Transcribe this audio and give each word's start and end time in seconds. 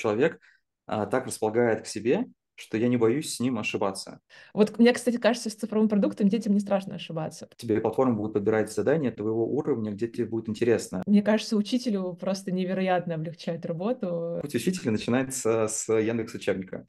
человек 0.00 0.40
а, 0.86 1.06
так 1.06 1.26
располагает 1.26 1.82
к 1.82 1.86
себе, 1.86 2.26
что 2.54 2.76
я 2.76 2.88
не 2.88 2.96
боюсь 2.96 3.34
с 3.34 3.40
ним 3.40 3.58
ошибаться. 3.58 4.20
Вот 4.52 4.78
мне, 4.78 4.92
кстати, 4.92 5.16
кажется, 5.16 5.48
с 5.50 5.54
цифровым 5.54 5.88
продуктом 5.88 6.28
детям 6.28 6.52
не 6.52 6.60
страшно 6.60 6.96
ошибаться. 6.96 7.48
Тебе 7.56 7.80
платформа 7.80 8.14
будет 8.14 8.34
подбирать 8.34 8.72
задания 8.72 9.10
твоего 9.10 9.46
уровня, 9.46 9.92
где 9.92 10.08
тебе 10.08 10.26
будет 10.26 10.48
интересно. 10.48 11.02
Мне 11.06 11.22
кажется, 11.22 11.56
учителю 11.56 12.14
просто 12.14 12.52
невероятно 12.52 13.14
облегчает 13.14 13.64
работу. 13.64 14.38
Путь 14.42 14.54
учителя 14.54 14.90
начинается 14.92 15.68
с 15.68 15.90
Яндекс 15.92 16.34
учебника. 16.34 16.86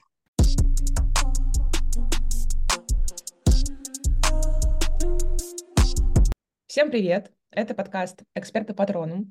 Всем 6.66 6.90
привет! 6.90 7.30
Это 7.50 7.74
подкаст 7.74 8.22
«Эксперты 8.34 8.72
Патрону», 8.72 9.30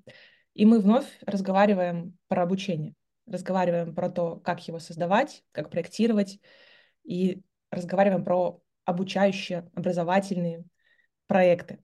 и 0.53 0.65
мы 0.65 0.79
вновь 0.79 1.07
разговариваем 1.25 2.15
про 2.27 2.43
обучение 2.43 2.93
разговариваем 3.25 3.93
про 3.95 4.09
то, 4.09 4.37
как 4.37 4.67
его 4.67 4.79
создавать, 4.79 5.43
как 5.51 5.69
проектировать, 5.69 6.39
и 7.03 7.41
разговариваем 7.69 8.23
про 8.23 8.61
обучающие, 8.85 9.69
образовательные 9.73 10.65
проекты. 11.27 11.79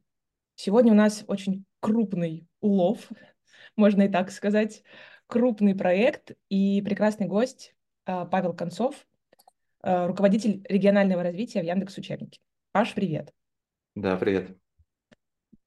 Сегодня 0.56 0.92
у 0.92 0.96
нас 0.96 1.24
очень 1.28 1.66
крупный 1.80 2.48
улов, 2.60 3.08
можно 3.76 4.04
и 4.04 4.10
так 4.10 4.32
сказать, 4.32 4.84
крупный 5.28 5.76
проект 5.76 6.32
и 6.50 6.82
прекрасный 6.82 7.28
гость 7.28 7.76
а, 8.06 8.26
Павел 8.26 8.54
Концов, 8.54 9.08
а, 9.82 10.08
руководитель 10.08 10.66
регионального 10.68 11.24
развития 11.24 11.62
в 11.62 11.66
Яндекс 11.66 11.98
Учебнике. 11.98 12.40
Паш, 12.72 12.94
привет. 12.94 13.34
Да, 13.96 14.18
привет. 14.18 14.58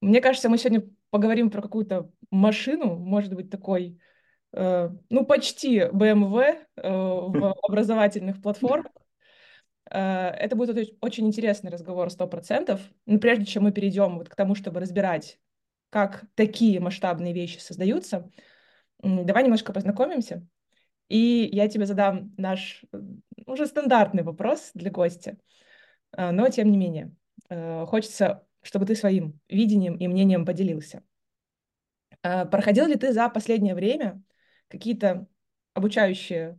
Мне 0.00 0.20
кажется, 0.20 0.48
мы 0.48 0.59
сегодня 0.59 0.89
поговорим 1.11 1.50
про 1.50 1.62
какую-то 1.62 2.11
машину, 2.30 2.97
может 2.97 3.34
быть, 3.34 3.50
такой 3.50 3.98
ну, 4.53 5.25
почти 5.27 5.79
BMW 5.93 6.59
э, 6.77 6.91
в 6.91 7.55
образовательных 7.63 8.43
платформах. 8.43 8.93
Э, 9.91 10.31
это 10.31 10.57
будет 10.57 10.97
очень 11.01 11.27
интересный 11.27 11.70
разговор, 11.70 12.09
100%. 12.09 12.81
Но 13.07 13.19
прежде 13.19 13.45
чем 13.45 13.65
мы 13.65 13.73
перейдем 13.73 14.19
вот 14.19 14.29
к 14.29 14.34
тому, 14.34 14.55
чтобы 14.55 14.81
разбирать, 14.81 15.39
как 15.91 16.25
такие 16.34 16.81
масштабные 16.81 17.33
вещи 17.33 17.59
создаются, 17.59 18.31
давай 19.03 19.45
немножко 19.45 19.73
познакомимся. 19.73 20.47
И 21.09 21.48
я 21.53 21.69
тебе 21.69 21.87
задам 21.87 22.33
наш 22.37 22.85
уже 23.47 23.67
стандартный 23.67 24.23
вопрос 24.23 24.70
для 24.75 24.91
гостя. 24.91 25.37
Но, 26.17 26.48
тем 26.51 26.70
не 26.70 26.79
менее, 26.79 27.12
хочется, 27.87 28.47
чтобы 28.62 28.87
ты 28.87 28.95
своим 28.95 29.41
видением 29.48 29.97
и 29.97 30.07
мнением 30.07 30.47
поделился. 30.47 31.03
Проходил 32.23 32.87
ли 32.87 32.95
ты 32.95 33.12
за 33.12 33.29
последнее 33.29 33.75
время 33.75 34.23
какие-то 34.71 35.27
обучающие 35.75 36.59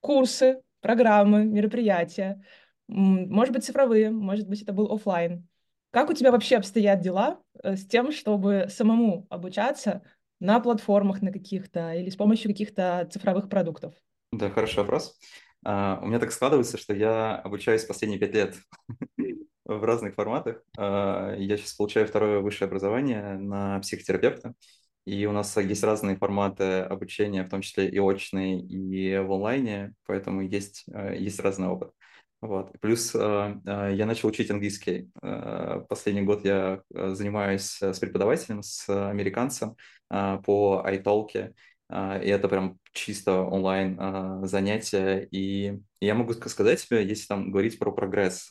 курсы, 0.00 0.62
программы, 0.80 1.44
мероприятия, 1.44 2.42
может 2.88 3.54
быть, 3.54 3.64
цифровые, 3.64 4.10
может 4.10 4.48
быть, 4.48 4.62
это 4.62 4.72
был 4.72 4.92
офлайн. 4.92 5.46
Как 5.90 6.10
у 6.10 6.12
тебя 6.12 6.32
вообще 6.32 6.56
обстоят 6.56 7.00
дела 7.00 7.40
э, 7.62 7.76
с 7.76 7.86
тем, 7.86 8.12
чтобы 8.12 8.66
самому 8.68 9.26
обучаться 9.28 10.02
на 10.40 10.60
платформах 10.60 11.20
на 11.20 11.32
каких-то 11.32 11.94
или 11.94 12.10
с 12.10 12.16
помощью 12.16 12.50
каких-то 12.50 13.08
цифровых 13.12 13.48
продуктов? 13.48 13.94
Да, 14.32 14.50
хороший 14.50 14.78
вопрос. 14.78 15.18
Uh, 15.66 16.02
у 16.02 16.06
меня 16.06 16.18
так 16.18 16.32
складывается, 16.32 16.78
что 16.78 16.94
я 16.94 17.36
обучаюсь 17.36 17.84
последние 17.84 18.18
пять 18.18 18.32
лет 18.32 18.56
в 19.66 19.84
разных 19.84 20.14
форматах. 20.14 20.62
Uh, 20.78 21.38
я 21.38 21.56
сейчас 21.58 21.74
получаю 21.74 22.06
второе 22.06 22.40
высшее 22.40 22.66
образование 22.66 23.36
на 23.36 23.78
психотерапевта. 23.80 24.54
И 25.06 25.26
у 25.26 25.32
нас 25.32 25.56
есть 25.56 25.82
разные 25.82 26.16
форматы 26.16 26.80
обучения, 26.80 27.44
в 27.44 27.48
том 27.48 27.62
числе 27.62 27.88
и 27.88 27.98
очные, 27.98 28.60
и 28.60 29.18
в 29.18 29.32
онлайне, 29.32 29.94
поэтому 30.06 30.42
есть, 30.42 30.84
э, 30.92 31.16
есть 31.18 31.40
разный 31.40 31.68
опыт. 31.68 31.90
Вот. 32.42 32.72
Плюс 32.80 33.14
э, 33.14 33.18
э, 33.66 33.94
я 33.94 34.06
начал 34.06 34.28
учить 34.28 34.50
английский. 34.50 35.10
Последний 35.88 36.22
год 36.22 36.44
я 36.44 36.82
занимаюсь 36.90 37.80
с 37.80 37.98
преподавателем, 37.98 38.62
с 38.62 38.88
американцем 38.88 39.76
по 40.08 40.84
iTalk, 40.86 41.54
и 41.92 42.28
это 42.28 42.48
прям 42.48 42.78
чисто 42.92 43.42
онлайн 43.42 44.46
занятие. 44.46 45.26
И 45.32 45.80
я 46.00 46.14
могу 46.14 46.34
сказать 46.34 46.84
тебе, 46.84 47.04
если 47.04 47.26
там 47.26 47.50
говорить 47.50 47.78
про 47.78 47.90
прогресс, 47.90 48.48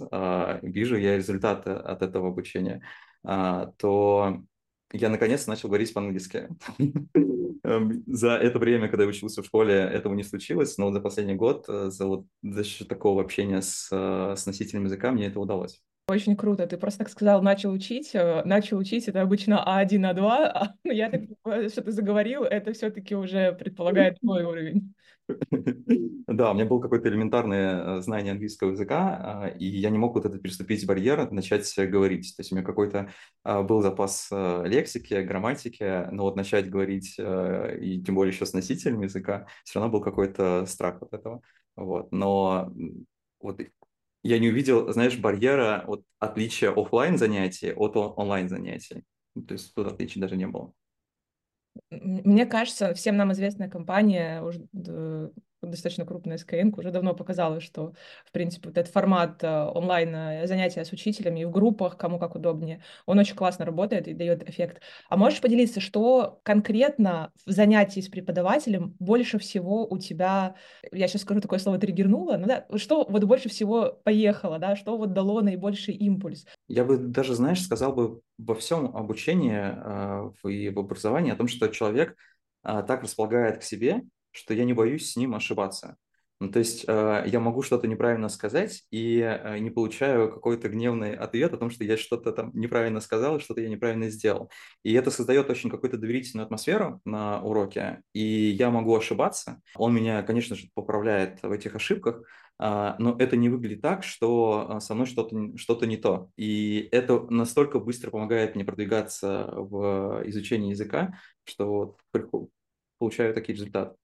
вижу 0.62 0.98
я 0.98 1.16
результаты 1.16 1.72
от 1.72 2.02
этого 2.02 2.28
обучения, 2.30 2.82
то 3.24 4.44
я 4.92 5.10
наконец 5.10 5.48
начал 5.48 5.70
говорить 5.70 5.94
по-английски. 5.94 6.50
Эм, 7.64 8.04
за 8.08 8.32
это 8.32 8.58
время, 8.58 8.88
когда 8.88 9.04
я 9.04 9.10
учился 9.10 9.42
в 9.42 9.46
школе, 9.46 9.76
этого 9.76 10.14
не 10.14 10.24
случилось, 10.24 10.78
но 10.78 10.92
за 10.92 11.02
последний 11.02 11.36
год, 11.36 11.66
э, 11.68 11.90
за, 11.90 12.06
вот, 12.06 12.26
за 12.42 12.64
счет 12.64 12.88
такого 12.88 13.22
общения 13.22 13.62
с, 13.62 13.90
э, 13.92 14.36
с 14.36 14.46
носителем 14.46 14.86
языка, 14.86 15.12
мне 15.12 15.28
это 15.28 15.40
удалось. 15.40 15.82
Очень 16.10 16.36
круто. 16.36 16.66
Ты 16.66 16.78
просто 16.78 17.00
так 17.00 17.10
сказал, 17.10 17.42
начал 17.42 17.72
учить. 17.72 18.12
Э, 18.16 18.44
начал 18.44 18.78
учить, 18.78 19.08
это 19.08 19.22
обычно 19.22 19.64
А1, 19.66 20.12
А2, 20.12 20.26
а 20.26 20.74
я 20.84 21.10
так 21.10 21.22
что 21.70 21.82
ты 21.82 21.92
заговорил, 21.92 22.44
это 22.44 22.74
все-таки 22.74 23.16
уже 23.16 23.54
предполагает 23.54 24.20
твой 24.20 24.44
уровень. 24.44 24.94
Да, 26.28 26.52
у 26.52 26.54
меня 26.54 26.66
было 26.66 26.80
какое-то 26.80 27.10
элементарное 27.10 27.98
э, 27.98 28.02
знание 28.02 28.34
английского 28.34 28.72
языка, 28.72 29.42
а, 29.44 29.48
и 29.48 29.66
я 29.66 29.90
не 29.90 29.98
мог 29.98 30.14
вот 30.14 30.26
этот 30.26 30.42
переступить 30.44 30.86
барьер, 30.86 31.32
начать 31.32 31.72
говорить. 31.76 32.36
То 32.36 32.42
есть 32.42 32.52
у 32.52 32.56
меня 32.56 32.64
какой-то 32.64 33.10
а, 33.44 33.64
был 33.64 33.82
запас 33.82 34.30
э, 34.32 34.64
лексики, 34.68 35.16
грамматики, 35.16 36.08
но 36.12 36.24
вот 36.24 36.36
начать 36.36 36.70
говорить, 36.70 37.16
э, 37.18 37.80
и 37.82 38.02
тем 38.04 38.16
более 38.16 38.32
еще 38.32 38.46
с 38.46 38.54
носителем 38.54 39.02
языка, 39.02 39.48
все 39.64 39.80
равно 39.80 39.92
был 39.92 40.04
какой-то 40.04 40.66
страх 40.68 41.02
от 41.02 41.14
этого. 41.14 41.42
Вот. 41.76 42.12
Но 42.12 42.72
вот 43.40 43.60
я 44.24 44.40
не 44.40 44.50
увидел, 44.50 44.92
знаешь, 44.92 45.18
барьера, 45.18 45.84
вот 45.88 46.04
отличия 46.20 46.72
офлайн 46.72 47.18
занятий 47.18 47.74
от 47.74 47.96
онлайн 47.96 48.50
занятий. 48.50 49.04
То 49.48 49.54
есть 49.54 49.74
тут 49.74 49.88
отличий 49.88 50.20
даже 50.20 50.36
не 50.36 50.48
было. 50.48 50.74
Мне 51.92 52.46
кажется, 52.46 52.94
всем 52.94 53.16
нам 53.18 53.32
известная 53.32 53.70
компания, 53.70 54.42
уже 54.42 54.68
достаточно 55.62 56.06
крупная 56.06 56.38
СКН, 56.38 56.72
уже 56.78 56.92
давно 56.92 57.14
показала, 57.14 57.60
что, 57.60 57.94
в 58.26 58.32
принципе, 58.32 58.70
вот 58.70 58.78
этот 58.78 58.92
формат 58.92 59.44
э, 59.44 59.48
онлайн 59.48 60.16
э, 60.16 60.48
занятия 60.48 60.86
с 60.86 60.92
учителями 60.92 61.44
в 61.44 61.52
группах, 61.52 61.98
кому 61.98 62.20
как 62.20 62.36
удобнее, 62.36 62.82
он 63.06 63.20
очень 63.20 63.36
классно 63.36 63.66
работает 63.66 64.08
и 64.08 64.14
дает 64.14 64.48
эффект. 64.50 64.82
А 65.10 65.18
можешь 65.18 65.42
поделиться, 65.42 65.82
что 65.82 66.40
конкретно 66.44 67.32
в 67.46 67.52
занятии 67.52 68.00
с 68.00 68.08
преподавателем 68.08 68.96
больше 69.00 69.40
всего 69.40 69.86
у 69.86 69.98
тебя, 69.98 70.56
я 70.92 71.08
сейчас 71.08 71.24
скажу 71.24 71.42
такое 71.42 71.60
слово, 71.60 71.78
триггернуло, 71.78 72.38
ну 72.38 72.48
да, 72.48 72.66
что 72.78 73.06
вот 73.08 73.24
больше 73.26 73.50
всего 73.50 74.00
поехало, 74.04 74.60
да, 74.60 74.76
что 74.76 74.98
вот 74.98 75.14
дало 75.14 75.42
наибольший 75.42 75.94
импульс? 75.96 76.46
Я 76.68 76.86
бы 76.86 76.98
даже, 76.98 77.36
знаешь, 77.36 77.62
сказал 77.62 77.94
бы 77.94 78.22
во 78.38 78.56
всем 78.56 78.96
обучении 78.96 79.60
э, 79.60 80.50
и 80.50 80.70
в 80.70 80.80
образовании 80.80 81.34
о 81.34 81.36
том, 81.36 81.48
что 81.48 81.68
человек 81.68 82.16
так 82.62 83.04
располагает 83.04 83.60
к 83.60 83.64
себе, 83.64 84.02
что 84.40 84.54
я 84.54 84.66
не 84.66 84.74
боюсь 84.74 85.12
с 85.12 85.16
ним 85.16 85.36
ошибаться. 85.36 85.98
Ну, 86.42 86.50
то 86.50 86.60
есть 86.60 86.86
э, 86.88 87.24
я 87.28 87.40
могу 87.42 87.64
что-то 87.64 87.86
неправильно 87.86 88.30
сказать 88.30 88.84
и 88.92 89.20
э, 89.20 89.60
не 89.60 89.70
получаю 89.72 90.32
какой-то 90.32 90.70
гневный 90.70 91.14
ответ 91.14 91.54
о 91.54 91.58
том, 91.58 91.70
что 91.70 91.84
я 91.84 91.98
что-то 91.98 92.32
там 92.32 92.52
неправильно 92.54 93.02
сказал, 93.02 93.42
что-то 93.42 93.60
я 93.60 93.68
неправильно 93.68 94.10
сделал. 94.10 94.50
И 94.84 94.94
это 94.94 95.12
создает 95.12 95.50
очень 95.50 95.70
какую-то 95.70 95.98
доверительную 95.98 96.46
атмосферу 96.46 97.02
на 97.04 97.42
уроке, 97.44 98.04
и 98.14 98.22
я 98.22 98.70
могу 98.70 98.96
ошибаться. 98.96 99.62
Он 99.76 99.94
меня, 99.94 100.24
конечно 100.24 100.56
же, 100.56 100.70
поправляет 100.74 101.44
в 101.44 101.52
этих 101.52 101.76
ошибках, 101.76 102.22
э, 102.58 102.94
но 102.98 103.18
это 103.20 103.36
не 103.36 103.50
выглядит 103.50 103.82
так, 103.82 104.06
что 104.06 104.80
со 104.80 104.96
мной 104.96 105.08
что-то 105.08 105.58
что 105.58 105.86
не 105.86 105.98
то. 105.98 106.30
И 106.38 106.88
это 106.94 107.20
настолько 107.30 107.80
быстро 107.80 108.12
помогает 108.12 108.56
мне 108.56 108.64
продвигаться 108.64 109.50
в 109.56 110.24
изучении 110.28 110.70
языка, 110.70 111.20
что 111.44 111.98
получаю 112.98 113.34
такие 113.34 113.56
результаты 113.56 113.99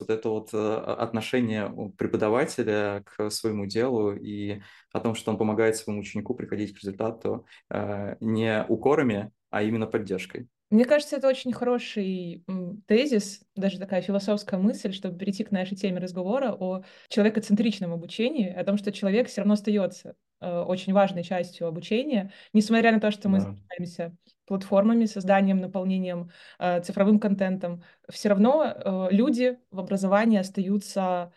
вот 0.00 0.10
это 0.10 0.28
вот 0.28 0.50
э, 0.52 0.74
отношение 0.98 1.72
преподавателя 1.96 3.04
к 3.04 3.30
своему 3.30 3.66
делу 3.66 4.14
и 4.14 4.60
о 4.92 5.00
том, 5.00 5.14
что 5.14 5.30
он 5.30 5.38
помогает 5.38 5.76
своему 5.76 6.00
ученику 6.00 6.34
приходить 6.34 6.74
к 6.74 6.78
результату 6.78 7.46
э, 7.70 8.16
не 8.20 8.64
укорами, 8.68 9.30
а 9.50 9.62
именно 9.62 9.86
поддержкой. 9.86 10.48
Мне 10.70 10.84
кажется, 10.84 11.16
это 11.16 11.26
очень 11.26 11.52
хороший 11.52 12.44
тезис, 12.86 13.42
даже 13.56 13.80
такая 13.80 14.02
философская 14.02 14.58
мысль, 14.60 14.92
чтобы 14.92 15.18
перейти 15.18 15.42
к 15.42 15.50
нашей 15.50 15.76
теме 15.76 15.98
разговора 15.98 16.52
о 16.52 16.84
человекоцентричном 17.08 17.92
обучении, 17.92 18.48
о 18.48 18.62
том, 18.64 18.78
что 18.78 18.92
человек 18.92 19.28
все 19.28 19.40
равно 19.40 19.54
остается 19.54 20.14
э, 20.40 20.60
очень 20.60 20.92
важной 20.92 21.24
частью 21.24 21.66
обучения, 21.66 22.32
несмотря 22.52 22.92
на 22.92 23.00
то, 23.00 23.10
что 23.10 23.28
мы 23.28 23.40
занимаемся 23.40 24.16
платформами, 24.50 25.04
созданием, 25.04 25.60
наполнением 25.60 26.30
э, 26.58 26.82
цифровым 26.82 27.20
контентом, 27.20 27.84
все 28.08 28.30
равно 28.30 28.64
э, 28.64 29.08
люди 29.12 29.60
в 29.70 29.78
образовании 29.78 30.40
остаются 30.40 31.32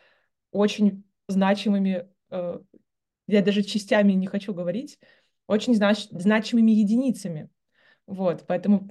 очень 0.51 1.03
значимыми, 1.27 2.09
э, 2.31 2.59
я 3.27 3.43
даже 3.43 3.61
частями 3.61 4.13
не 4.13 4.25
хочу 4.25 4.51
говорить, 4.51 4.97
очень 5.45 5.75
знач 5.75 6.07
значимыми 6.09 6.71
единицами 6.71 7.51
вот, 8.07 8.45
поэтому 8.47 8.89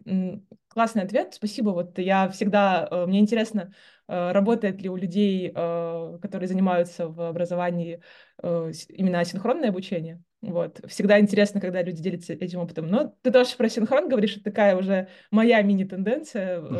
классный 0.68 1.02
ответ, 1.02 1.34
спасибо. 1.34 1.70
Вот 1.70 1.98
я 1.98 2.28
всегда, 2.30 2.86
э, 2.88 3.06
мне 3.06 3.18
интересно 3.18 3.72
работает 4.08 4.82
ли 4.82 4.90
у 4.90 4.96
людей, 4.96 5.50
которые 5.50 6.46
занимаются 6.46 7.08
в 7.08 7.20
образовании, 7.22 8.02
именно 8.42 9.20
асинхронное 9.20 9.70
обучение. 9.70 10.22
Вот. 10.42 10.80
Всегда 10.88 11.20
интересно, 11.20 11.60
когда 11.60 11.82
люди 11.82 12.02
делятся 12.02 12.32
этим 12.32 12.58
опытом. 12.58 12.88
Но 12.88 13.14
ты 13.22 13.30
тоже 13.30 13.56
про 13.56 13.68
синхрон 13.68 14.08
говоришь, 14.08 14.34
это 14.34 14.44
такая 14.44 14.76
уже 14.76 15.08
моя 15.30 15.62
мини-тенденция. 15.62 16.62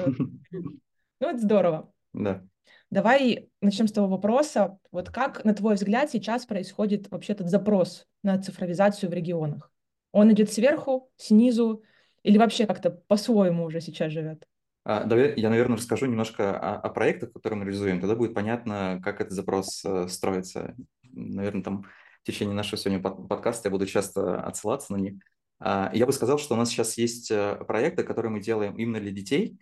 Ну, 1.21 1.29
это 1.29 1.39
здорово. 1.39 1.93
Да. 2.13 2.43
Давай 2.91 3.49
начнем 3.61 3.87
с 3.87 3.93
того 3.93 4.09
вопроса. 4.09 4.77
Вот 4.91 5.09
как, 5.09 5.45
на 5.45 5.55
твой 5.55 5.77
взгляд, 5.77 6.11
сейчас 6.11 6.47
происходит 6.47 7.09
вообще 7.13 7.35
этот 7.35 7.49
запрос 7.49 8.09
на 8.25 8.43
цифровизацию 8.43 9.09
в 9.09 9.15
регионах? 9.15 9.71
Он 10.11 10.33
идет 10.33 10.53
сверху, 10.53 11.13
снизу 11.17 11.85
или 12.25 12.39
вообще 12.39 12.67
как-то 12.67 12.91
по-своему 12.91 13.67
уже 13.67 13.81
сейчас 13.81 14.11
живет? 14.11 14.49
А, 14.85 15.07
я, 15.37 15.49
наверное, 15.49 15.77
расскажу 15.77 16.07
немножко 16.07 16.59
о, 16.59 16.75
о 16.75 16.89
проектах, 16.91 17.33
которые 17.33 17.61
мы 17.61 17.65
реализуем. 17.67 18.01
Тогда 18.01 18.17
будет 18.17 18.35
понятно, 18.35 19.01
как 19.03 19.21
этот 19.21 19.33
запрос 19.33 19.85
э, 19.85 20.09
строится. 20.09 20.75
Наверное, 21.13 21.63
там 21.63 21.85
в 22.23 22.27
течение 22.27 22.55
нашего 22.55 22.77
сегодня 22.77 23.03
подкаста 23.03 23.69
я 23.69 23.71
буду 23.71 23.87
часто 23.87 24.41
отсылаться 24.41 24.93
на 24.93 24.97
них. 24.97 25.15
А, 25.59 25.91
я 25.95 26.07
бы 26.07 26.13
сказал, 26.13 26.39
что 26.39 26.55
у 26.55 26.57
нас 26.57 26.71
сейчас 26.71 26.99
есть 26.99 27.31
э, 27.31 27.57
проекты, 27.67 28.03
которые 28.03 28.33
мы 28.33 28.41
делаем 28.41 28.77
именно 28.77 29.01
для 29.01 29.13
детей, 29.13 29.59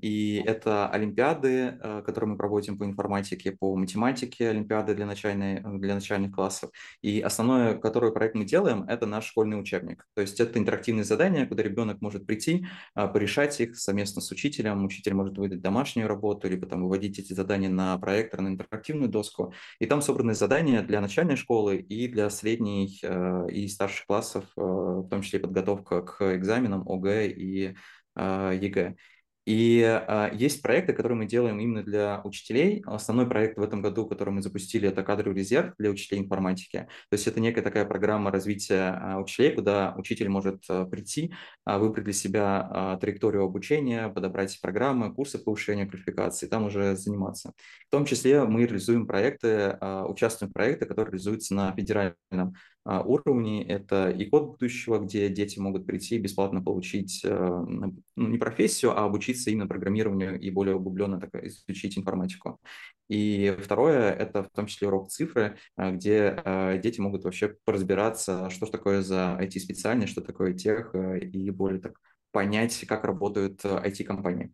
и 0.00 0.42
это 0.44 0.88
олимпиады, 0.88 1.78
э, 1.80 2.02
которые 2.04 2.30
мы 2.30 2.36
проводим 2.36 2.76
по 2.76 2.84
информатике, 2.84 3.52
по 3.52 3.76
математике, 3.76 4.48
олимпиады 4.48 4.94
для, 4.94 5.06
начальной, 5.06 5.60
для 5.78 5.94
начальных 5.94 6.32
классов. 6.32 6.70
И 7.02 7.20
основное, 7.20 7.74
которое 7.74 8.10
проект 8.10 8.34
мы 8.34 8.44
делаем, 8.44 8.82
это 8.84 9.06
наш 9.06 9.26
школьный 9.26 9.60
учебник. 9.60 10.06
То 10.14 10.22
есть 10.22 10.40
это 10.40 10.58
интерактивные 10.58 11.04
задания, 11.04 11.46
куда 11.46 11.62
ребенок 11.62 12.00
может 12.00 12.26
прийти, 12.26 12.66
а, 12.94 13.06
порешать 13.06 13.60
их 13.60 13.76
совместно 13.76 14.20
с 14.20 14.30
учителем. 14.32 14.84
Учитель 14.84 15.14
может 15.14 15.38
выдать 15.38 15.60
домашнюю 15.60 16.08
работу, 16.08 16.48
либо 16.48 16.66
там 16.66 16.82
выводить 16.82 17.18
эти 17.18 17.32
задания 17.32 17.70
на 17.70 17.96
проектор, 17.98 18.40
на 18.40 18.48
интерактивную 18.48 19.08
доску. 19.08 19.52
И 19.78 19.86
там 19.86 20.02
собраны 20.02 20.34
задания 20.34 20.82
для 20.82 21.00
начальной 21.00 21.36
школы 21.36 21.76
и 21.76 22.08
для 22.08 22.28
средней 22.30 22.98
э, 23.02 23.46
и 23.50 23.68
старших 23.68 24.06
классов, 24.06 24.44
э, 24.56 24.60
в 24.60 25.08
том 25.08 25.22
числе 25.22 25.38
подготовка 25.38 26.02
к 26.02 26.36
экзаменам 26.36 26.88
ОГЭ 26.88 27.28
и 27.28 27.74
ЕГЭ. 28.16 28.94
И 29.46 29.82
а, 29.82 30.30
есть 30.32 30.62
проекты, 30.62 30.94
которые 30.94 31.18
мы 31.18 31.26
делаем 31.26 31.60
именно 31.60 31.82
для 31.82 32.20
учителей. 32.24 32.82
Основной 32.86 33.28
проект 33.28 33.58
в 33.58 33.62
этом 33.62 33.82
году, 33.82 34.06
который 34.06 34.30
мы 34.30 34.42
запустили, 34.42 34.88
это 34.88 35.02
кадровый 35.02 35.38
резерв 35.38 35.74
для 35.78 35.90
учителей 35.90 36.22
информатики. 36.22 36.88
То 37.10 37.14
есть 37.14 37.26
это 37.26 37.40
некая 37.40 37.62
такая 37.62 37.84
программа 37.84 38.30
развития 38.30 38.98
а, 39.00 39.18
учителей, 39.18 39.52
куда 39.52 39.94
учитель 39.96 40.28
может 40.28 40.64
а, 40.68 40.86
прийти, 40.86 41.34
а, 41.64 41.78
выбрать 41.78 42.04
для 42.04 42.14
себя 42.14 42.68
а, 42.70 42.96
траекторию 42.96 43.44
обучения, 43.44 44.08
подобрать 44.08 44.58
программы, 44.62 45.12
курсы 45.12 45.38
повышения 45.38 45.86
квалификации, 45.86 46.46
там 46.46 46.64
уже 46.64 46.96
заниматься. 46.96 47.52
В 47.88 47.90
том 47.90 48.06
числе 48.06 48.44
мы 48.44 48.62
реализуем 48.64 49.06
проекты, 49.06 49.76
а, 49.80 50.06
участвуем 50.06 50.50
в 50.50 50.54
проектах, 50.54 50.88
которые 50.88 51.12
реализуются 51.12 51.54
на 51.54 51.74
федеральном 51.74 52.54
уровни. 52.84 53.64
Это 53.64 54.10
и 54.10 54.26
код 54.26 54.50
будущего, 54.52 54.98
где 54.98 55.28
дети 55.28 55.58
могут 55.58 55.86
прийти 55.86 56.16
и 56.16 56.18
бесплатно 56.18 56.62
получить 56.62 57.22
э, 57.24 57.34
ну, 57.34 57.94
не 58.16 58.38
профессию, 58.38 58.98
а 58.98 59.04
обучиться 59.04 59.50
именно 59.50 59.66
программированию 59.66 60.38
и 60.38 60.50
более 60.50 60.76
углубленно 60.76 61.20
так, 61.20 61.34
изучить 61.44 61.96
информатику. 61.96 62.60
И 63.08 63.56
второе– 63.58 64.10
это 64.12 64.42
в 64.42 64.50
том 64.50 64.66
числе 64.66 64.88
урок 64.88 65.08
цифры, 65.08 65.56
э, 65.76 65.92
где 65.92 66.42
э, 66.44 66.78
дети 66.82 67.00
могут 67.00 67.24
вообще 67.24 67.56
поразбираться, 67.64 68.50
что 68.50 68.66
же 68.66 68.72
такое 68.72 69.02
за 69.02 69.38
IT-специальность, 69.40 70.12
что 70.12 70.20
такое 70.20 70.52
тех, 70.54 70.94
и 70.94 71.50
более 71.50 71.80
так 71.80 71.98
понять, 72.32 72.84
как 72.86 73.04
работают 73.04 73.64
IT-компании. 73.64 74.52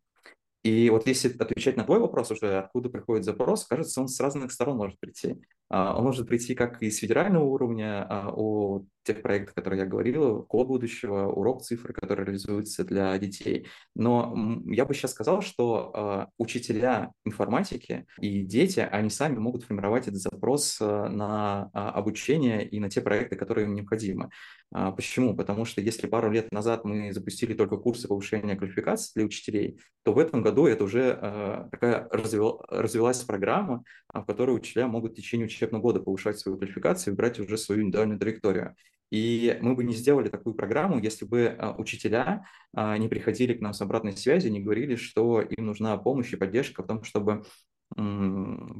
И 0.63 0.91
вот 0.91 1.07
если 1.07 1.35
отвечать 1.39 1.77
на 1.77 1.85
твой 1.85 2.01
вопрос 2.01 2.31
уже, 2.31 2.59
откуда 2.59 2.91
приходит 2.91 3.25
запрос, 3.25 3.65
кажется, 3.65 4.01
он 4.01 4.09
с 4.09 4.21
разных 4.21 4.53
сторон 4.53 4.77
может 4.77 5.01
прийти. 5.01 5.37
А, 5.71 5.97
он 5.97 6.05
может 6.05 6.27
прийти 6.27 6.55
как 6.55 6.83
из 6.83 6.99
федерального 6.99 7.45
уровня, 7.45 8.05
а, 8.09 8.33
о 8.35 8.83
тех 9.05 9.23
проектах, 9.23 9.55
которые 9.55 9.81
я 9.81 9.87
говорил, 9.87 10.43
код 10.43 10.67
будущего, 10.67 11.29
урок 11.33 11.63
цифры, 11.63 11.95
который 11.95 12.27
реализуется 12.27 12.85
для 12.85 13.17
детей. 13.19 13.67
Но 13.95 14.63
я 14.67 14.85
бы 14.85 14.93
сейчас 14.95 15.13
сказал, 15.13 15.41
что 15.43 15.93
а, 15.95 16.29
учителя 16.39 17.13
информатики 17.25 18.05
и 18.21 18.43
дети, 18.43 18.81
они 18.81 19.11
сами 19.11 19.39
могут 19.39 19.63
формировать 19.65 20.09
этот 20.09 20.21
запрос 20.21 20.81
на 20.81 21.71
обучение 21.73 22.69
и 22.69 22.81
на 22.81 22.91
те 22.91 23.01
проекты, 23.01 23.37
которые 23.37 23.67
им 23.67 23.75
необходимы. 23.75 24.31
Почему? 24.71 25.37
Потому 25.37 25.65
что 25.65 25.81
если 25.81 26.07
пару 26.07 26.31
лет 26.31 26.53
назад 26.53 26.85
мы 26.85 27.13
запустили 27.13 27.55
только 27.55 27.77
курсы 27.77 28.07
повышения 28.07 28.55
квалификации 28.55 29.13
для 29.17 29.25
учителей, 29.25 29.81
то 30.05 30.13
в 30.13 30.19
этом 30.19 30.43
году 30.43 30.67
это 30.67 30.85
уже 30.85 31.69
такая 31.71 32.09
развилась 32.11 33.23
программа, 33.23 33.83
в 34.13 34.25
которой 34.25 34.57
учителя 34.57 34.87
могут 34.87 35.13
в 35.13 35.17
течение 35.17 35.49
учебного 35.61 35.83
года 35.83 36.01
повышать 36.01 36.39
свою 36.39 36.57
квалификацию 36.59 37.13
и 37.13 37.17
брать 37.17 37.39
уже 37.39 37.59
свою 37.59 37.83
индивидуальную 37.83 38.19
траекторию. 38.19 38.75
И 39.11 39.59
мы 39.61 39.75
бы 39.75 39.83
не 39.85 39.95
сделали 39.95 40.29
такую 40.29 40.55
программу, 40.55 41.01
если 41.01 41.25
бы 41.25 41.57
а, 41.59 41.75
учителя 41.77 42.47
а, 42.73 42.97
не 42.97 43.09
приходили 43.09 43.55
к 43.55 43.61
нам 43.61 43.73
с 43.73 43.81
обратной 43.81 44.17
связью, 44.17 44.53
не 44.53 44.61
говорили, 44.61 44.95
что 44.95 45.41
им 45.41 45.67
нужна 45.67 45.97
помощь 45.97 46.33
и 46.33 46.37
поддержка 46.37 46.83
в 46.83 46.87
том, 46.87 47.03
чтобы 47.05 47.45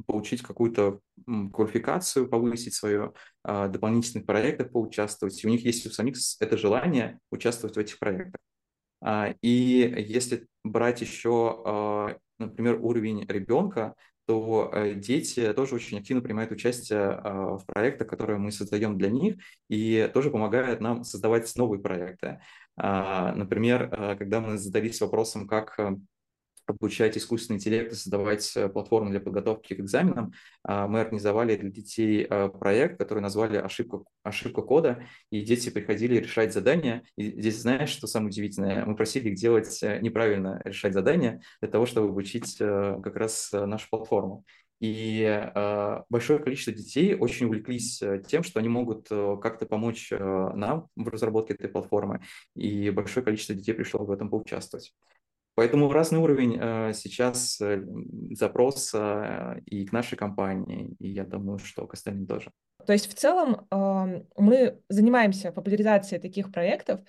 получить 0.07 0.41
какую-то 0.41 1.01
квалификацию, 1.25 2.29
повысить 2.29 2.75
свое, 2.75 3.11
а, 3.43 3.67
дополнительных 3.67 4.25
проектах 4.25 4.71
поучаствовать. 4.71 5.43
И 5.43 5.47
у 5.47 5.49
них 5.49 5.65
есть 5.65 5.85
у 5.85 5.89
самих 5.89 6.15
это 6.39 6.57
желание 6.57 7.19
участвовать 7.29 7.75
в 7.75 7.79
этих 7.79 7.99
проектах. 7.99 8.39
И 9.41 10.05
если 10.07 10.47
брать 10.63 11.01
еще, 11.01 12.15
например, 12.39 12.79
уровень 12.81 13.25
ребенка, 13.27 13.95
то 14.31 14.69
э, 14.71 14.93
дети 14.93 15.51
тоже 15.51 15.75
очень 15.75 15.97
активно 15.97 16.21
принимают 16.21 16.53
участие 16.53 16.99
а, 16.99 17.57
в 17.57 17.65
проектах, 17.65 18.07
которые 18.07 18.39
мы 18.39 18.53
создаем 18.53 18.97
для 18.97 19.09
них, 19.09 19.35
и 19.67 20.09
тоже 20.13 20.29
помогают 20.31 20.79
нам 20.79 21.03
создавать 21.03 21.53
новые 21.57 21.81
проекты. 21.81 22.39
А, 22.77 23.33
например, 23.35 23.89
э, 23.91 24.15
когда 24.15 24.39
мы 24.39 24.57
задались 24.57 25.01
вопросом, 25.01 25.47
как 25.49 25.77
э, 25.79 25.97
обучать 26.71 27.17
искусственный 27.17 27.57
интеллект 27.57 27.91
и 27.91 27.95
создавать 27.95 28.51
э, 28.55 28.69
платформу 28.69 29.09
для 29.09 29.19
подготовки 29.19 29.73
к 29.73 29.79
экзаменам, 29.79 30.33
а, 30.63 30.87
мы 30.87 31.01
организовали 31.01 31.55
для 31.55 31.69
детей 31.69 32.25
а, 32.29 32.49
проект, 32.49 32.97
который 32.97 33.19
назвали 33.19 33.57
«Ошибка, 33.57 34.03
ошибка 34.23 34.61
кода», 34.61 35.03
и 35.29 35.41
дети 35.41 35.69
приходили 35.69 36.17
решать 36.17 36.53
задания. 36.53 37.03
И 37.15 37.31
здесь 37.41 37.61
знаешь, 37.61 37.89
что 37.89 38.07
самое 38.07 38.29
удивительное? 38.29 38.85
Мы 38.85 38.95
просили 38.95 39.29
их 39.29 39.35
делать 39.35 39.81
э, 39.83 39.99
неправильно, 40.01 40.61
решать 40.65 40.93
задания 40.93 41.41
для 41.61 41.69
того, 41.69 41.85
чтобы 41.85 42.09
обучить 42.09 42.57
э, 42.59 42.99
как 43.03 43.15
раз 43.15 43.49
нашу 43.51 43.89
платформу. 43.89 44.45
И 44.79 45.21
э, 45.23 46.01
большое 46.09 46.39
количество 46.39 46.73
детей 46.73 47.13
очень 47.13 47.45
увлеклись 47.45 48.01
тем, 48.27 48.41
что 48.43 48.59
они 48.59 48.67
могут 48.67 49.09
как-то 49.09 49.67
помочь 49.67 50.11
э, 50.11 50.17
нам 50.55 50.87
в 50.95 51.07
разработке 51.07 51.53
этой 51.53 51.69
платформы, 51.69 52.21
и 52.55 52.89
большое 52.89 53.23
количество 53.23 53.53
детей 53.53 53.73
пришло 53.73 54.03
в 54.03 54.11
этом 54.11 54.29
поучаствовать. 54.29 54.93
Поэтому 55.61 55.93
разный 55.93 56.17
уровень 56.17 56.57
э, 56.59 56.91
сейчас 56.95 57.61
э, 57.61 57.83
запроса 58.31 59.57
э, 59.57 59.59
и 59.67 59.85
к 59.85 59.91
нашей 59.91 60.17
компании, 60.17 60.95
и 60.97 61.09
я 61.09 61.23
думаю, 61.23 61.59
что 61.59 61.85
к 61.85 61.93
остальным 61.93 62.25
тоже. 62.25 62.49
То 62.87 62.93
есть 62.93 63.07
в 63.07 63.13
целом 63.13 63.67
мы 64.35 64.79
занимаемся 64.89 65.51
популяризацией 65.51 66.19
таких 66.19 66.51
проектов, 66.51 67.01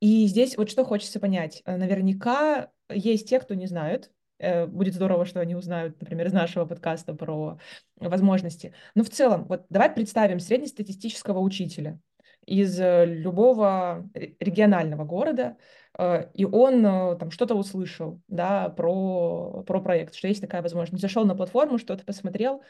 и 0.00 0.26
здесь 0.28 0.56
вот 0.56 0.70
что 0.70 0.82
хочется 0.86 1.20
понять. 1.20 1.62
Наверняка 1.66 2.70
есть 2.88 3.28
те, 3.28 3.38
кто 3.38 3.52
не 3.52 3.66
знают, 3.66 4.10
будет 4.38 4.94
здорово, 4.94 5.26
что 5.26 5.40
они 5.40 5.54
узнают, 5.54 6.00
например, 6.00 6.28
из 6.28 6.32
нашего 6.32 6.64
подкаста 6.64 7.12
про 7.12 7.58
возможности. 7.96 8.72
Но 8.94 9.04
в 9.04 9.10
целом, 9.10 9.44
вот 9.44 9.66
давай 9.68 9.92
представим 9.92 10.40
среднестатистического 10.40 11.40
учителя 11.40 12.00
из 12.46 12.78
любого 12.80 14.08
регионального 14.14 15.04
города, 15.04 15.56
Э, 15.98 16.30
и 16.34 16.44
он 16.44 16.84
э, 16.84 17.16
там 17.18 17.30
что-то 17.30 17.54
услышал, 17.54 18.20
да, 18.28 18.68
про, 18.70 19.62
про 19.66 19.80
проект, 19.80 20.14
что 20.14 20.28
есть 20.28 20.40
такая 20.40 20.62
возможность. 20.62 21.02
Зашел 21.02 21.24
на 21.24 21.34
платформу, 21.34 21.78
что-то 21.78 22.04
посмотрел. 22.04 22.62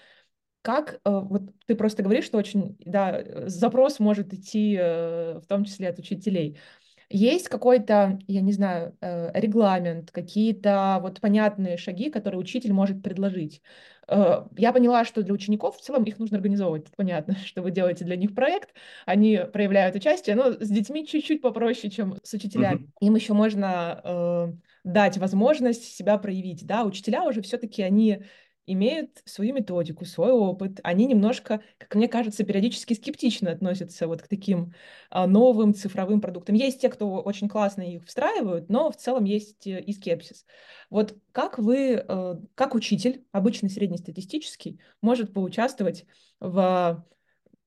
Как, 0.62 0.94
э, 0.94 0.98
вот 1.04 1.42
ты 1.66 1.74
просто 1.74 2.02
говоришь, 2.02 2.24
что 2.24 2.38
очень, 2.38 2.76
да, 2.84 3.22
запрос 3.48 3.98
может 4.00 4.32
идти 4.34 4.76
в 4.76 5.44
том 5.48 5.64
числе 5.64 5.88
от 5.88 5.98
учителей. 5.98 6.58
Есть 7.12 7.48
какой-то, 7.48 8.20
я 8.28 8.40
не 8.40 8.52
знаю, 8.52 8.96
э, 9.00 9.32
регламент, 9.40 10.12
какие-то 10.12 10.98
вот 11.02 11.20
понятные 11.20 11.76
шаги, 11.76 12.08
которые 12.08 12.38
учитель 12.40 12.72
может 12.72 13.02
предложить. 13.02 13.62
Э, 14.10 14.44
я 14.56 14.72
поняла, 14.72 15.04
что 15.04 15.22
для 15.22 15.32
учеников 15.32 15.76
в 15.76 15.80
целом 15.80 16.02
их 16.04 16.18
нужно 16.18 16.36
организовывать. 16.36 16.86
Понятно, 16.96 17.36
что 17.44 17.62
вы 17.62 17.70
делаете 17.70 18.04
для 18.04 18.16
них 18.16 18.34
проект, 18.34 18.74
они 19.06 19.40
проявляют 19.52 19.94
участие, 19.94 20.36
но 20.36 20.52
с 20.52 20.68
детьми 20.68 21.06
чуть-чуть 21.06 21.40
попроще, 21.40 21.90
чем 21.90 22.16
с 22.22 22.34
учителями. 22.34 22.80
Mm-hmm. 22.80 22.88
Им 23.00 23.14
еще 23.14 23.32
можно 23.32 24.00
э, 24.02 24.52
дать 24.84 25.16
возможность 25.18 25.84
себя 25.84 26.18
проявить. 26.18 26.66
Да? 26.66 26.84
Учителя 26.84 27.24
уже 27.24 27.40
все-таки 27.42 27.82
они 27.82 28.24
имеют 28.72 29.22
свою 29.24 29.54
методику, 29.54 30.04
свой 30.04 30.32
опыт. 30.32 30.80
Они 30.82 31.06
немножко, 31.06 31.62
как 31.78 31.94
мне 31.94 32.08
кажется, 32.08 32.44
периодически 32.44 32.94
скептично 32.94 33.50
относятся 33.50 34.06
вот 34.06 34.22
к 34.22 34.28
таким 34.28 34.74
а, 35.10 35.26
новым 35.26 35.74
цифровым 35.74 36.20
продуктам. 36.20 36.54
Есть 36.54 36.80
те, 36.80 36.88
кто 36.88 37.20
очень 37.20 37.48
классно 37.48 37.82
их 37.82 38.04
встраивают, 38.04 38.68
но 38.68 38.90
в 38.90 38.96
целом 38.96 39.24
есть 39.24 39.66
э, 39.66 39.80
и 39.80 39.92
скепсис. 39.92 40.44
Вот 40.88 41.16
как 41.32 41.58
вы, 41.58 42.04
э, 42.06 42.36
как 42.54 42.74
учитель, 42.74 43.24
обычный 43.32 43.70
среднестатистический, 43.70 44.80
может 45.02 45.32
поучаствовать 45.32 46.06
в, 46.38 47.04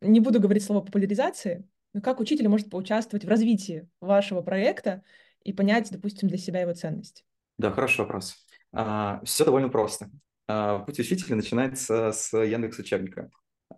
не 0.02 0.20
буду 0.20 0.40
говорить 0.40 0.64
слово 0.64 0.82
популяризации, 0.82 1.68
но 1.94 2.02
как 2.02 2.20
учитель 2.20 2.48
может 2.48 2.70
поучаствовать 2.70 3.26
в 3.26 3.30
развитии 3.30 3.88
вашего 4.00 4.42
проекта 4.42 5.04
и 5.44 5.54
понять, 5.54 5.92
допустим, 5.92 6.28
для 6.28 6.38
себя 6.38 6.62
его 6.62 6.74
ценность? 6.74 7.26
Да, 7.58 7.72
хороший 7.72 8.02
вопрос. 8.02 8.36
А, 8.72 9.22
все 9.24 9.46
довольно 9.46 9.70
просто. 9.70 10.10
А, 10.48 10.80
путь 10.80 11.00
учителя 11.00 11.36
начинается 11.36 12.12
с 12.12 12.38
Яндекс 12.38 12.80
учебника. 12.80 13.30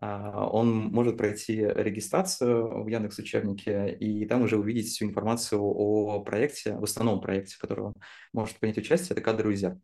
А, 0.02 0.48
он 0.48 0.86
может 0.88 1.18
пройти 1.18 1.56
регистрацию 1.56 2.84
в 2.84 2.88
Яндекс 2.88 3.20
учебнике 3.20 3.94
и 3.94 4.26
там 4.26 4.44
уже 4.44 4.58
увидеть 4.58 4.88
всю 4.88 5.06
информацию 5.06 5.62
о 5.62 6.22
проекте, 6.24 6.76
в 6.76 6.84
основном 6.84 7.22
проекте, 7.22 7.56
в 7.56 7.60
котором 7.60 7.86
он 7.88 7.94
может 8.34 8.58
принять 8.58 8.78
участие, 8.78 9.12
это 9.12 9.22
кадры 9.22 9.52
резерв. 9.52 9.78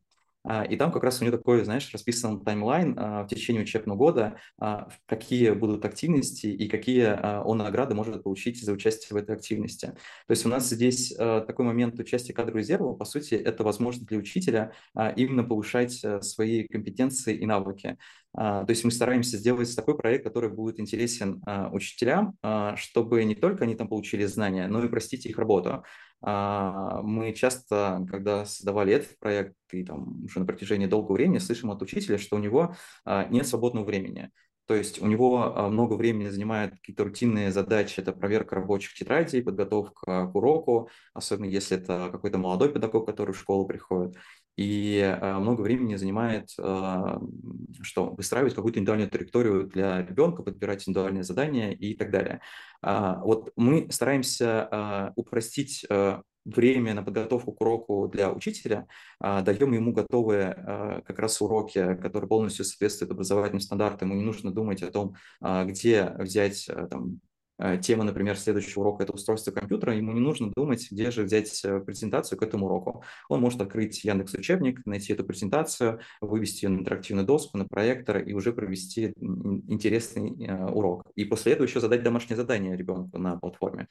А, 0.44 0.64
и 0.64 0.76
там 0.76 0.92
как 0.92 1.04
раз 1.04 1.22
у 1.22 1.26
него 1.26 1.38
такой, 1.38 1.64
знаешь, 1.64 1.92
расписан 1.94 2.44
таймлайн 2.44 2.96
а, 2.98 3.24
в 3.24 3.28
течение 3.28 3.64
учебного 3.64 3.98
года, 3.98 4.38
а, 4.60 4.88
какие 5.06 5.52
будут 5.52 5.86
активности 5.86 6.48
и 6.48 6.68
какие 6.68 7.42
он 7.44 7.60
награды 7.60 7.94
может 7.94 8.24
получить 8.24 8.64
за 8.64 8.72
участие 8.72 9.16
в 9.16 9.22
этой 9.22 9.36
активности. 9.36 9.88
То 9.88 10.32
есть 10.32 10.46
у 10.46 10.50
нас 10.50 10.70
здесь 10.70 11.14
такой 11.16 11.66
момент 11.66 12.00
участия 12.00 12.34
кадрового 12.34 12.60
резерва, 12.60 12.94
по 12.94 13.06
сути, 13.06 13.36
это 13.36 13.64
возможность 13.64 14.08
для 14.08 14.18
учителя 14.18 14.74
именно 15.16 15.44
повышать 15.44 16.04
свои 16.22 16.68
компетенции 16.68 17.36
и 17.36 17.46
навыки. 17.46 17.98
То 18.34 18.66
есть 18.68 18.84
мы 18.84 18.92
стараемся 18.92 19.38
сделать 19.38 19.76
такой 19.76 19.98
проект, 19.98 20.24
который 20.24 20.50
будет 20.50 20.80
интересен 20.80 21.42
учителям, 21.72 22.38
чтобы 22.76 23.24
не 23.24 23.36
только 23.36 23.64
они 23.64 23.76
там 23.76 23.88
получили 23.88 24.26
знания, 24.26 24.68
но 24.68 24.84
и 24.84 24.90
простить 24.90 25.26
их 25.26 25.38
работу. 25.38 25.84
А, 26.22 27.02
мы 27.02 27.34
часто, 27.34 28.06
когда 28.10 28.46
создавали 28.46 28.94
этот 28.94 29.18
проект 29.20 29.56
и 29.72 29.84
там 29.84 30.26
уже 30.26 30.40
на 30.40 30.46
протяжении 30.46 30.86
долгого 30.86 31.16
времени, 31.16 31.40
слышим 31.40 31.72
от 31.72 31.82
учителя, 31.82 32.18
что 32.18 32.36
у 32.36 32.40
него 32.40 32.76
а, 33.06 33.26
нет 33.26 33.48
свободного 33.48 33.86
времени. 33.86 34.30
То 34.68 34.76
есть 34.76 35.02
у 35.02 35.08
него 35.08 35.54
а, 35.56 35.70
много 35.70 35.96
времени 35.96 36.30
занимают 36.30 36.76
какие-то 36.76 37.04
рутинные 37.04 37.52
задачи, 37.52 38.00
это 38.00 38.14
проверка 38.14 38.56
рабочих 38.56 38.94
тетрадей, 38.94 39.44
подготовка 39.44 40.28
к 40.28 40.36
уроку, 40.36 40.90
особенно 41.14 41.50
если 41.50 41.78
это 41.78 42.10
какой-то 42.12 42.38
молодой 42.38 42.72
педагог, 42.72 43.06
который 43.06 43.34
в 43.34 43.40
школу 43.40 43.66
приходит. 43.66 44.16
И 44.62 45.18
много 45.22 45.62
времени 45.62 45.96
занимает, 45.96 46.50
что 46.52 48.14
выстраивать 48.18 48.54
какую-то 48.54 48.80
индивидуальную 48.80 49.10
траекторию 49.10 49.64
для 49.66 50.06
ребенка, 50.06 50.44
подбирать 50.44 50.88
индивидуальные 50.88 51.24
задания 51.24 51.72
и 51.72 51.96
так 51.96 52.12
далее. 52.12 52.42
Вот 52.82 53.52
мы 53.56 53.88
стараемся 53.90 55.12
упростить 55.16 55.86
время 56.46 56.94
на 56.94 57.04
подготовку 57.04 57.54
к 57.54 57.62
уроку 57.62 58.08
для 58.08 58.32
учителя, 58.32 58.88
даем 59.20 59.74
ему 59.74 59.94
готовые 59.94 61.02
как 61.06 61.18
раз 61.20 61.42
уроки, 61.42 61.96
которые 61.96 62.28
полностью 62.28 62.66
соответствуют 62.66 63.12
образовательным 63.12 63.62
стандартам. 63.62 64.10
Ему 64.10 64.20
не 64.20 64.26
нужно 64.26 64.52
думать 64.52 64.84
о 64.84 64.92
том, 64.92 65.16
где 65.42 66.14
взять 66.18 66.70
там, 66.90 67.20
Э, 67.22 67.31
тема, 67.82 68.04
например, 68.04 68.38
следующего 68.38 68.82
урока– 68.82 69.04
это 69.04 69.14
устройство 69.14 69.52
компьютера, 69.52 69.96
ему 69.96 70.12
не 70.12 70.20
нужно 70.20 70.52
думать, 70.56 70.88
где 70.92 71.12
же 71.12 71.24
взять 71.24 71.64
э, 71.64 71.80
презентацию 71.80 72.38
к 72.38 72.44
этому 72.44 72.66
уроку. 72.66 73.04
Он 73.30 73.42
может 73.42 73.62
открыть 73.62 74.04
Яндекс 74.04 74.34
Учебник, 74.34 74.86
найти 74.86 75.14
эту 75.14 75.24
презентацию, 75.24 76.00
вывести 76.22 76.66
ее 76.66 76.70
на 76.70 76.80
интерактивную 76.80 77.26
доску, 77.26 77.58
на 77.58 77.66
проектор 77.66 78.18
и 78.18 78.34
уже 78.34 78.54
провести 78.54 79.14
интересный 79.18 80.46
э, 80.46 80.66
урок. 80.66 81.12
И 81.16 81.26
после 81.26 81.54
этого 81.54 81.68
еще 81.68 81.80
задать 81.80 82.04
домашнее 82.04 82.38
задание 82.38 82.76
ребенку 82.76 83.18
на 83.18 83.38
платформе. 83.38 83.88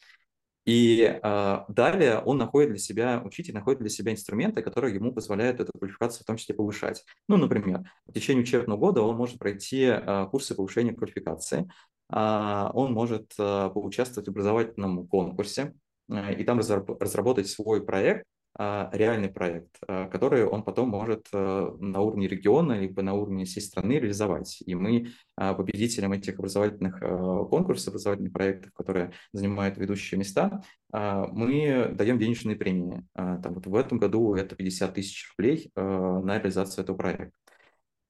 И 0.66 1.02
э, 1.02 1.58
далее 1.68 2.18
он 2.18 2.36
находит 2.36 2.70
для 2.70 2.78
себя, 2.78 3.22
учитель 3.24 3.54
находит 3.54 3.80
для 3.80 3.88
себя 3.88 4.12
инструменты, 4.12 4.62
которые 4.62 4.94
ему 4.94 5.12
позволяют 5.12 5.58
эту 5.58 5.72
квалификацию 5.76 6.22
в 6.22 6.26
том 6.26 6.36
числе 6.36 6.54
повышать. 6.54 7.04
Ну, 7.28 7.36
например, 7.38 7.90
в 8.06 8.12
течение 8.12 8.42
учебного 8.42 8.78
года 8.78 9.02
он 9.02 9.16
может 9.16 9.38
пройти 9.38 9.84
э, 9.84 10.26
курсы 10.30 10.54
повышения 10.54 10.92
квалификации, 10.92 11.68
он 12.12 12.92
может 12.92 13.32
а, 13.38 13.70
поучаствовать 13.70 14.28
в 14.28 14.30
образовательном 14.30 15.06
конкурсе 15.06 15.74
э, 16.10 16.34
и 16.34 16.44
там 16.44 16.58
разработать 16.58 17.48
свой 17.48 17.84
проект, 17.84 18.24
а, 18.58 18.90
реальный 18.92 19.28
проект, 19.28 19.78
который 20.10 20.44
он 20.44 20.64
потом 20.64 20.88
может 20.88 21.28
э, 21.32 21.70
на 21.78 22.00
уровне 22.00 22.26
региона 22.26 22.72
либо 22.72 23.00
на 23.00 23.14
уровне 23.14 23.44
всей 23.44 23.60
страны 23.60 23.92
реализовать. 23.92 24.60
И 24.66 24.74
мы 24.74 25.12
победителям 25.36 26.12
этих 26.12 26.38
образовательных 26.38 27.00
э, 27.00 27.44
конкурсов, 27.48 27.88
образовательных 27.88 28.32
проектов, 28.32 28.72
которые 28.72 29.12
занимают 29.32 29.78
ведущие 29.78 30.18
места, 30.18 30.62
мы 30.92 31.92
даем 31.94 32.18
денежные 32.18 32.56
премии. 32.56 33.04
Там 33.14 33.54
вот 33.54 33.66
в 33.66 33.74
этом 33.76 33.98
году 33.98 34.34
это 34.34 34.56
50 34.56 34.92
тысяч 34.92 35.32
рублей 35.38 35.70
на 35.76 36.38
реализацию 36.38 36.82
этого 36.82 36.96
проекта. 36.96 37.30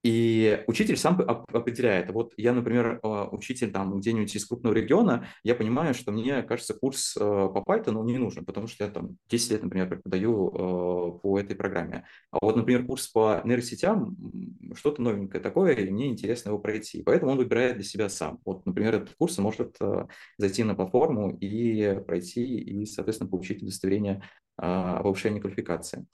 И 0.02 0.64
учитель 0.66 0.96
сам 0.96 1.20
определяет. 1.20 2.10
Вот 2.10 2.32
я, 2.38 2.54
например, 2.54 3.00
а, 3.02 3.28
учитель 3.30 3.70
там 3.70 3.98
где-нибудь 3.98 4.34
из 4.34 4.46
крупного 4.46 4.72
региона, 4.72 5.26
я 5.44 5.54
понимаю, 5.54 5.92
что 5.92 6.10
мне, 6.10 6.42
кажется, 6.42 6.72
курс 6.72 7.16
э, 7.16 7.20
по 7.20 7.62
Python 7.66 8.02
не 8.04 8.16
нужен, 8.16 8.46
потому 8.46 8.66
что 8.66 8.84
я 8.84 8.90
там 8.90 9.18
10 9.28 9.50
лет, 9.50 9.62
например, 9.62 9.88
преподаю 9.90 10.48
э, 10.48 11.20
по 11.20 11.38
этой 11.38 11.54
программе. 11.54 12.06
А 12.30 12.38
вот, 12.40 12.56
например, 12.56 12.86
курс 12.86 13.08
по 13.08 13.42
нейросетям, 13.44 14.16
что-то 14.74 15.02
новенькое 15.02 15.42
такое, 15.42 15.74
и 15.74 15.90
мне 15.90 16.08
интересно 16.08 16.48
его 16.50 16.58
пройти. 16.58 17.02
Поэтому 17.02 17.32
он 17.32 17.38
выбирает 17.38 17.74
для 17.74 17.84
себя 17.84 18.08
сам. 18.08 18.38
Вот, 18.46 18.64
например, 18.64 18.94
этот 18.94 19.14
курс 19.18 19.36
может 19.36 19.76
зайти 20.38 20.64
на 20.64 20.74
платформу 20.74 21.36
и 21.36 22.00
пройти, 22.06 22.58
и, 22.58 22.86
соответственно, 22.86 23.30
получить 23.30 23.62
удостоверение 23.62 24.22
о 24.56 25.02
повышении 25.02 25.40
квалификации. 25.40 26.06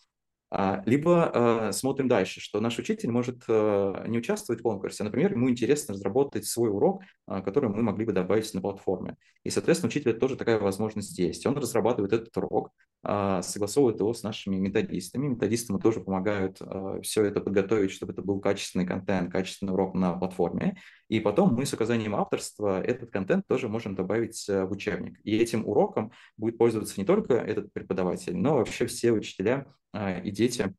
А, 0.58 0.82
либо 0.86 1.30
э, 1.68 1.72
смотрим 1.72 2.08
дальше, 2.08 2.40
что 2.40 2.60
наш 2.60 2.78
учитель 2.78 3.10
может 3.10 3.42
э, 3.46 4.04
не 4.08 4.16
участвовать 4.16 4.60
в 4.60 4.62
конкурсе. 4.62 5.04
Например, 5.04 5.32
ему 5.32 5.50
интересно 5.50 5.92
разработать 5.92 6.46
свой 6.46 6.70
урок, 6.70 7.02
э, 7.28 7.42
который 7.42 7.68
мы 7.68 7.82
могли 7.82 8.06
бы 8.06 8.14
добавить 8.14 8.54
на 8.54 8.62
платформе. 8.62 9.16
И, 9.44 9.50
соответственно, 9.50 9.90
учителя 9.90 10.14
тоже 10.14 10.34
такая 10.36 10.58
возможность 10.58 11.18
есть. 11.18 11.44
Он 11.44 11.58
разрабатывает 11.58 12.14
этот 12.14 12.34
урок, 12.38 12.70
э, 13.06 13.40
согласовывает 13.42 14.00
его 14.00 14.14
с 14.14 14.22
нашими 14.22 14.56
методистами. 14.56 15.26
Методисты 15.26 15.74
ему 15.74 15.78
тоже 15.78 16.00
помогают 16.00 16.58
все 17.02 17.24
это 17.24 17.42
подготовить, 17.42 17.90
чтобы 17.90 18.14
это 18.14 18.22
был 18.22 18.40
качественный 18.40 18.86
контент, 18.86 19.30
качественный 19.30 19.74
урок 19.74 19.94
на 19.94 20.14
платформе. 20.14 20.78
И 21.08 21.20
потом 21.20 21.54
мы 21.54 21.66
с 21.66 21.72
указанием 21.72 22.14
авторства 22.16 22.82
этот 22.82 23.10
контент 23.10 23.46
тоже 23.46 23.68
можем 23.68 23.94
добавить 23.94 24.48
э, 24.48 24.64
в 24.64 24.72
учебник. 24.72 25.20
И 25.22 25.36
этим 25.36 25.66
уроком 25.66 26.12
будет 26.36 26.58
пользоваться 26.58 26.98
не 26.98 27.06
только 27.06 27.34
этот 27.34 27.72
преподаватель, 27.72 28.36
но 28.36 28.56
вообще 28.56 28.86
все 28.86 29.12
учителя 29.12 29.66
а, 29.92 30.18
и 30.18 30.30
дети, 30.30 30.74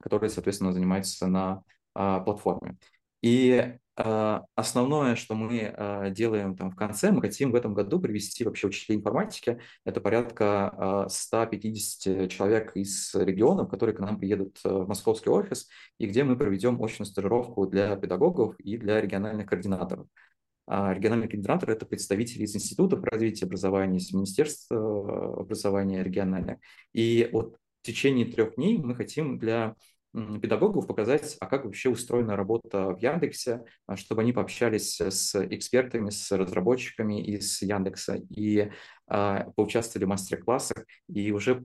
которые, 0.00 0.30
соответственно, 0.30 0.72
занимаются 0.72 1.26
на 1.26 1.62
а, 1.94 2.20
платформе. 2.20 2.76
И 3.22 3.78
основное, 3.94 5.16
что 5.16 5.34
мы 5.34 6.12
делаем 6.14 6.56
там 6.56 6.70
в 6.70 6.76
конце, 6.76 7.12
мы 7.12 7.20
хотим 7.20 7.52
в 7.52 7.54
этом 7.54 7.74
году 7.74 8.00
привести 8.00 8.44
вообще 8.44 8.68
учителей 8.68 8.98
информатики. 8.98 9.58
Это 9.84 10.00
порядка 10.00 11.06
150 11.08 12.30
человек 12.30 12.72
из 12.74 13.14
регионов, 13.14 13.68
которые 13.68 13.94
к 13.94 14.00
нам 14.00 14.18
приедут 14.18 14.58
в 14.64 14.86
московский 14.86 15.30
офис, 15.30 15.68
и 15.98 16.06
где 16.06 16.24
мы 16.24 16.36
проведем 16.36 16.82
очную 16.82 17.06
стажировку 17.06 17.66
для 17.66 17.94
педагогов 17.96 18.58
и 18.60 18.76
для 18.78 19.00
региональных 19.00 19.46
координаторов. 19.46 20.06
Региональные 20.66 21.28
координаторы– 21.28 21.72
это 21.74 21.84
представители 21.84 22.44
из 22.44 22.54
институтов 22.54 23.02
развития 23.04 23.46
образования, 23.46 23.98
из 23.98 24.12
министерства 24.12 25.40
образования 25.40 26.02
региональных. 26.02 26.58
И 26.94 27.28
вот 27.32 27.56
в 27.82 27.86
течение 27.86 28.26
трех 28.26 28.54
дней 28.54 28.78
мы 28.78 28.94
хотим 28.94 29.38
для 29.38 29.74
педагогов 30.12 30.86
показать, 30.86 31.36
а 31.40 31.46
как 31.46 31.64
вообще 31.64 31.88
устроена 31.88 32.36
работа 32.36 32.90
в 32.90 32.98
Яндексе, 32.98 33.64
а, 33.86 33.96
чтобы 33.96 34.22
они 34.22 34.32
пообщались 34.32 35.00
с 35.00 35.34
экспертами, 35.46 36.10
с 36.10 36.30
разработчиками 36.32 37.22
из 37.22 37.62
Яндекса 37.62 38.20
и 38.30 38.70
а, 39.06 39.50
поучаствовали 39.56 40.04
в 40.04 40.08
мастер-классах, 40.08 40.84
и 41.08 41.32
уже 41.32 41.64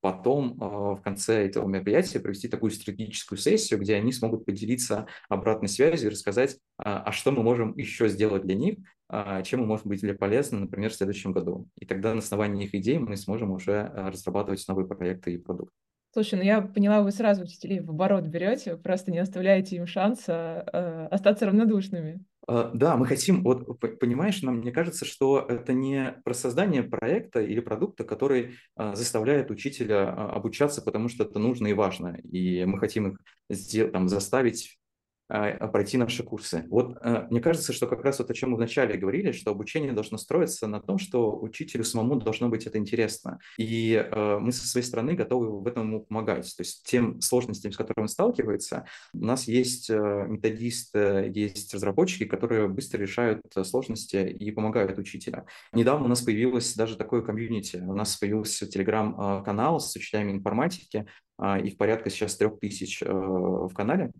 потом 0.00 0.56
а, 0.60 0.94
в 0.94 1.02
конце 1.02 1.44
этого 1.46 1.66
мероприятия 1.66 2.20
провести 2.20 2.46
такую 2.46 2.70
стратегическую 2.70 3.38
сессию, 3.38 3.80
где 3.80 3.96
они 3.96 4.12
смогут 4.12 4.44
поделиться 4.44 5.06
обратной 5.28 5.68
связью 5.68 6.10
и 6.10 6.12
рассказать, 6.12 6.58
а 6.78 7.10
что 7.10 7.32
мы 7.32 7.42
можем 7.42 7.76
еще 7.76 8.08
сделать 8.08 8.44
для 8.44 8.54
них, 8.54 8.76
чем 9.44 9.60
мы 9.60 9.66
можем 9.66 9.88
быть 9.88 10.00
для 10.00 10.14
полезны, 10.14 10.60
например, 10.60 10.90
в 10.90 10.94
следующем 10.94 11.32
году. 11.32 11.68
И 11.78 11.86
тогда 11.86 12.12
на 12.12 12.18
основании 12.18 12.66
их 12.66 12.74
идей 12.74 12.98
мы 12.98 13.16
сможем 13.16 13.50
уже 13.50 13.90
разрабатывать 13.94 14.64
новые 14.68 14.86
проекты 14.86 15.34
и 15.34 15.38
продукты. 15.38 15.85
Слушай, 16.16 16.36
ну 16.36 16.44
я 16.44 16.62
поняла, 16.62 17.02
вы 17.02 17.12
сразу 17.12 17.42
учителей 17.42 17.80
в 17.80 17.90
оборот 17.90 18.24
берете, 18.24 18.78
просто 18.78 19.12
не 19.12 19.18
оставляете 19.18 19.76
им 19.76 19.86
шанса 19.86 20.64
э, 20.72 21.08
остаться 21.10 21.44
равнодушными. 21.44 22.24
Uh, 22.48 22.70
да, 22.72 22.96
мы 22.96 23.04
хотим, 23.04 23.42
вот 23.42 23.78
понимаешь, 24.00 24.40
нам 24.40 24.60
мне 24.60 24.72
кажется, 24.72 25.04
что 25.04 25.44
это 25.46 25.74
не 25.74 26.14
про 26.24 26.32
создание 26.32 26.82
проекта 26.82 27.42
или 27.42 27.60
продукта, 27.60 28.04
который 28.04 28.54
uh, 28.78 28.96
заставляет 28.96 29.50
учителя 29.50 30.04
uh, 30.04 30.30
обучаться, 30.30 30.80
потому 30.80 31.10
что 31.10 31.24
это 31.24 31.38
нужно 31.38 31.66
и 31.66 31.74
важно, 31.74 32.16
и 32.32 32.64
мы 32.64 32.78
хотим 32.78 33.08
их 33.08 33.18
сделать, 33.50 33.92
там, 33.92 34.08
заставить 34.08 34.78
а, 34.78 34.85
пройти 35.28 35.96
наши 35.96 36.22
курсы. 36.22 36.64
Вот 36.68 36.96
э, 37.00 37.26
мне 37.30 37.40
кажется, 37.40 37.72
что 37.72 37.86
как 37.86 38.04
раз 38.04 38.18
вот 38.18 38.30
о 38.30 38.34
чем 38.34 38.50
мы 38.50 38.56
вначале 38.56 38.96
говорили, 38.96 39.32
что 39.32 39.50
обучение 39.50 39.92
должно 39.92 40.18
строиться 40.18 40.66
на 40.66 40.80
том, 40.80 40.98
что 40.98 41.36
учителю 41.38 41.84
самому 41.84 42.16
должно 42.16 42.48
быть 42.48 42.66
это 42.66 42.78
интересно. 42.78 43.38
И 43.58 44.04
мы 44.12 44.52
со 44.52 44.66
своей 44.66 44.86
стороны 44.86 45.14
готовы 45.14 45.60
в 45.60 45.66
этом 45.66 45.88
ему 45.88 46.00
помогать. 46.00 46.44
То 46.56 46.62
есть 46.62 46.84
тем 46.84 47.20
сложностям, 47.20 47.72
с 47.72 47.76
которыми 47.76 48.04
он 48.04 48.08
сталкивается, 48.08 48.86
у 49.12 49.24
нас 49.24 49.48
есть 49.48 49.90
методисты, 49.90 51.30
есть 51.34 51.74
разработчики, 51.74 52.24
которые 52.24 52.68
быстро 52.68 52.98
решают 52.98 53.42
сложности 53.64 54.16
и 54.16 54.50
помогают 54.50 54.98
учителя. 54.98 55.46
Недавно 55.72 56.06
у 56.06 56.08
нас 56.08 56.22
появилось 56.22 56.74
даже 56.74 56.96
такое 56.96 57.22
комьюнити. 57.22 57.76
У 57.76 57.94
нас 57.94 58.16
появился 58.16 58.66
телеграм-канал 58.66 59.80
с 59.80 59.94
учителями 59.96 60.32
информатики, 60.32 61.06
их 61.62 61.76
порядка 61.76 62.10
сейчас 62.10 62.36
трех 62.36 62.58
тысяч 62.58 63.02
в 63.02 63.72
канале. 63.74 64.12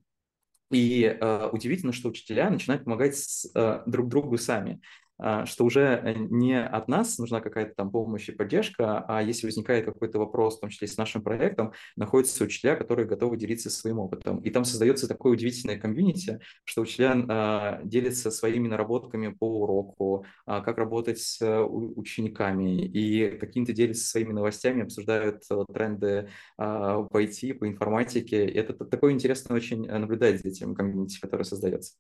И 0.71 1.05
э, 1.05 1.49
удивительно, 1.53 1.93
что 1.93 2.09
учителя 2.09 2.51
начинают 2.51 2.85
помогать 2.85 3.17
с, 3.17 3.49
э, 3.55 3.83
друг 3.87 4.09
другу 4.09 4.37
сами. 4.37 4.81
А, 5.19 5.47
что 5.47 5.65
уже 5.65 5.81
э, 5.81 6.15
не 6.17 6.61
от 6.63 6.89
нас 6.89 7.19
нужна 7.19 7.41
какая-то 7.41 7.75
там 7.75 7.91
помощь 7.91 8.29
и 8.29 8.33
поддержка, 8.33 9.05
а 9.09 9.23
если 9.23 9.47
возникает 9.47 9.87
какой-то 9.87 10.19
вопрос, 10.19 10.57
в 10.57 10.61
том 10.61 10.71
числе 10.71 10.89
с 10.89 10.97
нашим 10.97 11.23
проектом, 11.23 11.73
находятся 11.97 12.45
учителя, 12.45 12.77
которые 12.77 13.07
готовы 13.07 13.37
делиться 13.37 13.71
своим 13.71 13.99
опытом. 13.99 14.39
И 14.41 14.51
там 14.51 14.65
создается 14.65 15.09
такое 15.09 15.33
удивительное 15.33 15.79
комьюнити, 15.79 16.41
что 16.65 16.83
учителя 16.83 17.15
а, 17.29 17.81
делятся 17.85 18.31
своими 18.31 18.69
наработками 18.69 19.29
по 19.29 19.63
уроку, 19.63 20.27
а, 20.45 20.61
как 20.61 20.79
работать 20.79 21.19
с 21.19 21.41
а, 21.41 21.65
учениками, 21.65 22.85
и 22.87 23.39
какими-то 23.39 23.73
делятся 23.73 24.07
своими 24.07 24.33
новостями, 24.33 24.83
обсуждают 24.83 25.43
а, 25.51 25.65
тренды 25.73 26.29
в 26.59 27.09
IT, 27.13 27.55
по 27.55 27.69
информатике. 27.69 28.47
И 28.47 28.55
это 28.57 28.73
такое 28.73 29.13
интересно 29.13 29.55
очень 29.55 29.87
наблюдать 29.87 30.41
за 30.41 30.49
этим 30.49 30.75
комьюнити, 30.75 31.21
которое 31.21 31.45
создается. 31.45 31.95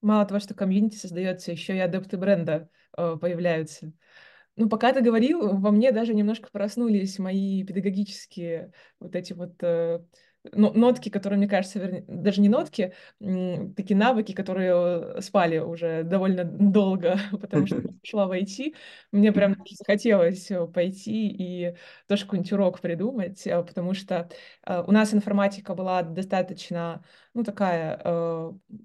Мало 0.00 0.24
того, 0.24 0.40
что 0.40 0.54
комьюнити 0.54 0.96
создается, 0.96 1.52
еще 1.52 1.76
и 1.76 1.80
адепты 1.80 2.16
бренда 2.16 2.68
э, 2.96 3.16
появляются. 3.20 3.92
Ну, 4.56 4.68
пока 4.68 4.92
ты 4.92 5.00
говорил, 5.00 5.56
во 5.58 5.70
мне 5.70 5.92
даже 5.92 6.14
немножко 6.14 6.48
проснулись 6.50 7.18
мои 7.18 7.64
педагогические 7.64 8.72
вот 8.98 9.14
эти 9.14 9.32
вот 9.32 9.54
э, 9.62 10.00
нотки, 10.52 11.08
которые, 11.08 11.38
мне 11.38 11.48
кажется, 11.48 11.78
вернее, 11.78 12.04
даже 12.06 12.40
не 12.40 12.48
нотки, 12.48 12.92
такие 13.18 13.96
навыки, 13.96 14.32
которые 14.32 15.20
спали 15.20 15.58
уже 15.58 16.02
довольно 16.04 16.44
долго, 16.44 17.18
потому 17.40 17.66
что 17.66 17.82
шла 18.02 18.26
в 18.26 18.32
IT. 18.32 18.74
Мне 19.12 19.32
прям 19.32 19.56
захотелось 19.70 20.50
э, 20.50 20.66
пойти 20.66 21.28
и 21.28 21.76
тоже 22.06 22.24
какой-нибудь 22.24 22.52
урок 22.52 22.80
придумать, 22.80 23.46
э, 23.46 23.62
потому 23.62 23.94
что 23.94 24.28
э, 24.66 24.82
у 24.86 24.92
нас 24.92 25.14
информатика 25.14 25.74
была 25.74 26.02
достаточно, 26.02 27.04
ну, 27.34 27.44
такая 27.44 28.00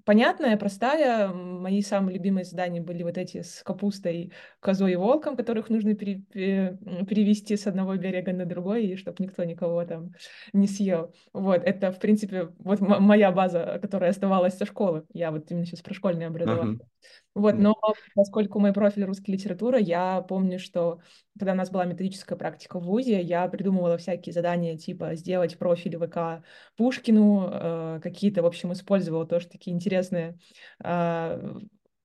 понятная, 0.04 0.56
простая. 0.56 1.28
Мои 1.28 1.82
самые 1.82 2.16
любимые 2.16 2.44
задания 2.44 2.82
были 2.82 3.02
вот 3.02 3.18
эти 3.18 3.42
с 3.42 3.62
капустой, 3.64 4.32
козой 4.60 4.92
и 4.92 4.96
волком, 4.96 5.36
которых 5.36 5.70
нужно 5.70 5.94
перевести 5.94 7.56
с 7.56 7.66
одного 7.66 7.96
берега 7.96 8.32
на 8.32 8.46
другой, 8.46 8.86
и 8.86 8.96
чтобы 8.96 9.16
никто 9.20 9.44
никого 9.44 9.84
там 9.84 10.12
не 10.52 10.66
съел. 10.66 11.12
Вот, 11.32 11.62
это, 11.64 11.90
в 11.90 11.98
принципе, 11.98 12.50
вот 12.58 12.80
моя 12.80 13.32
база, 13.32 13.78
которая 13.80 14.10
оставалась 14.10 14.56
со 14.56 14.66
школы. 14.66 15.04
Я 15.12 15.30
вот 15.30 15.50
именно 15.50 15.66
сейчас 15.66 15.80
про 15.80 15.94
школьное 15.94 16.28
образование. 16.28 16.76
Uh-huh. 16.76 16.93
Вот, 17.34 17.54
но 17.54 17.74
поскольку 18.14 18.60
мой 18.60 18.72
профиль 18.72 19.04
русская 19.04 19.32
литература, 19.32 19.78
я 19.78 20.20
помню, 20.22 20.58
что 20.58 21.00
когда 21.38 21.52
у 21.52 21.56
нас 21.56 21.70
была 21.70 21.84
методическая 21.84 22.38
практика 22.38 22.78
в 22.78 22.84
ВУЗе, 22.84 23.20
я 23.20 23.48
придумывала 23.48 23.98
всякие 23.98 24.32
задания, 24.32 24.76
типа 24.76 25.14
сделать 25.16 25.58
профиль 25.58 25.98
ВК 25.98 26.44
Пушкину, 26.76 27.48
э, 27.50 28.00
какие-то, 28.02 28.42
в 28.42 28.46
общем, 28.46 28.72
использовала 28.72 29.26
тоже 29.26 29.48
такие 29.48 29.74
интересные 29.74 30.38
э, 30.82 31.54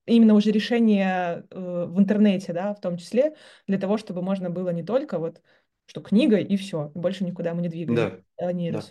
именно 0.06 0.34
уже 0.34 0.50
решения 0.50 1.46
э, 1.50 1.84
в 1.88 1.98
интернете, 1.98 2.52
да, 2.52 2.74
в 2.74 2.80
том 2.80 2.96
числе, 2.96 3.36
для 3.66 3.78
того, 3.78 3.98
чтобы 3.98 4.22
можно 4.22 4.50
было 4.50 4.70
не 4.70 4.82
только 4.82 5.18
вот 5.18 5.40
что 5.86 6.00
книга 6.00 6.36
и 6.36 6.56
все, 6.56 6.92
больше 6.94 7.24
никуда 7.24 7.52
мы 7.52 7.62
не 7.62 7.68
двигаем. 7.68 8.24
Да. 8.38 8.52
Да. 8.52 8.82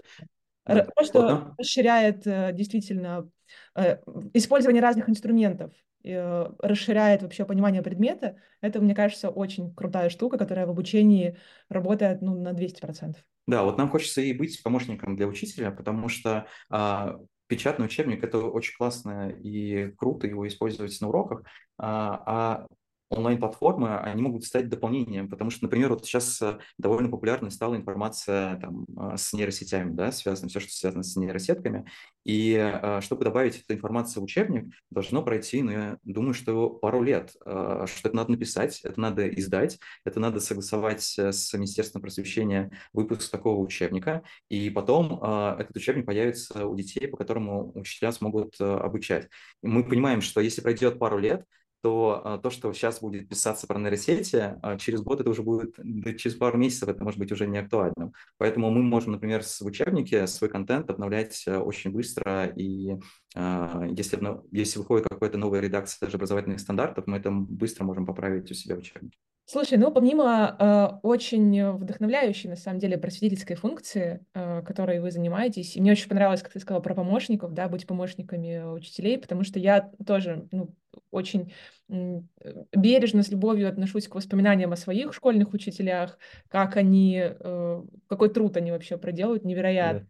Да. 0.66 0.84
Просто 0.96 1.22
вот, 1.22 1.44
расширяет 1.58 2.28
э, 2.28 2.52
действительно 2.54 3.30
э, 3.76 3.98
использование 4.34 4.82
разных 4.82 5.10
инструментов, 5.10 5.72
расширяет 6.04 7.22
вообще 7.22 7.46
понимание 7.46 7.82
предмета. 7.82 8.38
Это, 8.62 8.80
мне 8.80 8.96
кажется, 8.96 9.30
очень 9.30 9.74
крутая 9.74 10.10
штука, 10.10 10.38
которая 10.38 10.66
в 10.66 10.70
обучении 10.70 11.38
работает 11.70 12.22
ну, 12.22 12.40
на 12.40 12.54
200%. 12.54 13.16
Да, 13.48 13.64
вот 13.64 13.78
нам 13.78 13.90
хочется 13.90 14.22
и 14.22 14.34
быть 14.34 14.62
помощником 14.62 15.16
для 15.16 15.28
учителя, 15.28 15.72
потому 15.72 16.08
что 16.08 16.46
а, 16.70 17.18
печатный 17.48 17.88
учебник– 17.88 18.24
это 18.24 18.38
очень 18.38 18.76
классно 18.78 19.30
и 19.30 19.92
круто 19.98 20.28
его 20.28 20.48
использовать 20.48 20.96
на 21.02 21.10
уроках, 21.10 21.44
а, 21.78 22.24
а 22.26 22.68
онлайн-платформы, 23.10 23.98
они 24.00 24.22
могут 24.22 24.46
стать 24.46 24.70
дополнением, 24.70 25.30
потому 25.30 25.50
что, 25.50 25.64
например, 25.66 25.90
вот 25.90 26.06
сейчас 26.06 26.42
э, 26.42 26.60
довольно 26.78 27.10
популярной 27.10 27.52
стала 27.52 27.76
информация 27.76 28.58
там, 28.60 28.86
а, 28.98 29.18
с 29.18 29.34
нейросетями, 29.34 29.94
да, 29.94 30.12
связано 30.12 30.50
все, 30.50 30.60
что 30.60 30.72
связано 30.72 31.04
с 31.04 31.16
нейросетками, 31.16 31.90
и 32.24 32.56
а, 32.56 33.02
чтобы 33.02 33.24
добавить 33.24 33.62
эту 33.62 33.74
информацию 33.74 34.22
в 34.22 34.26
учебник, 34.26 34.74
должно 34.92 35.24
пройти, 35.24 35.62
ну, 35.62 35.72
я 35.72 35.98
думаю, 36.04 36.34
что 36.34 36.70
пару 36.70 37.02
лет, 37.02 37.32
что 37.42 37.88
это 38.04 38.16
надо 38.16 38.32
написать, 38.32 38.82
это 38.84 39.00
надо 39.00 39.28
издать, 39.28 39.80
это 40.06 40.20
надо 40.20 40.40
согласовать 40.40 41.18
э, 41.18 41.32
с 41.32 41.54
Министерством 41.54 42.02
просвещения 42.02 42.72
выпуск 42.94 43.32
такого 43.32 43.60
учебника, 43.60 44.24
и 44.50 44.70
потом 44.70 45.22
этот 45.24 45.76
учебник 45.76 46.06
появится 46.06 46.66
у 46.66 46.76
детей, 46.76 47.08
по 47.08 47.18
которому 47.18 47.72
учителя 47.76 48.12
смогут 48.12 48.56
э, 48.60 48.64
обучать. 48.64 49.30
И 49.64 49.68
мы 49.68 49.84
понимаем, 49.84 50.22
что 50.22 50.42
если 50.42 50.62
пройдет 50.62 51.00
пару 51.00 51.18
лет, 51.18 51.46
то 51.82 52.22
а, 52.24 52.38
то, 52.38 52.50
что 52.50 52.72
сейчас 52.74 53.00
будет 53.00 53.30
писаться 53.30 53.68
про 53.68 53.80
нейросети, 53.80 54.56
а, 54.62 54.78
через 54.78 55.02
год 55.02 55.22
это 55.22 55.30
уже 55.30 55.44
будет, 55.44 55.76
да, 55.78 56.14
через 56.14 56.36
пару 56.36 56.58
месяцев 56.58 56.90
это 56.90 57.04
может 57.04 57.20
быть 57.20 57.32
уже 57.32 57.48
не 57.48 57.58
актуальным. 57.58 58.14
Поэтому 58.38 58.70
мы 58.70 58.82
можем, 58.84 59.14
например, 59.14 59.44
в 59.44 59.66
учебнике 59.66 60.28
свой 60.28 60.50
контент 60.50 60.90
обновлять 60.90 61.44
а, 61.48 61.60
очень 61.60 61.92
быстро, 61.92 62.46
и 62.48 62.98
если, 63.36 64.20
если 64.52 64.80
выходит 64.80 65.08
какая-то 65.08 65.38
новая 65.38 65.60
редакция 65.60 66.08
даже 66.08 66.18
образовательных 66.18 66.60
стандартов, 66.60 67.06
мы 67.06 67.18
это 67.18 67.30
быстро 67.30 67.84
можем 67.84 68.06
поправить 68.06 68.50
у 68.50 68.56
себя 68.56 68.76
в 68.76 68.80
учебнике. 68.80 69.18
Слушай, 69.52 69.80
ну 69.80 69.92
помимо 69.92 70.56
э, 70.60 71.00
очень 71.02 71.72
вдохновляющей, 71.72 72.48
на 72.48 72.56
самом 72.56 72.78
деле, 72.78 73.00
просветительской 73.00 73.56
функции, 73.56 74.24
э, 74.36 74.62
которой 74.62 75.00
вы 75.00 75.10
занимаетесь, 75.10 75.76
и 75.76 75.82
мне 75.82 75.94
очень 75.94 76.08
понравилось, 76.08 76.44
как 76.44 76.54
ты 76.54 76.60
сказала 76.60 76.84
про 76.84 76.94
помощников, 76.94 77.56
да, 77.56 77.68
быть 77.68 77.88
помощниками 77.88 78.62
учителей, 78.76 79.18
потому 79.18 79.44
что 79.44 79.58
я 79.58 79.92
тоже 80.06 80.48
ну, 80.52 80.70
очень 81.10 81.52
бережно, 81.88 83.24
с 83.24 83.30
любовью 83.30 83.70
отношусь 83.70 84.08
к 84.08 84.14
воспоминаниям 84.14 84.72
о 84.72 84.76
своих 84.78 85.16
школьных 85.16 85.52
учителях, 85.52 86.20
как 86.50 86.78
они, 86.78 87.20
э, 87.20 87.84
какой 88.06 88.30
труд 88.30 88.56
они 88.56 88.70
вообще 88.70 89.00
проделывают, 89.00 89.46
невероятно. 89.46 90.02
Yeah. 90.02 90.08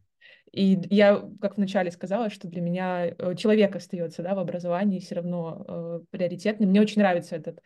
И 0.51 0.79
я, 0.89 1.23
как 1.39 1.55
вначале 1.55 1.91
сказала, 1.91 2.29
что 2.29 2.49
для 2.49 2.59
меня 2.59 3.05
э, 3.05 3.35
человек 3.37 3.73
остается 3.77 4.21
да, 4.21 4.35
в 4.35 4.39
образовании 4.39 4.99
все 4.99 5.15
равно 5.15 5.63
э, 5.65 5.99
приоритетным. 6.09 6.71
Мне 6.71 6.81
очень 6.81 7.01
нравится 7.01 7.37
этот 7.37 7.61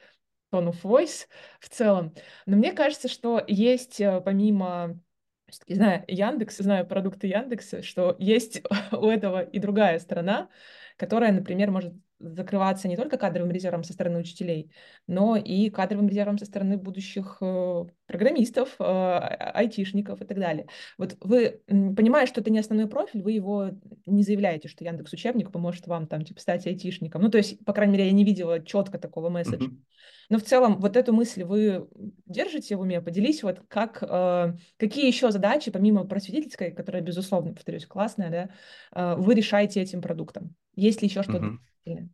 tone 0.53 0.69
of 0.71 0.81
voice 0.83 1.27
в 1.59 1.69
целом. 1.69 2.13
Но 2.45 2.57
мне 2.57 2.73
кажется, 2.73 3.07
что 3.07 3.43
есть 3.47 3.99
э, 3.99 4.21
помимо 4.21 4.99
не 5.67 5.75
знаю, 5.75 6.03
Яндекс, 6.07 6.57
знаю 6.57 6.87
продукты 6.87 7.27
Яндекса, 7.27 7.83
что 7.83 8.15
есть 8.19 8.61
у 8.91 9.07
этого 9.07 9.41
и 9.41 9.59
другая 9.59 9.99
сторона, 9.99 10.49
которая, 10.97 11.31
например, 11.31 11.71
может 11.71 11.93
закрываться 12.19 12.87
не 12.87 12.95
только 12.95 13.17
кадровым 13.17 13.51
резервом 13.51 13.83
со 13.83 13.93
стороны 13.93 14.19
учителей, 14.19 14.71
но 15.07 15.35
и 15.35 15.69
кадровым 15.69 16.07
резервом 16.07 16.37
со 16.37 16.45
стороны 16.45 16.77
будущих 16.77 17.37
э, 17.41 17.85
программистов, 18.05 18.75
э, 18.79 18.83
айтишников 18.83 20.21
и 20.21 20.25
так 20.25 20.39
далее. 20.39 20.67
Вот 20.97 21.17
вы, 21.19 21.61
понимая, 21.67 22.25
что 22.25 22.39
это 22.39 22.49
не 22.49 22.59
основной 22.59 22.87
профиль, 22.87 23.21
вы 23.21 23.33
его 23.33 23.71
не 24.05 24.23
заявляете, 24.23 24.69
что 24.69 24.85
Яндекс 24.85 25.11
учебник 25.13 25.51
поможет 25.51 25.87
вам 25.87 26.07
там 26.07 26.23
типа 26.23 26.39
стать 26.39 26.65
айтишником. 26.65 27.21
Ну, 27.21 27.29
то 27.29 27.37
есть, 27.37 27.63
по 27.65 27.73
крайней 27.73 27.93
мере, 27.93 28.05
я 28.07 28.13
не 28.13 28.23
видела 28.23 28.63
четко 28.63 28.97
такого 28.97 29.29
месседжа. 29.29 29.67
Mm-hmm. 29.67 29.77
Но 30.29 30.39
в 30.39 30.43
целом 30.43 30.79
вот 30.79 30.97
эту 30.97 31.13
мысль 31.13 31.43
вы 31.43 31.87
держите 32.25 32.75
в 32.75 32.81
уме? 32.81 33.01
Поделись, 33.01 33.43
вот 33.43 33.61
как, 33.67 34.01
э, 34.01 34.53
какие 34.77 35.07
еще 35.07 35.31
задачи, 35.31 35.71
помимо 35.71 36.05
просветительской, 36.05 36.71
которая, 36.71 37.01
безусловно, 37.01 37.53
повторюсь, 37.53 37.85
классная, 37.85 38.29
да, 38.29 38.49
э, 38.95 39.15
вы 39.17 39.35
решаете 39.35 39.81
этим 39.81 40.01
продуктом? 40.01 40.55
Есть 40.75 41.01
ли 41.01 41.07
еще 41.07 41.23
что-то? 41.23 41.57
Угу. 41.85 42.09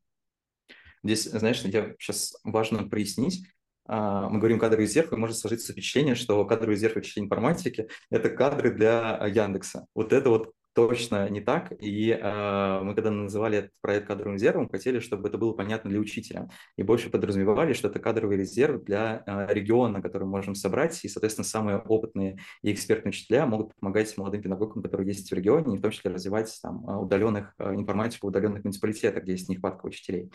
Здесь, 1.04 1.24
знаешь, 1.26 1.62
я 1.62 1.93
сейчас 1.98 2.36
важно 2.43 2.88
прояснить, 2.89 3.45
а, 3.91 4.30
мы 4.30 4.38
говорим 4.38 4.60
кадровый 4.60 4.86
резерв, 4.86 5.12
и 5.12 5.15
может 5.15 5.38
сложиться 5.38 5.72
впечатление, 5.74 6.13
что 6.13 6.45
кадровый 6.45 6.76
резерв 6.76 6.95
учителей 6.95 7.26
информатики– 7.26 7.88
это 8.12 8.30
кадры 8.30 8.72
для 8.72 9.19
Яндекса. 9.26 9.88
Вот 9.95 10.13
это 10.13 10.30
вот 10.30 10.54
точно 10.73 11.29
не 11.29 11.41
так. 11.41 11.71
И 11.79 12.12
э, 12.12 12.79
мы, 12.82 12.95
когда 12.95 13.12
называли 13.12 13.60
этот 13.60 13.71
проект 13.82 14.08
кадровым 14.08 14.36
резервом, 14.36 14.69
хотели, 14.69 14.99
чтобы 14.99 15.29
это 15.29 15.38
было 15.38 15.53
понятно 15.53 15.89
для 15.89 15.99
учителя. 15.99 16.49
И 16.77 16.84
больше 16.84 17.10
подразумевали, 17.10 17.73
что 17.73 17.88
это 17.88 17.99
кадровый 17.99 18.38
резерв 18.38 18.84
для 18.84 19.23
э, 19.25 19.53
региона, 19.53 20.01
который 20.01 20.23
мы 20.23 20.32
можем 20.32 20.55
собрать. 20.55 21.03
И, 21.03 21.10
соответственно, 21.10 21.45
самые 21.45 21.77
опытные 21.77 22.38
и 22.62 22.71
экспертные 22.71 23.10
учителя 23.10 23.45
могут 23.45 23.75
помогать 23.75 24.15
молодым 24.17 24.41
педагогам, 24.41 24.84
которые 24.84 25.08
есть 25.08 25.29
в 25.29 25.34
регионе, 25.34 25.75
и 25.75 25.79
в 25.79 25.82
том 25.82 25.91
числе 25.91 26.12
развивать 26.12 26.58
там, 26.62 26.84
удаленных 26.86 27.53
э, 27.58 27.75
информатику 27.75 28.27
в 28.27 28.29
удаленных 28.29 28.63
муниципалитетах, 28.63 29.23
где 29.23 29.34
есть 29.34 29.49
нехватка 29.49 29.86
учителей. 29.86 30.32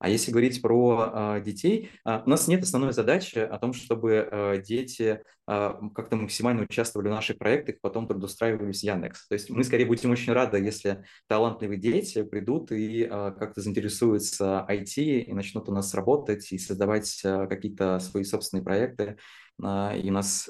А 0.00 0.08
если 0.08 0.30
говорить 0.32 0.62
про 0.62 1.36
э, 1.36 1.42
детей, 1.44 1.90
э, 2.06 2.22
у 2.24 2.30
нас 2.30 2.48
нет 2.48 2.62
основной 2.62 2.94
задачи 2.94 3.38
о 3.38 3.58
том, 3.58 3.74
чтобы 3.74 4.26
э, 4.32 4.62
дети 4.66 5.20
э, 5.46 5.72
как-то 5.94 6.16
максимально 6.16 6.62
участвовали 6.62 7.08
в 7.08 7.12
наших 7.12 7.36
проектах, 7.36 7.76
потом 7.82 8.08
трудоустраивались 8.08 8.80
в 8.80 8.84
Яндекс. 8.84 9.28
То 9.28 9.34
есть 9.34 9.50
мы 9.50 9.62
скорее 9.62 9.84
будем 9.84 10.10
очень 10.10 10.32
рады, 10.32 10.58
если 10.58 11.04
талантливые 11.28 11.78
дети 11.78 12.22
придут 12.22 12.72
и 12.72 13.02
э, 13.02 13.08
как-то 13.38 13.60
заинтересуются 13.60 14.66
IT 14.70 15.02
и 15.02 15.32
начнут 15.34 15.68
у 15.68 15.72
нас 15.72 15.92
работать 15.92 16.50
и 16.50 16.58
создавать 16.58 17.20
э, 17.22 17.46
какие-то 17.46 17.98
свои 17.98 18.24
собственные 18.24 18.64
проекты. 18.64 19.18
И 19.62 20.08
у 20.08 20.12
нас 20.12 20.48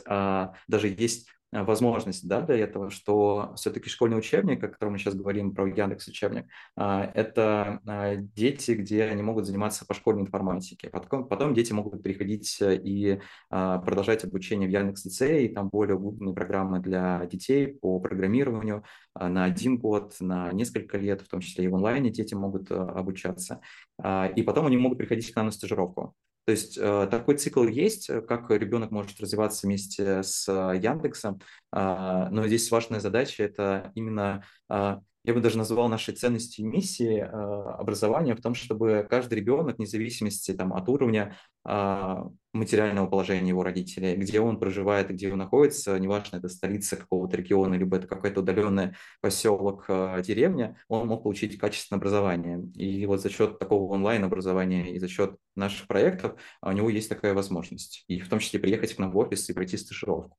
даже 0.68 0.86
есть 0.86 1.26
возможность 1.52 2.26
да, 2.28 2.40
для 2.42 2.58
этого, 2.58 2.90
что 2.90 3.52
все-таки 3.56 3.88
школьный 3.88 4.18
учебник, 4.18 4.62
о 4.62 4.68
котором 4.68 4.92
мы 4.92 4.98
сейчас 4.98 5.14
говорим, 5.14 5.54
про 5.54 5.66
Яндекс 5.66 6.08
учебник, 6.08 6.46
а, 6.76 7.10
это 7.14 7.80
а, 7.86 8.16
дети, 8.16 8.72
где 8.72 9.04
они 9.04 9.22
могут 9.22 9.46
заниматься 9.46 9.84
по 9.86 9.94
школьной 9.94 10.22
информатике. 10.22 10.90
Потом, 10.90 11.26
потом 11.26 11.54
дети 11.54 11.72
могут 11.72 12.02
приходить 12.02 12.60
э, 12.60 12.76
и 12.76 13.20
а, 13.50 13.78
продолжать 13.78 14.24
обучение 14.24 14.68
в 14.68 14.72
Яндекс 14.72 15.04
лицее, 15.04 15.46
и 15.46 15.54
там 15.54 15.68
более 15.68 15.96
углубленные 15.96 16.34
программы 16.34 16.78
для 16.78 17.26
детей 17.26 17.66
по 17.66 17.98
программированию 18.00 18.84
на 19.14 19.44
один 19.44 19.78
год, 19.78 20.14
на 20.20 20.52
несколько 20.52 20.98
лет, 20.98 21.22
в 21.22 21.28
том 21.28 21.40
числе 21.40 21.64
и 21.64 21.68
в 21.68 21.74
онлайне 21.74 22.10
дети 22.10 22.34
могут 22.34 22.70
обучаться. 22.70 23.60
И 24.00 24.42
потом 24.42 24.66
они 24.66 24.76
могут 24.76 24.98
приходить 24.98 25.32
к 25.32 25.36
нам 25.36 25.46
на 25.46 25.52
стажировку. 25.52 26.14
То 26.44 26.52
есть 26.52 26.78
э, 26.78 27.08
такой 27.10 27.36
цикл 27.36 27.64
есть, 27.64 28.10
э, 28.10 28.22
как 28.22 28.50
ребенок 28.50 28.90
может 28.90 29.20
развиваться 29.20 29.66
вместе 29.66 30.22
с 30.22 30.48
э, 30.48 30.78
Яндексом, 30.78 31.40
а, 31.70 32.28
но 32.30 32.46
здесь 32.46 32.70
важная 32.70 33.00
задача– 33.00 33.42
это 33.44 33.92
именно 33.94 34.44
а, 34.68 35.00
я 35.24 35.34
бы 35.34 35.40
даже 35.40 35.58
назвал 35.58 35.88
нашей 35.88 36.14
ценностью 36.14 36.64
и 36.64 36.68
миссией 36.68 37.20
образования 37.20 38.34
в 38.34 38.40
том, 38.40 38.54
чтобы 38.54 39.06
каждый 39.08 39.34
ребенок, 39.34 39.78
вне 39.78 39.86
зависимости 39.86 40.52
там, 40.52 40.72
от 40.72 40.88
уровня 40.88 41.36
а, 41.64 42.28
материального 42.52 43.06
положения 43.06 43.48
его 43.48 43.62
родителей, 43.62 44.16
где 44.16 44.40
он 44.40 44.58
проживает 44.58 45.10
где 45.10 45.32
он 45.32 45.38
находится, 45.38 45.98
неважно, 45.98 46.36
это 46.36 46.48
столица 46.48 46.96
какого-то 46.96 47.36
региона, 47.36 47.74
либо 47.74 47.96
это 47.96 48.06
какой-то 48.06 48.40
удаленный 48.40 48.92
поселок, 49.20 49.86
деревня, 50.24 50.76
он 50.88 51.08
мог 51.08 51.22
получить 51.22 51.58
качественное 51.58 51.98
образование. 51.98 52.62
И 52.74 53.04
вот 53.06 53.20
за 53.20 53.30
счет 53.30 53.58
такого 53.58 53.92
онлайн-образования 53.92 54.92
и 54.94 54.98
за 54.98 55.08
счет 55.08 55.36
наших 55.54 55.86
проектов 55.86 56.40
у 56.62 56.72
него 56.72 56.88
есть 56.88 57.08
такая 57.08 57.34
возможность. 57.34 58.04
И 58.08 58.20
в 58.20 58.28
том 58.28 58.38
числе 58.38 58.58
приехать 58.58 58.94
к 58.94 58.98
нам 58.98 59.10
в 59.10 59.18
офис 59.18 59.48
и 59.48 59.52
пройти 59.52 59.76
стажировку. 59.76 60.36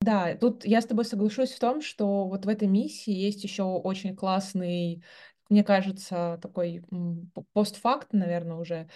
Да, 0.00 0.34
тут 0.34 0.64
я 0.64 0.80
с 0.80 0.86
тобой 0.86 1.04
соглашусь 1.04 1.50
в 1.52 1.58
том, 1.60 1.82
что 1.82 2.26
вот 2.26 2.46
в 2.46 2.48
этой 2.48 2.66
миссии 2.68 3.12
есть 3.12 3.44
еще 3.44 3.64
очень 3.64 4.16
классный, 4.16 5.02
мне 5.50 5.62
кажется, 5.62 6.38
такой 6.40 6.82
постфакт, 7.52 8.12
наверное, 8.12 8.56
уже, 8.56 8.88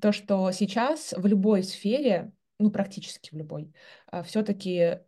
то, 0.00 0.12
что 0.12 0.52
сейчас 0.52 1.14
в 1.16 1.26
любой 1.26 1.64
сфере, 1.64 2.32
ну, 2.60 2.70
практически 2.70 3.30
в 3.30 3.36
любой, 3.38 3.72
а, 4.06 4.22
все-таки 4.22 5.00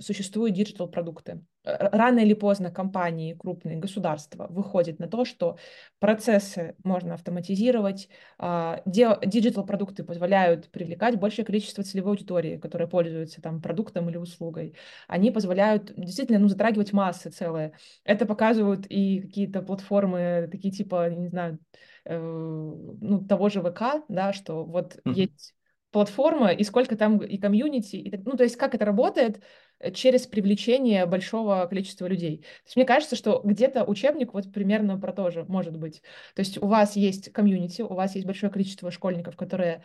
существуют 0.00 0.54
digital-продукты 0.54 1.42
рано 1.64 2.20
или 2.20 2.34
поздно 2.34 2.70
компании, 2.70 3.34
крупные 3.34 3.76
государства 3.76 4.46
выходят 4.50 4.98
на 4.98 5.08
то, 5.08 5.24
что 5.24 5.58
процессы 6.00 6.74
можно 6.82 7.14
автоматизировать, 7.14 8.08
а, 8.38 8.82
digital-продукты 8.86 10.04
позволяют 10.04 10.70
привлекать 10.70 11.18
большее 11.18 11.44
количество 11.44 11.84
целевой 11.84 12.12
аудитории, 12.12 12.56
которая 12.58 12.88
пользуется 12.88 13.40
там 13.40 13.60
продуктом 13.60 14.10
или 14.10 14.16
услугой. 14.16 14.74
Они 15.06 15.30
позволяют 15.30 15.92
действительно 15.96 16.38
ну, 16.38 16.48
затрагивать 16.48 16.92
массы 16.92 17.30
целые. 17.30 17.72
Это 18.04 18.26
показывают 18.26 18.86
и 18.88 19.20
какие-то 19.20 19.62
платформы, 19.62 20.48
такие 20.50 20.72
типа, 20.72 21.10
не 21.10 21.28
знаю, 21.28 21.58
э, 22.04 22.18
ну, 22.18 23.24
того 23.26 23.48
же 23.48 23.62
ВК, 23.62 24.04
да, 24.08 24.32
что 24.32 24.64
вот 24.64 24.96
mm-hmm. 24.96 25.12
есть 25.12 25.54
платформа, 25.92 26.50
и 26.52 26.64
сколько 26.64 26.96
там 26.96 27.18
и 27.18 27.38
комьюнити, 27.38 27.96
и, 27.96 28.16
ну, 28.24 28.36
то 28.36 28.42
есть 28.42 28.56
как 28.56 28.74
это 28.74 28.84
работает, 28.84 29.40
Э, 29.82 29.90
через 29.90 30.26
привлечение 30.26 31.06
большого 31.06 31.66
количества 31.66 32.06
людей. 32.06 32.38
То 32.38 32.66
есть 32.66 32.76
мне 32.76 32.84
кажется, 32.84 33.16
что 33.16 33.40
где-то 33.44 33.84
учебник 33.84 34.32
вот 34.32 34.52
примерно 34.52 34.98
про 34.98 35.12
то 35.12 35.30
же 35.30 35.44
может 35.44 35.76
быть. 35.76 36.02
То 36.34 36.40
есть 36.40 36.62
у 36.62 36.66
вас 36.66 36.96
есть 36.96 37.32
комьюнити, 37.32 37.82
у 37.82 37.94
вас 37.94 38.14
есть 38.14 38.26
большое 38.26 38.52
количество 38.52 38.90
школьников, 38.90 39.36
которые 39.36 39.82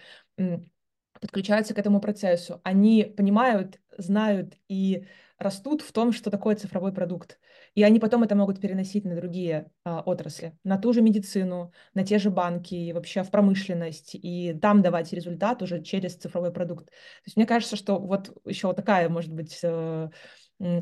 подключаются 1.20 1.74
к 1.74 1.80
этому 1.80 2.00
процессу. 2.00 2.62
Они 2.64 3.04
понимают, 3.04 3.80
знают 3.98 4.56
и 4.68 5.06
растут 5.38 5.82
в 5.82 5.92
том, 5.92 6.12
что 6.12 6.32
такое 6.32 6.56
цифровой 6.56 6.92
продукт. 6.94 7.40
И 7.76 7.84
они 7.84 8.00
потом 8.00 8.24
это 8.24 8.36
могут 8.36 8.60
переносить 8.60 9.06
на 9.06 9.16
другие 9.16 9.70
а, 9.84 10.02
отрасли, 10.02 10.58
на 10.64 10.78
ту 10.78 10.94
же 10.94 11.02
медицину, 11.02 11.72
на 11.94 12.04
те 12.04 12.18
же 12.18 12.32
банки, 12.32 12.74
и 12.74 12.92
вообще 12.92 13.22
в 13.22 13.30
промышленность, 13.30 14.16
и 14.16 14.58
там 14.60 14.82
давать 14.82 15.14
результат 15.14 15.62
уже 15.62 15.84
через 15.84 16.16
цифровой 16.16 16.52
продукт. 16.52 16.88
То 16.88 16.94
есть 17.26 17.38
мне 17.38 17.46
кажется, 17.46 17.76
что 17.76 18.00
вот 18.00 18.36
еще 18.46 18.74
такая, 18.74 19.10
может 19.10 19.32
быть, 19.32 19.60
э, 19.62 20.10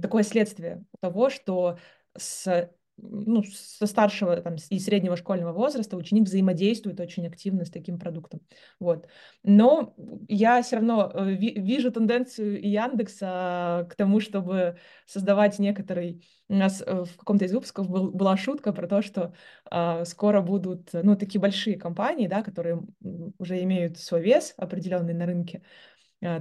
такое 0.02 0.24
следствие 0.24 0.86
того, 1.02 1.30
что 1.30 1.78
с 2.18 2.72
ну, 2.98 3.44
со 3.44 3.86
старшего 3.88 4.38
там, 4.38 4.56
и 4.70 4.80
среднего 4.80 5.18
школьного 5.18 5.52
возраста 5.54 5.98
ученик 5.98 6.26
взаимодействует 6.26 7.00
очень 7.00 7.28
активно 7.28 7.66
с 7.66 7.70
таким 7.70 8.00
продуктом. 8.00 8.42
Вот. 8.80 9.08
Но 9.44 9.94
я 10.28 10.62
все 10.62 10.78
равно 10.78 11.12
э, 11.14 11.34
вижу 11.34 11.92
тенденцию 11.92 12.62
Яндекса 12.62 13.88
к 13.90 13.96
тому, 13.96 14.20
чтобы 14.20 14.78
создавать 15.06 15.60
некоторый... 15.60 16.26
У 16.48 16.56
нас 16.56 16.82
э, 16.86 17.04
в 17.04 17.18
каком-то 17.18 17.46
из 17.46 17.54
выпусков 17.54 17.90
был, 17.90 18.12
была 18.12 18.38
шутка 18.38 18.72
про 18.72 18.88
то, 18.88 19.02
что 19.02 19.34
э, 19.70 20.06
скоро 20.06 20.42
будут 20.42 20.90
ну, 20.94 21.16
такие 21.16 21.42
большие 21.42 21.78
компании, 21.78 22.28
да, 22.28 22.44
которые 22.44 22.82
уже 23.38 23.62
имеют 23.64 23.98
свой 23.98 24.22
вес 24.22 24.54
определенный 24.58 25.14
на 25.14 25.26
рынке, 25.26 25.62
Э, 25.62 25.95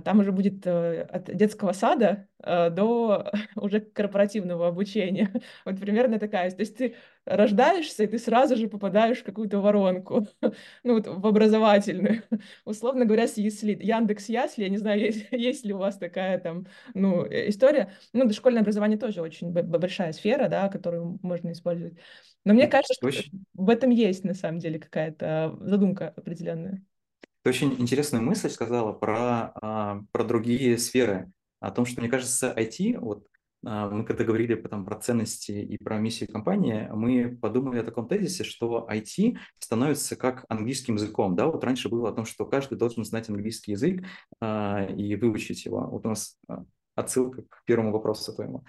там 0.05 0.20
уже 0.20 0.33
будет 0.33 0.66
э, 0.66 1.03
от 1.03 1.35
детского 1.37 1.73
сада 1.73 2.29
э, 2.42 2.70
до 2.70 3.31
уже 3.57 3.81
корпоративного 3.81 4.68
обучения. 4.68 5.31
Вот 5.64 5.79
примерно 5.81 6.18
такая. 6.18 6.51
То 6.51 6.61
есть 6.61 6.77
ты 6.77 6.94
рождаешься, 7.25 8.05
и 8.05 8.07
ты 8.07 8.18
сразу 8.18 8.57
же 8.57 8.68
попадаешь 8.68 9.18
в 9.18 9.25
какую-то 9.25 9.61
воронку, 9.61 10.27
ну 10.85 10.94
вот 10.94 11.07
в 11.07 11.27
образовательную. 11.27 12.23
Условно 12.64 13.05
говоря, 13.05 13.27
с 13.27 13.37
Ясли, 13.37 13.79
Яндекс 13.81 14.29
Ясли, 14.29 14.64
я 14.64 14.68
не 14.68 14.79
знаю, 14.79 15.01
есть, 15.01 15.27
есть 15.31 15.64
ли 15.64 15.75
у 15.75 15.79
вас 15.79 15.99
такая 15.99 16.38
там, 16.38 16.66
ну, 16.94 17.27
история. 17.27 17.92
Ну, 18.12 18.27
дошкольное 18.27 18.62
образование 18.62 18.99
тоже 18.99 19.20
очень 19.23 19.51
большая 19.51 20.12
сфера, 20.12 20.49
да, 20.49 20.68
которую 20.68 21.18
можно 21.23 21.53
использовать. 21.53 21.94
Но 22.44 22.55
мне 22.55 22.68
кажется, 22.68 22.94
что 22.94 23.11
в 23.55 23.70
этом 23.70 23.90
есть 23.90 24.25
на 24.25 24.35
самом 24.35 24.59
деле 24.59 24.79
какая-то 24.79 25.57
задумка 25.61 26.12
определенная. 26.16 26.83
Ты 27.45 27.51
очень 27.51 27.75
интересную 27.79 28.25
мысль 28.25 28.49
сказала 28.49 28.93
про, 28.93 29.53
а, 29.61 30.01
про 30.13 30.25
другие 30.25 30.79
сферы, 30.79 31.31
о 31.61 31.71
том, 31.71 31.85
что, 31.85 32.01
мне 32.01 32.09
кажется, 32.09 32.55
IT, 32.57 32.99
вот 32.99 33.27
а, 33.67 33.91
мы 33.91 34.07
когда 34.07 34.25
говорили 34.25 34.55
потом 34.55 34.87
про 34.87 34.99
ценности 34.99 35.53
и 35.53 35.77
про 35.77 35.99
миссию 35.99 36.33
компании, 36.33 36.89
мы 36.91 37.37
подумали 37.37 37.81
о 37.81 37.85
таком 37.85 38.09
тезисе, 38.09 38.45
что 38.45 38.89
IT 38.91 39.37
становится 39.59 40.17
как 40.17 40.47
английским 40.49 40.95
языком. 40.95 41.37
Да? 41.37 41.49
Вот 41.49 41.63
раньше 41.65 41.91
было 41.91 42.09
о 42.09 42.13
том, 42.13 42.25
что 42.25 42.47
каждый 42.47 42.79
должен 42.79 43.05
знать 43.05 43.29
английский 43.29 43.73
язык 43.73 44.03
а, 44.41 44.87
и 44.87 45.15
выучить 45.15 45.67
его. 45.67 45.87
Вот 45.87 46.07
у 46.07 46.09
нас 46.09 46.39
отсылка 46.95 47.43
к 47.43 47.63
первому 47.67 47.93
вопросу 47.93 48.33
твоему. 48.33 48.65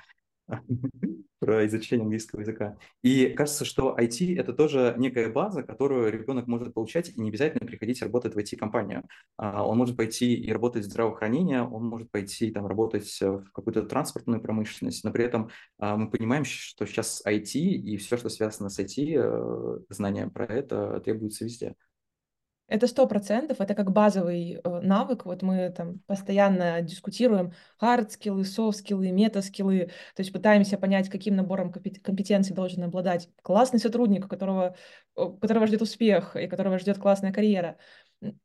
про 1.40 1.66
изучение 1.68 2.04
английского 2.04 2.42
языка. 2.42 2.78
И 3.04 3.28
кажется, 3.30 3.66
что 3.66 3.96
IT– 3.98 4.36
это 4.40 4.54
тоже 4.54 4.96
некая 4.98 5.32
база, 5.32 5.64
которую 5.64 6.12
ребенок 6.12 6.48
может 6.48 6.74
получать, 6.74 7.10
и 7.10 7.22
не 7.22 7.30
обязательно 7.30 7.68
приходить 7.68 8.02
работать 8.02 8.36
в 8.36 8.38
IT-компанию. 8.38 9.04
А, 9.38 9.66
он 9.66 9.78
может 9.78 9.98
пойти 9.98 10.34
и 10.34 10.52
работать 10.52 10.84
в 10.84 10.90
здравоохранение, 10.90 11.64
он 11.64 11.86
может 11.86 12.10
пойти 12.12 12.52
там, 12.52 12.68
работать 12.68 13.20
в 13.22 13.52
какую-то 13.52 13.84
транспортную 13.84 14.42
промышленность, 14.42 15.04
но 15.04 15.12
при 15.12 15.26
этом 15.26 15.50
а, 15.78 15.98
мы 15.98 16.10
понимаем, 16.10 16.46
что 16.46 16.86
сейчас 16.86 17.24
IT 17.26 17.60
и 17.60 17.98
все, 17.98 18.18
что 18.18 18.30
связано 18.30 18.70
с 18.70 18.80
IT, 18.80 19.16
э, 19.16 19.80
знания 19.90 20.28
про 20.28 20.46
это 20.46 21.00
требуется 21.02 21.46
везде. 21.46 21.76
Это 22.68 22.88
сто 22.88 23.06
процентов, 23.08 23.62
это 23.62 23.76
как 23.76 23.92
базовый 23.92 24.60
э, 24.64 24.80
навык. 24.82 25.26
Вот 25.26 25.44
мы 25.44 25.70
там 25.70 26.00
постоянно 26.08 26.82
дискутируем 26.82 27.54
hard-скиллы, 27.80 28.42
soft-скиллы, 28.42 29.12
мета-скиллы, 29.12 29.92
то 30.16 30.22
есть 30.22 30.34
пытаемся 30.34 30.78
понять, 30.78 31.10
каким 31.10 31.36
набором 31.36 31.72
компетенций 31.72 32.56
должен 32.56 32.84
обладать 32.84 33.30
классный 33.44 33.80
сотрудник, 33.80 34.28
которого, 34.28 34.76
которого 35.16 35.68
ждет 35.68 35.84
успех 35.84 36.36
и 36.36 36.48
которого 36.48 36.80
ждет 36.80 36.98
классная 36.98 37.32
карьера. 37.32 37.78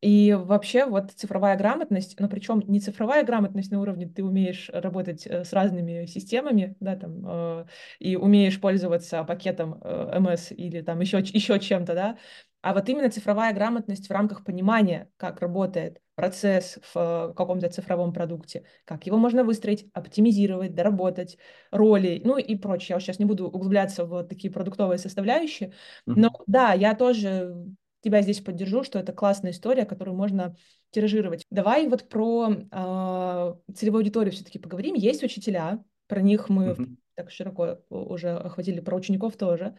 И 0.01 0.37
вообще 0.39 0.85
вот 0.85 1.13
цифровая 1.13 1.57
грамотность, 1.57 2.19
но 2.19 2.29
причем 2.29 2.63
не 2.67 2.81
цифровая 2.81 3.25
грамотность 3.25 3.71
на 3.71 3.81
уровне 3.81 4.07
ты 4.07 4.23
умеешь 4.25 4.69
работать 4.73 5.27
э, 5.27 5.45
с 5.45 5.53
разными 5.53 6.07
системами, 6.07 6.77
да, 6.81 6.97
там, 6.97 7.25
э, 7.27 7.67
и 7.99 8.17
умеешь 8.17 8.61
пользоваться 8.61 9.25
пакетом 9.25 9.81
э, 9.83 10.19
MS 10.19 10.55
или 10.55 10.83
там 10.83 11.01
еще, 11.01 11.19
еще 11.21 11.59
чем-то, 11.59 11.95
да, 11.95 12.19
а 12.63 12.75
вот 12.75 12.89
именно 12.89 13.11
цифровая 13.11 13.55
грамотность 13.55 14.09
в 14.09 14.13
рамках 14.13 14.45
понимания, 14.45 15.11
как 15.17 15.41
работает 15.41 16.01
процесс 16.15 16.79
в 16.93 17.33
каком-то 17.35 17.71
цифровом 17.71 18.13
продукте, 18.13 18.65
как 18.85 19.07
его 19.07 19.17
можно 19.17 19.43
выстроить, 19.43 19.87
оптимизировать, 19.95 20.75
доработать, 20.75 21.39
роли, 21.71 22.21
ну 22.25 22.37
и 22.37 22.57
прочее. 22.57 22.97
Я 22.97 23.01
сейчас 23.01 23.19
не 23.19 23.25
буду 23.25 23.49
углубляться 23.49 24.05
в 24.05 24.25
такие 24.25 24.53
продуктовые 24.53 24.99
составляющие, 24.99 25.73
но 26.05 26.29
mm-hmm. 26.29 26.43
да, 26.47 26.73
я 26.75 26.95
тоже 26.95 27.55
тебя 28.03 28.21
здесь 28.21 28.41
поддержу, 28.41 28.83
что 28.83 28.99
это 28.99 29.13
классная 29.13 29.53
история, 29.53 29.87
которую 29.87 30.17
можно 30.17 30.55
тиражировать. 30.91 31.45
Давай 31.51 31.87
вот 31.89 32.09
про 32.09 32.51
э, 32.51 33.55
целевую 33.75 34.01
аудиторию 34.01 34.33
все-таки 34.33 34.59
поговорим. 34.59 34.95
Есть 34.95 35.23
учителя, 35.23 35.83
про 36.07 36.21
них 36.21 36.49
мы 36.51 36.65
mm-hmm. 36.67 36.97
так 37.15 37.31
широко 37.31 37.79
уже 37.89 38.31
охватили, 38.31 38.81
про 38.81 38.97
учеников 38.97 39.37
тоже. 39.37 39.77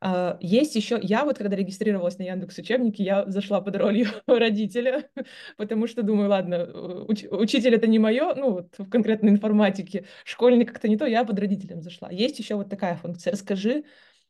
Uh, 0.00 0.36
есть 0.40 0.76
еще, 0.76 0.98
я 1.02 1.24
вот 1.24 1.38
когда 1.38 1.56
регистрировалась 1.56 2.18
на 2.18 2.22
Яндекс 2.22 2.58
Учебнике, 2.58 3.02
я 3.02 3.26
зашла 3.26 3.60
под 3.60 3.76
ролью 3.76 4.06
родителя, 4.28 5.10
потому 5.56 5.88
что 5.88 6.02
думаю, 6.02 6.28
ладно, 6.28 6.68
уч- 7.08 7.28
учитель 7.28 7.74
это 7.74 7.88
не 7.88 7.98
мое, 7.98 8.34
ну 8.36 8.52
вот 8.52 8.74
в 8.78 8.88
конкретной 8.88 9.30
информатике, 9.30 10.06
школьник 10.24 10.68
как-то 10.68 10.88
не 10.88 10.96
то, 10.96 11.04
я 11.04 11.24
под 11.24 11.40
родителем 11.40 11.82
зашла. 11.82 12.10
Есть 12.10 12.38
еще 12.38 12.54
вот 12.54 12.68
такая 12.68 12.96
функция. 12.96 13.32
Расскажи, 13.32 13.84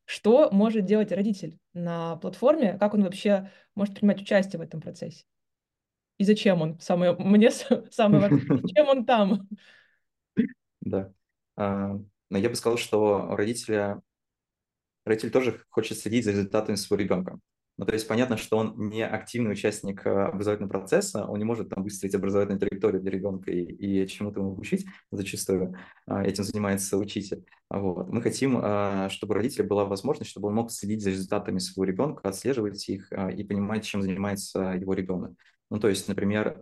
что 0.06 0.48
может 0.52 0.86
делать 0.86 1.12
родитель 1.12 1.58
на 1.74 2.16
платформе, 2.16 2.78
как 2.78 2.94
он 2.94 3.02
вообще 3.02 3.50
может 3.74 3.94
принимать 3.94 4.22
участие 4.22 4.58
в 4.58 4.62
этом 4.62 4.80
процессе? 4.80 5.24
И 6.16 6.24
зачем 6.24 6.62
он? 6.62 6.80
Самое, 6.80 7.12
мне 7.12 7.50
самое 7.90 8.22
важное, 8.22 8.58
зачем 8.62 8.88
он 8.88 9.04
там? 9.04 9.48
Да. 10.80 11.12
А, 11.56 11.98
но 12.30 12.38
я 12.38 12.48
бы 12.48 12.54
сказал, 12.54 12.78
что 12.78 13.36
родители, 13.36 14.00
родитель 15.08 15.30
тоже 15.30 15.60
хочет 15.70 15.98
следить 15.98 16.24
за 16.24 16.32
результатами 16.32 16.76
своего 16.76 17.02
ребенка. 17.02 17.38
Ну, 17.78 17.86
то 17.86 17.92
есть 17.92 18.08
понятно, 18.08 18.36
что 18.36 18.58
он 18.58 18.74
не 18.88 19.06
активный 19.06 19.52
участник 19.52 20.04
э, 20.04 20.10
образовательного 20.10 20.70
процесса, 20.70 21.24
он 21.24 21.38
не 21.38 21.44
может 21.44 21.68
там 21.68 21.84
выстроить 21.84 22.12
образовательную 22.16 22.58
траекторию 22.58 23.00
для 23.00 23.12
ребенка 23.12 23.52
и, 23.52 23.62
и 23.62 24.08
чему-то 24.08 24.40
ему 24.40 24.58
учить 24.58 24.84
зачастую. 25.12 25.76
А, 26.06 26.24
этим 26.24 26.42
занимается 26.42 26.98
учитель. 26.98 27.44
Вот. 27.70 28.08
Мы 28.08 28.20
хотим, 28.20 28.58
а, 28.60 29.08
чтобы 29.10 29.34
у 29.34 29.36
родителя 29.36 29.64
была 29.64 29.84
возможность, 29.84 30.28
чтобы 30.28 30.48
он 30.48 30.54
мог 30.54 30.72
следить 30.72 31.02
за 31.02 31.10
результатами 31.10 31.60
своего 31.60 31.84
ребенка, 31.84 32.28
отслеживать 32.28 32.88
их 32.88 33.12
а, 33.12 33.30
и 33.30 33.44
понимать, 33.44 33.84
чем 33.84 34.02
занимается 34.02 34.72
его 34.72 34.92
ребенок. 34.94 35.34
Ну, 35.70 35.78
то 35.78 35.88
есть, 35.88 36.08
например, 36.08 36.58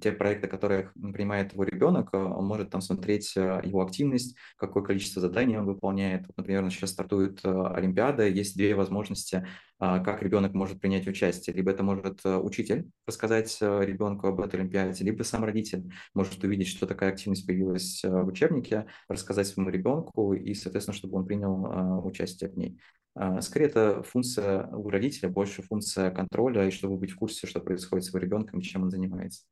те 0.00 0.12
проекты, 0.12 0.46
которые 0.46 0.92
принимает 0.94 1.52
его 1.52 1.64
ребенок, 1.64 2.14
он 2.14 2.44
может 2.46 2.70
там 2.70 2.80
смотреть 2.80 3.34
его 3.34 3.82
активность, 3.82 4.36
какое 4.56 4.84
количество 4.84 5.20
заданий 5.20 5.58
он 5.58 5.66
выполняет. 5.66 6.26
Например, 6.36 6.70
сейчас 6.70 6.90
стартует 6.90 7.40
Олимпиада, 7.44 8.28
есть 8.28 8.56
две 8.56 8.74
возможности 8.74 9.46
а, 9.80 9.98
как 9.98 10.22
ребенок 10.22 10.52
может 10.52 10.80
принять 10.80 11.08
участие. 11.08 11.56
Либо 11.56 11.70
это 11.70 11.82
может 11.82 12.20
учитель 12.24 12.90
рассказать 13.06 13.56
ребенку 13.60 14.28
об 14.28 14.40
этой 14.40 14.60
Олимпиаде, 14.60 15.02
либо 15.04 15.22
сам 15.22 15.42
родитель 15.44 15.90
может 16.14 16.44
увидеть, 16.44 16.68
что 16.68 16.86
такая 16.86 17.10
активность 17.10 17.46
появилась 17.46 18.02
в 18.04 18.26
учебнике, 18.26 18.86
рассказать 19.08 19.48
своему 19.48 19.70
ребенку 19.70 20.34
и, 20.34 20.54
соответственно, 20.54 20.96
чтобы 20.96 21.18
он 21.18 21.26
принял 21.26 22.04
участие 22.06 22.50
в 22.50 22.56
ней. 22.56 22.78
А, 23.22 23.42
скорее, 23.42 23.66
это 23.66 24.02
функция 24.02 24.66
у 24.68 24.88
родителя, 24.88 25.28
больше 25.28 25.60
функция 25.60 26.10
контроля, 26.10 26.66
и 26.66 26.70
чтобы 26.70 26.96
быть 26.96 27.10
в 27.10 27.16
курсе, 27.16 27.46
что 27.46 27.60
происходит 27.60 28.06
с 28.06 28.08
его 28.08 28.18
ребенком, 28.18 28.62
чем 28.62 28.84
он 28.84 28.90
занимается. 28.90 29.42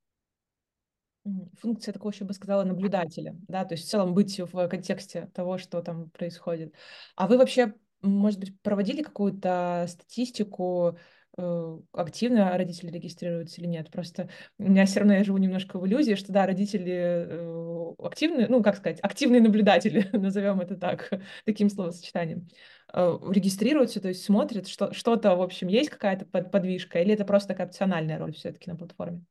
Функция 1.61 1.93
такого, 1.93 2.11
еще 2.11 2.25
бы 2.25 2.33
сказала, 2.33 2.65
наблюдателя, 2.65 3.37
да, 3.47 3.67
то 3.67 3.75
есть 3.75 3.87
в 3.87 3.91
целом 3.91 4.15
быть 4.15 4.41
в 4.41 4.69
контексте 4.69 5.29
того, 5.35 5.59
что 5.59 5.83
там 5.83 6.09
происходит. 6.09 6.75
А 7.15 7.27
вы 7.27 7.37
вообще 7.37 7.75
может 8.01 8.41
быть, 8.41 8.59
проводили 8.63 9.03
какую-то 9.03 9.87
статистику, 9.89 10.97
э, 11.37 11.79
активно 11.93 12.57
родители 12.57 12.91
регистрируются 12.91 13.61
или 13.61 13.67
нет. 13.67 13.91
Просто 13.91 14.29
у 14.59 14.63
меня 14.65 14.87
все 14.87 15.01
равно 15.01 15.15
я 15.15 15.25
живу 15.25 15.39
немножко 15.39 15.79
в 15.79 15.87
иллюзии, 15.87 16.15
что 16.15 16.33
да, 16.33 16.47
родители 16.47 16.95
э, 16.95 17.95
активные, 17.99 18.49
ну, 18.49 18.63
как 18.63 18.77
сказать, 18.77 19.01
активные 19.03 19.41
наблюдатели, 19.41 20.09
назовем 20.17 20.61
это 20.61 20.77
так, 20.77 21.13
таким 21.45 21.69
словосочетанием, 21.69 22.49
э, 22.49 22.78
регистрируются, 22.93 24.01
то 24.01 24.09
есть 24.09 24.25
смотрят, 24.25 24.67
что, 24.67 24.93
что-то, 24.93 25.37
в 25.37 25.43
общем, 25.43 25.69
есть 25.69 25.91
какая-то 25.91 26.25
подвижка, 26.25 27.01
или 27.01 27.13
это 27.13 27.25
просто 27.25 27.49
такая 27.49 27.67
опциональная 27.67 28.19
роль 28.19 28.35
все-таки 28.35 28.71
на 28.71 28.77
платформе? 28.77 29.25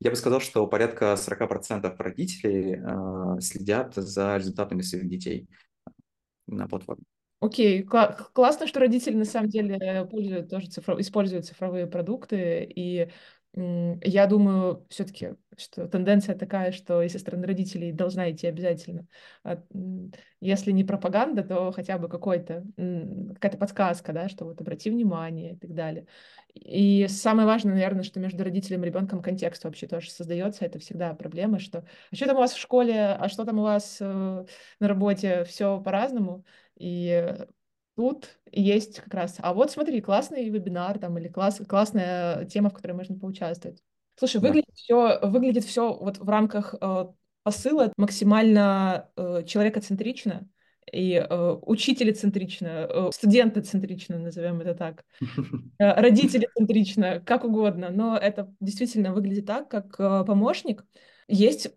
Я 0.00 0.10
бы 0.10 0.16
сказал, 0.16 0.40
что 0.40 0.66
порядка 0.66 1.16
40% 1.16 1.94
родителей 1.98 2.76
э, 2.76 3.40
следят 3.40 3.94
за 3.94 4.36
результатами 4.36 4.82
своих 4.82 5.08
детей 5.08 5.48
на 6.46 6.66
платформе. 6.68 7.04
Окей, 7.40 7.82
кла- 7.82 8.16
классно, 8.32 8.66
что 8.66 8.80
родители 8.80 9.16
на 9.16 9.24
самом 9.24 9.48
деле 9.48 10.04
пользуют 10.10 10.48
тоже 10.48 10.68
цифров... 10.68 11.00
используют 11.00 11.46
цифровые 11.46 11.86
продукты, 11.86 12.64
и 12.64 13.10
я 13.54 14.26
думаю, 14.26 14.86
все-таки, 14.88 15.34
что 15.58 15.86
тенденция 15.86 16.34
такая, 16.34 16.72
что 16.72 17.02
если 17.02 17.18
со 17.18 17.22
стороны 17.22 17.46
родителей 17.46 17.92
должна 17.92 18.30
идти 18.30 18.46
обязательно. 18.46 19.06
А, 19.44 19.62
если 20.40 20.72
не 20.72 20.84
пропаганда, 20.84 21.42
то 21.42 21.70
хотя 21.70 21.98
бы 21.98 22.08
какой-то, 22.08 22.64
какая-то 22.76 23.58
подсказка, 23.58 24.14
да, 24.14 24.30
что 24.30 24.46
вот 24.46 24.60
обрати 24.60 24.90
внимание 24.90 25.52
и 25.52 25.56
так 25.56 25.74
далее. 25.74 26.06
И 26.54 27.06
самое 27.08 27.46
важное, 27.46 27.74
наверное, 27.74 28.04
что 28.04 28.20
между 28.20 28.42
родителем 28.42 28.84
и 28.84 28.86
ребенком 28.86 29.22
контекст 29.22 29.64
вообще 29.64 29.86
тоже 29.86 30.10
создается. 30.10 30.64
Это 30.64 30.78
всегда 30.78 31.12
проблема, 31.14 31.58
что 31.58 31.84
а 32.10 32.16
что 32.16 32.26
там 32.26 32.36
у 32.36 32.40
вас 32.40 32.52
в 32.54 32.60
школе, 32.60 33.08
а 33.08 33.28
что 33.28 33.44
там 33.44 33.58
у 33.58 33.62
вас 33.62 33.98
э, 34.00 34.44
на 34.80 34.88
работе, 34.88 35.44
все 35.44 35.78
по-разному. 35.78 36.44
И 36.78 37.36
тут 37.96 38.38
есть 38.50 39.00
как 39.00 39.14
раз, 39.14 39.36
а 39.38 39.52
вот 39.54 39.70
смотри, 39.70 40.00
классный 40.00 40.48
вебинар 40.48 40.98
там 40.98 41.18
или 41.18 41.28
класс, 41.28 41.60
классная 41.66 42.44
тема, 42.46 42.70
в 42.70 42.74
которой 42.74 42.92
можно 42.92 43.18
поучаствовать. 43.18 43.82
Слушай, 44.16 44.40
да. 44.40 44.48
выглядит 44.48 44.74
все, 44.74 45.18
выглядит 45.22 45.64
все 45.64 45.94
вот 45.94 46.18
в 46.18 46.28
рамках 46.28 46.74
э, 46.80 47.06
посыла 47.42 47.92
максимально 47.96 49.10
э, 49.16 49.42
человекоцентрично 49.46 50.48
и 50.90 51.14
э, 51.14 51.58
учителецентрично, 51.62 52.88
э, 52.88 53.10
студентоцентрично, 53.12 54.18
назовем 54.18 54.60
это 54.60 54.74
так, 54.74 55.04
э, 55.78 56.00
родителецентрично, 56.00 57.20
как 57.20 57.44
угодно, 57.44 57.90
но 57.90 58.16
это 58.16 58.54
действительно 58.60 59.12
выглядит 59.12 59.46
так, 59.46 59.68
как 59.68 59.98
э, 59.98 60.24
помощник. 60.24 60.84
Есть 61.28 61.70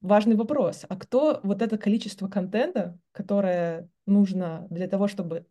важный 0.00 0.36
вопрос. 0.36 0.84
А 0.88 0.96
кто 0.96 1.40
вот 1.42 1.62
это 1.62 1.78
количество 1.78 2.28
контента, 2.28 2.98
которое 3.12 3.88
нужно 4.08 4.66
для 4.70 4.88
того, 4.88 5.08
чтобы 5.08 5.46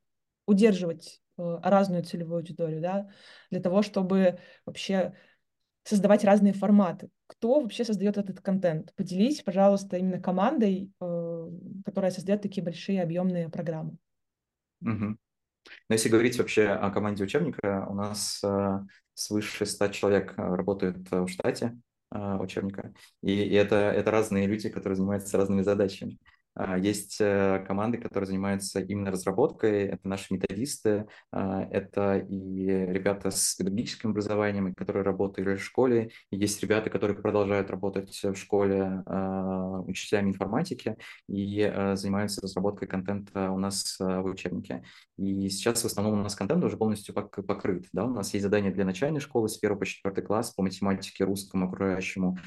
удерживать 0.45 1.21
э, 1.37 1.59
разную 1.63 2.03
целевую 2.03 2.37
аудиторию, 2.37 2.81
да, 2.81 3.09
для 3.51 3.61
того, 3.61 3.81
чтобы 3.81 4.39
вообще 4.65 5.13
создавать 5.83 6.23
разные 6.23 6.53
форматы. 6.53 7.09
Кто 7.27 7.61
вообще 7.61 7.85
создает 7.85 8.17
этот 8.17 8.41
контент? 8.41 8.93
Поделись, 8.95 9.41
пожалуйста, 9.41 9.97
именно 9.97 10.19
командой, 10.19 10.91
э, 10.99 11.49
которая 11.85 12.11
создает 12.11 12.41
такие 12.41 12.63
большие 12.63 13.01
объемные 13.01 13.49
программы. 13.49 13.97
Угу. 14.81 15.17
Но 15.89 15.93
если 15.93 16.09
говорить 16.09 16.37
вообще 16.37 16.67
о 16.67 16.89
команде 16.91 17.23
учебника, 17.23 17.85
у 17.89 17.93
нас 17.93 18.41
э, 18.43 18.79
свыше 19.13 19.65
100 19.65 19.87
человек 19.89 20.33
работают 20.37 21.09
в 21.11 21.27
штате. 21.27 21.77
А, 22.09 22.37
учебника. 22.37 22.93
И, 23.21 23.31
и 23.31 23.53
это, 23.53 23.75
это 23.75 24.11
разные 24.11 24.47
люди, 24.47 24.69
которые 24.69 24.95
занимаются 24.95 25.37
разными 25.37 25.61
задачами. 25.61 26.17
А, 26.59 26.75
есть 26.75 27.17
э, 27.19 27.63
команды, 27.67 27.99
которые 27.99 28.25
занимаются 28.25 28.79
именно 28.79 29.11
разработкой, 29.11 29.83
это 29.89 30.07
наши 30.07 30.33
методисты, 30.33 31.05
а, 31.31 31.61
это 31.61 32.17
и 32.17 32.65
ребята 32.65 33.29
с 33.29 33.53
педагогическим 33.53 34.09
образованием, 34.09 34.73
которые 34.73 35.03
работают 35.03 35.59
в 35.59 35.63
школе, 35.63 36.09
есть 36.31 36.59
ребята, 36.63 36.89
которые 36.89 37.15
продолжают 37.15 37.69
работать 37.69 38.19
в 38.23 38.35
школе 38.35 39.03
а, 39.05 39.81
учителями 39.81 40.29
информатики 40.29 40.97
и 41.29 41.71
занимаются 41.93 42.41
разработкой 42.41 42.87
контента 42.87 43.51
у 43.51 43.59
нас 43.59 43.97
в 43.99 44.23
учебнике. 44.23 44.83
И 45.17 45.49
сейчас 45.49 45.83
в 45.83 45.85
основном 45.85 46.19
у 46.19 46.23
нас 46.23 46.35
контент 46.35 46.63
уже 46.63 46.75
полностью 46.75 47.13
покрыт. 47.13 47.85
Да? 47.93 48.05
У 48.05 48.09
нас 48.09 48.33
есть 48.33 48.43
задания 48.43 48.71
для 48.71 48.85
начальной 48.85 49.19
школы 49.19 49.47
с 49.47 49.57
1 49.61 49.77
по 49.77 49.85
4 49.85 50.21
класс 50.23 50.51
по 50.51 50.63
математике, 50.63 51.23
русскому, 51.23 51.67
окружающему 51.67 52.37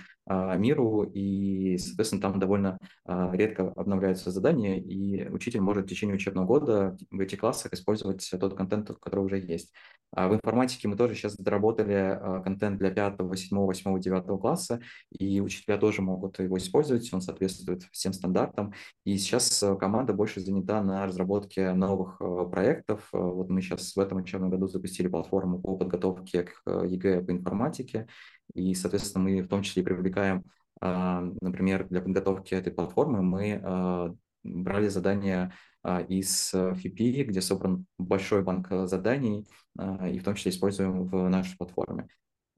миру, 0.56 1.02
и, 1.02 1.76
соответственно, 1.78 2.22
там 2.22 2.38
довольно 2.38 2.78
редко 3.06 3.72
обновляются 3.76 4.30
задания, 4.30 4.76
и 4.76 5.28
учитель 5.28 5.60
может 5.60 5.86
в 5.86 5.88
течение 5.88 6.16
учебного 6.16 6.46
года 6.46 6.96
в 7.10 7.20
этих 7.20 7.40
классах 7.40 7.72
использовать 7.72 8.28
тот 8.38 8.54
контент, 8.56 8.90
который 9.00 9.24
уже 9.24 9.38
есть. 9.38 9.72
А 10.12 10.28
в 10.28 10.34
информатике 10.34 10.88
мы 10.88 10.96
тоже 10.96 11.14
сейчас 11.14 11.36
доработали 11.36 11.94
а, 11.94 12.40
контент 12.40 12.78
для 12.78 12.90
5, 12.90 13.18
7, 13.36 13.58
8, 13.58 14.00
9 14.00 14.40
класса, 14.40 14.80
и 15.16 15.40
учителя 15.40 15.78
тоже 15.78 16.02
могут 16.02 16.40
его 16.40 16.58
использовать, 16.58 17.12
он 17.12 17.20
соответствует 17.20 17.84
всем 17.92 18.12
стандартам. 18.12 18.72
И 19.04 19.16
сейчас 19.18 19.62
э, 19.62 19.76
команда 19.76 20.12
больше 20.12 20.40
занята 20.40 20.82
на 20.82 21.06
разработке 21.06 21.72
новых 21.74 22.20
э, 22.20 22.48
проектов. 22.50 23.08
Э, 23.12 23.18
вот 23.18 23.50
мы 23.50 23.62
сейчас 23.62 23.94
в 23.94 24.00
этом 24.00 24.18
учебном 24.18 24.50
году 24.50 24.66
запустили 24.66 25.06
платформу 25.06 25.60
по 25.60 25.76
подготовке 25.76 26.42
к 26.42 26.84
ЕГЭ 26.84 27.22
по 27.22 27.30
информатике, 27.30 28.08
и, 28.54 28.74
соответственно, 28.74 29.24
мы 29.24 29.42
в 29.42 29.48
том 29.48 29.62
числе 29.62 29.82
привлекаем, 29.82 30.44
а, 30.80 31.22
например, 31.40 31.88
для 31.88 32.00
подготовки 32.00 32.54
этой 32.54 32.72
платформы 32.72 33.22
мы 33.22 34.16
брали 34.42 34.88
задания 34.88 35.52
а, 35.82 36.00
из 36.00 36.52
ФИПИ, 36.54 37.24
где 37.24 37.40
собран 37.40 37.86
большой 37.98 38.42
банк 38.42 38.68
заданий, 38.86 39.46
а, 39.78 40.08
и 40.08 40.18
в 40.18 40.24
том 40.24 40.34
числе 40.34 40.50
используем 40.50 41.06
в 41.06 41.28
нашей 41.28 41.56
платформе. 41.56 42.08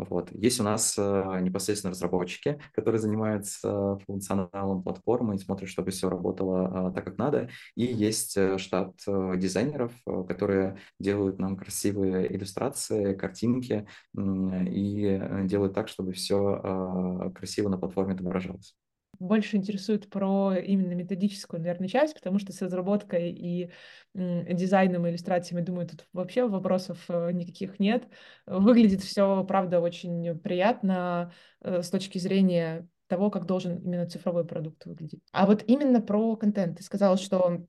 Вот. 0.09 0.31
Есть 0.33 0.61
у 0.61 0.63
нас 0.63 0.97
э, 0.99 1.41
непосредственно 1.41 1.93
разработчики, 1.93 2.61
которые 2.73 3.01
занимаются 3.01 3.99
функционалом 4.07 4.83
платформы 4.83 5.37
и 5.37 5.39
смотрят, 5.39 5.69
чтобы 5.69 5.91
все 5.91 6.09
работало 6.09 6.91
э, 6.91 6.95
так, 6.95 7.05
как 7.05 7.19
надо. 7.19 7.49
И 7.75 7.85
есть 7.85 8.37
э, 8.37 8.59
штат 8.59 8.95
э, 9.07 9.35
дизайнеров, 9.37 9.93
э, 10.07 10.25
которые 10.29 10.79
делают 10.99 11.39
нам 11.39 11.57
красивые 11.57 12.35
иллюстрации, 12.35 13.15
картинки 13.15 13.87
э, 14.17 14.65
и 14.67 15.21
делают 15.45 15.75
так, 15.75 15.89
чтобы 15.89 16.13
все 16.13 16.61
э, 16.63 17.31
красиво 17.35 17.69
на 17.69 17.79
платформе 17.79 18.15
отображалось 18.15 18.75
больше 19.23 19.57
интересует 19.57 20.11
про 20.11 20.55
именно 20.57 20.93
методическую, 20.93 21.61
наверное, 21.61 21.89
часть, 21.89 22.15
потому 22.15 22.39
что 22.39 22.53
с 22.53 22.61
разработкой 22.61 23.31
и 23.31 23.71
дизайном 24.15 25.07
и 25.07 25.11
иллюстрациями, 25.11 25.65
думаю, 25.65 25.89
тут 25.89 26.07
вообще 26.13 26.47
вопросов 26.47 27.05
э, 27.09 27.31
никаких 27.33 27.79
нет. 27.79 28.07
Выглядит 28.47 29.03
все, 29.03 29.45
правда, 29.45 29.81
очень 29.81 30.39
приятно 30.39 31.33
э, 31.61 31.83
с 31.83 31.91
точки 31.91 32.19
зрения 32.19 32.89
того, 33.07 33.31
как 33.31 33.47
должен 33.47 33.79
именно 33.79 34.07
цифровой 34.07 34.45
продукт 34.45 34.85
выглядеть. 34.87 35.23
А 35.33 35.47
вот 35.47 35.65
именно 35.67 36.01
про 36.01 36.37
контент. 36.37 36.79
Ты 36.79 36.83
сказала, 36.83 37.17
что 37.17 37.67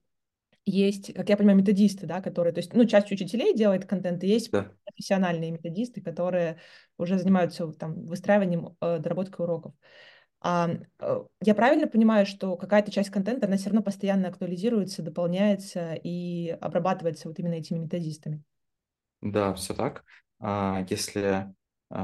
есть, 0.66 1.14
как 1.14 1.30
я 1.30 1.38
понимаю, 1.38 1.58
методисты, 1.58 2.06
да, 2.08 2.22
которые, 2.22 2.54
то 2.54 2.60
есть, 2.60 2.74
ну, 2.74 2.86
часть 2.86 3.12
учителей 3.12 3.54
делает 3.54 3.86
контент, 3.86 4.24
и 4.24 4.28
есть 4.28 4.52
да. 4.52 4.72
профессиональные 4.86 5.52
методисты, 5.52 6.02
которые 6.02 6.60
уже 6.98 7.18
занимаются 7.18 7.68
там 7.74 8.06
выстраиванием, 8.06 8.76
э, 8.80 9.00
доработкой 9.00 9.46
уроков. 9.46 9.74
А, 10.44 10.70
э, 11.00 11.24
я 11.42 11.56
правильно 11.56 11.88
понимаю, 11.88 12.26
что 12.26 12.58
какая-то 12.58 12.92
часть 12.92 13.10
контента, 13.10 13.48
она 13.48 13.56
все 13.58 13.68
равно 13.70 13.82
постоянно 13.82 14.28
актуализируется, 14.28 15.02
дополняется 15.02 15.94
и 15.94 16.50
обрабатывается 16.62 17.30
вот 17.30 17.40
именно 17.40 17.54
этими 17.54 17.80
методистами? 17.80 18.44
Да, 19.22 19.54
все 19.54 19.74
так. 19.74 20.04
А, 20.40 20.86
если 20.90 21.54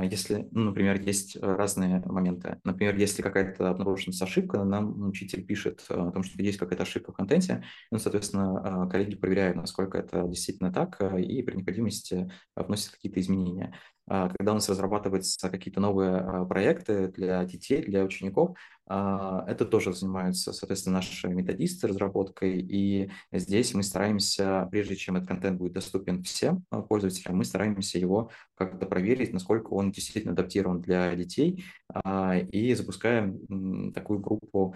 если, 0.04 0.48
ну, 0.52 0.66
например, 0.66 1.02
есть 1.02 1.38
разные 1.42 2.02
моменты. 2.06 2.60
Например, 2.64 2.96
если 2.96 3.22
какая-то 3.22 3.70
обнаружена 3.70 4.14
ошибка, 4.22 4.64
нам 4.64 5.08
учитель 5.08 5.46
пишет 5.46 5.86
о 5.90 6.12
том, 6.12 6.24
что 6.24 6.42
есть 6.42 6.58
какая-то 6.58 6.84
ошибка 6.84 7.12
в 7.12 7.16
контенте, 7.16 7.64
ну, 7.92 7.98
соответственно, 8.00 8.88
коллеги 8.92 9.16
проверяют, 9.16 9.58
насколько 9.58 9.98
это 9.98 10.28
действительно 10.28 10.72
так, 10.72 11.02
и 11.02 11.42
при 11.42 11.56
необходимости 11.56 12.32
вносят 12.56 12.92
какие-то 12.92 13.20
изменения. 13.20 13.74
А, 14.10 14.30
когда 14.30 14.52
у 14.52 14.56
нас 14.56 14.68
разрабатываются 14.68 15.50
какие-то 15.50 15.80
новые 15.80 16.18
а, 16.18 16.46
проекты 16.46 17.10
для 17.10 17.44
детей, 17.46 17.84
для 17.84 18.04
учеников, 18.04 18.58
а, 18.79 18.79
это 18.90 19.66
тоже 19.70 19.94
занимаются, 19.94 20.52
соответственно, 20.52 20.96
наши 20.96 21.28
методисты 21.28 21.88
разработкой, 21.88 22.60
и 22.60 23.12
здесь 23.32 23.76
мы 23.76 23.84
стараемся, 23.84 24.68
прежде 24.72 24.96
чем 24.96 25.16
этот 25.16 25.28
контент 25.28 25.60
будет 25.60 25.74
доступен 25.74 26.24
всем 26.24 26.64
пользователям, 26.88 27.38
мы 27.38 27.46
стараемся 27.46 28.00
его 28.00 28.32
как-то 28.56 28.88
проверить, 28.88 29.32
насколько 29.32 29.70
он 29.74 29.92
действительно 29.92 30.34
адаптирован 30.34 30.82
для 30.82 31.16
детей, 31.16 31.64
и 32.52 32.74
запускаем 32.74 33.94
такую 33.94 34.20
группу 34.20 34.76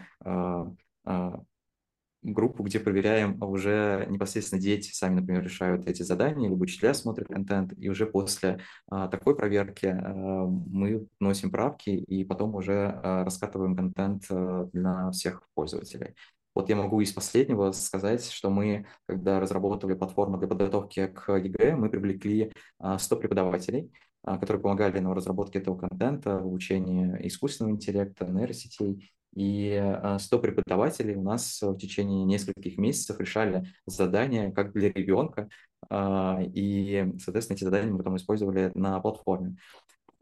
группу, 2.24 2.64
где 2.64 2.80
проверяем 2.80 3.42
уже 3.44 4.08
непосредственно 4.10 4.62
дети 4.62 4.92
сами, 4.92 5.20
например, 5.20 5.44
решают 5.44 5.88
эти 5.88 6.04
задания, 6.04 6.50
либо 6.50 6.64
учителя 6.64 6.94
смотрят 6.94 7.28
контент, 7.28 7.74
и 7.78 7.90
уже 7.90 8.06
после 8.06 8.60
а, 8.90 9.08
такой 9.08 9.36
проверки 9.36 9.88
а, 9.88 10.46
мы 10.46 11.08
вносим 11.20 11.52
правки 11.52 11.90
и 11.90 12.24
потом 12.24 12.56
уже 12.56 13.00
а, 13.04 13.24
раскатываем 13.26 13.76
контент 13.76 14.26
а, 14.30 14.70
для 14.74 15.12
всех 15.12 15.44
пользователей. 15.54 16.16
Вот 16.56 16.70
я 16.70 16.76
могу 16.76 17.02
из 17.02 17.12
последнего 17.12 17.72
сказать, 17.72 18.30
что 18.30 18.50
мы, 18.50 18.86
когда 19.08 19.40
разработали 19.40 19.96
платформу 19.96 20.38
для 20.38 20.48
подготовки 20.48 21.08
к 21.08 21.36
ЕГЭ, 21.36 21.76
мы 21.76 21.90
привлекли 21.90 22.54
100 22.98 23.16
преподавателей, 23.16 23.92
которые 24.24 24.62
помогали 24.62 25.00
нам 25.00 25.14
в 25.14 25.16
разработке 25.16 25.58
этого 25.58 25.80
контента, 25.80 26.38
в 26.38 26.46
обучении 26.46 27.28
искусственного 27.28 27.74
интеллекта, 27.74 28.26
нейросетей 28.26 29.12
и 29.36 29.82
100 30.20 30.36
а, 30.36 30.40
преподавателей 30.40 31.16
у 31.16 31.24
нас 31.24 31.62
в 31.62 31.78
течение 31.78 32.24
нескольких 32.26 32.78
месяцев 32.78 33.20
решали 33.20 33.66
задания 33.86 34.52
как 34.52 34.74
для 34.74 34.92
ребенка, 34.92 35.50
а, 35.90 36.40
и, 36.42 37.12
соответственно, 37.20 37.58
эти 37.58 37.64
задания 37.64 37.92
мы 37.92 37.98
потом 37.98 38.18
использовали 38.18 38.72
на 38.76 39.00
платформе. 39.00 39.58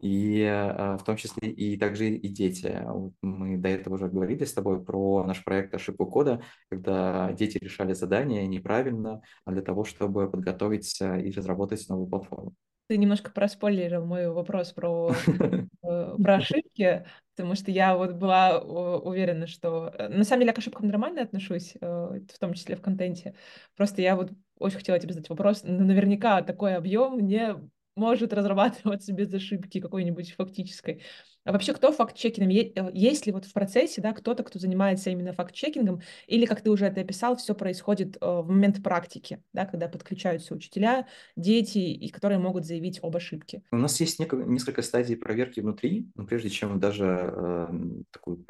И 0.00 0.42
а, 0.44 0.96
в 0.98 1.04
том 1.04 1.16
числе 1.16 1.48
и 1.50 1.76
также 1.76 2.10
и 2.10 2.28
дети. 2.28 2.84
Мы 3.22 3.56
до 3.56 3.68
этого 3.68 3.94
уже 3.94 4.08
говорили 4.08 4.44
с 4.44 4.52
тобой 4.52 4.82
про 4.82 5.24
наш 5.24 5.44
проект 5.44 5.74
«Ошибку 5.74 6.06
кода», 6.06 6.42
когда 6.68 7.32
дети 7.32 7.58
решали 7.58 7.92
задания 7.92 8.46
неправильно 8.46 9.22
для 9.46 9.62
того, 9.62 9.84
чтобы 9.84 10.28
подготовить 10.30 11.00
и 11.00 11.30
разработать 11.30 11.88
новую 11.88 12.08
платформу. 12.08 12.54
Ты 12.88 12.98
немножко 12.98 13.30
проспойлерил 13.30 14.04
мой 14.04 14.28
вопрос 14.28 14.72
про, 14.72 15.14
про 16.22 16.36
ошибки, 16.36 17.06
потому 17.36 17.54
что 17.54 17.70
я 17.70 17.96
вот 17.96 18.12
была 18.12 18.58
уверена, 18.60 19.46
что... 19.46 19.92
Э, 19.98 20.08
на 20.08 20.24
самом 20.24 20.40
деле 20.40 20.50
я 20.50 20.54
к 20.54 20.58
ошибкам 20.58 20.88
нормально 20.88 21.22
отношусь, 21.22 21.74
э, 21.80 22.20
в 22.32 22.38
том 22.38 22.54
числе 22.54 22.76
в 22.76 22.82
контенте. 22.82 23.34
Просто 23.76 24.02
я 24.02 24.16
вот 24.16 24.30
очень 24.58 24.78
хотела 24.78 24.98
тебе 24.98 25.14
задать 25.14 25.28
вопрос. 25.28 25.62
Наверняка 25.64 26.42
такой 26.42 26.74
объем 26.76 27.20
не 27.20 27.56
может 27.96 28.32
разрабатываться 28.32 29.12
без 29.14 29.32
ошибки 29.32 29.80
какой-нибудь 29.80 30.32
фактической. 30.32 31.02
А 31.44 31.52
вообще, 31.52 31.72
кто 31.72 31.92
факт-чекингом? 31.92 32.50
Э, 32.50 32.90
есть 32.92 33.26
ли 33.26 33.32
вот 33.32 33.44
в 33.44 33.52
процессе, 33.52 34.00
да, 34.00 34.12
кто-то, 34.12 34.42
кто 34.42 34.58
занимается 34.58 35.10
именно 35.10 35.32
факт-чекингом, 35.32 36.02
или, 36.26 36.46
как 36.46 36.60
ты 36.60 36.70
уже 36.70 36.86
это 36.86 37.00
описал, 37.00 37.36
все 37.36 37.54
происходит 37.54 38.16
э, 38.20 38.26
в 38.26 38.48
момент 38.48 38.82
практики, 38.82 39.42
да, 39.52 39.66
когда 39.66 39.88
подключаются 39.88 40.54
учителя, 40.54 41.06
дети, 41.36 41.78
и 41.78 42.08
которые 42.10 42.38
могут 42.38 42.64
заявить 42.64 43.00
об 43.02 43.16
ошибке? 43.16 43.62
У 43.72 43.76
нас 43.76 43.98
есть 44.00 44.18
несколько 44.20 44.82
стадий 44.82 45.16
проверки 45.16 45.60
внутри, 45.60 46.10
но 46.14 46.24
прежде 46.24 46.50
чем 46.50 46.78
даже 46.78 47.32
э, 47.34 47.68
такую, 48.10 48.44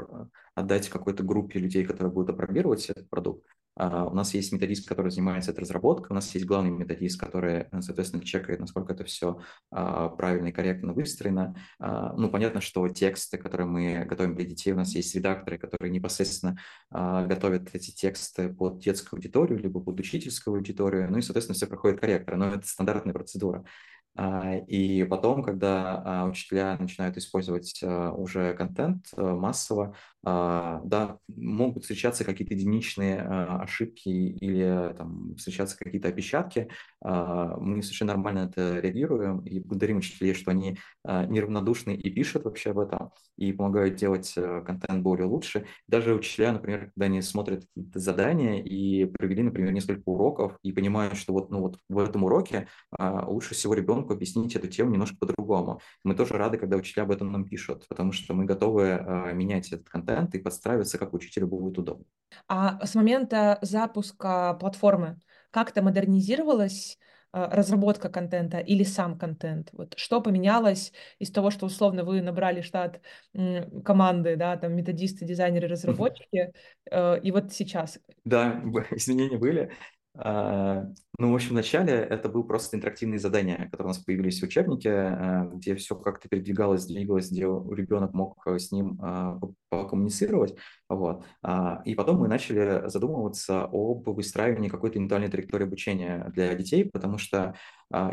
отдать 0.55 0.89
какой-то 0.89 1.23
группе 1.23 1.59
людей, 1.59 1.85
которые 1.85 2.13
будут 2.13 2.31
опробировать 2.31 2.91
этот 2.91 3.09
продукт, 3.09 3.47
а, 3.75 4.05
у 4.07 4.15
нас 4.15 4.35
есть 4.35 4.53
методист, 4.53 4.87
который 4.87 5.11
занимается 5.11 5.51
этой 5.51 5.61
разработкой, 5.61 6.09
у 6.11 6.15
нас 6.15 6.33
есть 6.35 6.47
главный 6.47 6.71
методист, 6.71 7.19
который, 7.19 7.67
соответственно, 7.81 8.23
чекает, 8.25 8.61
насколько 8.61 8.93
это 8.93 9.05
все 9.05 9.41
а, 9.71 10.09
правильно 10.11 10.49
и 10.49 10.53
корректно 10.53 10.93
выстроено. 10.93 11.57
А, 11.79 12.13
ну, 12.15 12.29
понятно, 12.31 12.61
что 12.61 12.82
тексты, 12.89 13.39
которые 13.39 13.67
мы 13.67 14.05
готовим 14.05 14.35
для 14.35 14.45
детей, 14.45 14.73
у 14.73 14.77
нас 14.77 14.95
есть 14.95 15.15
редакторы, 15.15 15.59
которые 15.59 15.91
непосредственно 15.91 16.59
готовят 16.91 17.71
эти 17.75 17.91
тексты 17.91 18.53
под 18.53 18.81
детскую 18.81 19.19
аудиторию, 19.19 19.59
либо 19.59 19.81
под 19.81 20.01
учительскую 20.01 20.57
аудиторию, 20.57 21.11
ну 21.11 21.19
и, 21.19 21.23
соответственно, 21.23 21.55
все 21.55 21.67
проходит 21.67 22.01
корректно, 22.01 22.37
но 22.37 22.49
это 22.55 22.67
стандартная 22.67 23.15
процедура. 23.15 23.65
И 24.69 25.07
потом, 25.09 25.43
когда 25.43 26.27
учителя 26.29 26.77
начинают 26.79 27.17
использовать 27.17 27.83
уже 27.83 28.53
контент 28.55 29.07
э, 29.17 29.23
массово, 29.23 29.97
да, 30.25 31.19
могут 31.35 31.83
встречаться 31.83 32.23
какие-то 32.25 32.55
единичные 32.55 33.21
ошибки 33.21 34.09
или 34.09 34.95
там, 34.97 35.35
встречаться 35.37 35.77
какие-то 35.77 36.09
опечатки. 36.09 36.69
Мы 37.03 37.83
совершенно 37.83 38.13
нормально 38.13 38.51
это 38.51 38.79
реагируем 38.79 39.41
и 39.41 39.59
благодарим 39.59 39.97
учителей, 39.97 40.35
что 40.35 40.53
они 40.53 40.79
неравнодушны 41.05 41.97
и 41.97 42.09
пишут 42.09 42.45
вообще 42.45 42.71
об 42.71 42.79
этом, 42.79 43.11
и 43.37 43.53
помогают 43.53 43.97
делать 43.97 44.33
э, 44.37 44.63
контент 44.65 45.03
более 45.03 45.27
лучше. 45.27 45.67
Даже 45.89 46.15
учителя, 46.15 46.53
например, 46.53 46.93
когда 46.95 47.07
они 47.07 47.21
смотрят 47.21 47.65
какие-то 47.75 47.99
задания 47.99 48.63
и 48.63 49.07
провели, 49.07 49.43
например, 49.43 49.73
несколько 49.73 50.03
уроков 50.05 50.57
и 50.63 50.71
понимают, 50.71 51.17
что 51.17 51.33
вот, 51.33 51.51
ну, 51.51 51.61
вот 51.63 51.79
в 51.89 51.99
этом 51.99 52.23
уроке 52.23 52.69
лучше 53.01 53.55
всего 53.55 53.75
ребенку 53.75 54.02
ребенку 54.03 54.13
объяснить 54.13 54.57
эту 54.57 54.69
тему 54.69 54.91
немножко 54.91 55.17
по-другому. 55.17 55.81
Мы 56.05 56.15
тоже 56.15 56.35
рады, 56.35 56.59
когда 56.59 56.77
учителя 56.77 57.05
об 57.05 57.11
этом 57.11 57.33
нам 57.33 57.45
пишут, 57.45 57.87
потому 57.89 58.13
что 58.13 58.35
мы 58.35 58.45
готовы 58.45 58.83
э, 58.83 59.33
менять 59.35 59.73
этот 59.73 59.89
контент 59.89 60.35
и 60.35 60.39
подстраиваться, 60.39 60.99
как 60.99 61.15
учителю 61.15 61.47
будет 61.47 61.79
удобно. 61.79 62.05
А 62.49 62.85
с 62.85 62.95
момента 62.95 63.59
запуска 63.63 64.55
платформы 64.55 65.21
как-то 65.51 65.83
модернизировалась 65.83 66.99
разработка 67.35 68.11
контента 68.11 68.59
или 68.59 68.85
сам 68.85 69.19
контент? 69.19 69.71
Вот 69.73 69.95
что 69.97 70.21
поменялось 70.21 70.93
из 71.19 71.31
того, 71.31 71.51
что 71.51 71.67
условно 71.67 72.05
вы 72.05 72.21
набрали 72.21 72.61
штат 72.61 73.01
команды, 73.85 74.37
да, 74.37 74.57
там 74.59 74.75
методисты, 74.75 75.25
дизайнеры, 75.25 75.69
разработчики, 75.69 76.53
и 76.91 77.33
вот 77.33 77.53
сейчас? 77.53 77.99
Да, 78.25 78.61
изменения 78.91 79.39
были. 79.39 79.71
А, 81.19 81.23
ну, 81.23 81.33
в 81.33 81.35
общем, 81.35 81.51
вначале 81.51 81.93
это 81.93 82.29
был 82.29 82.45
просто 82.45 82.77
интерактивные 82.77 83.19
задания, 83.19 83.69
которые 83.71 83.87
у 83.87 83.89
нас 83.89 83.99
появились 83.99 84.41
в 84.41 84.45
учебнике, 84.45 84.91
а, 84.91 85.45
где 85.53 85.75
все 85.75 85.95
как-то 85.95 86.29
передвигалось, 86.29 86.87
двигалось, 86.87 87.31
где 87.31 87.43
ребенок 87.43 88.15
мог 88.15 88.47
э, 88.47 88.59
с 88.59 88.73
ним 88.73 88.99
а, 89.03 89.39
покоммуницировать. 89.69 90.55
Вот. 90.89 91.25
И 91.87 91.95
потом 91.95 92.19
мы 92.19 92.29
начали 92.29 92.87
задумываться 92.91 93.65
об 93.65 94.07
выстраивании 94.07 94.69
какой-то 94.69 94.99
индивидуальной 94.99 95.31
траектории 95.31 95.65
обучения 95.65 96.31
для 96.35 96.55
детей, 96.55 96.85
потому 96.85 97.17
что 97.17 97.55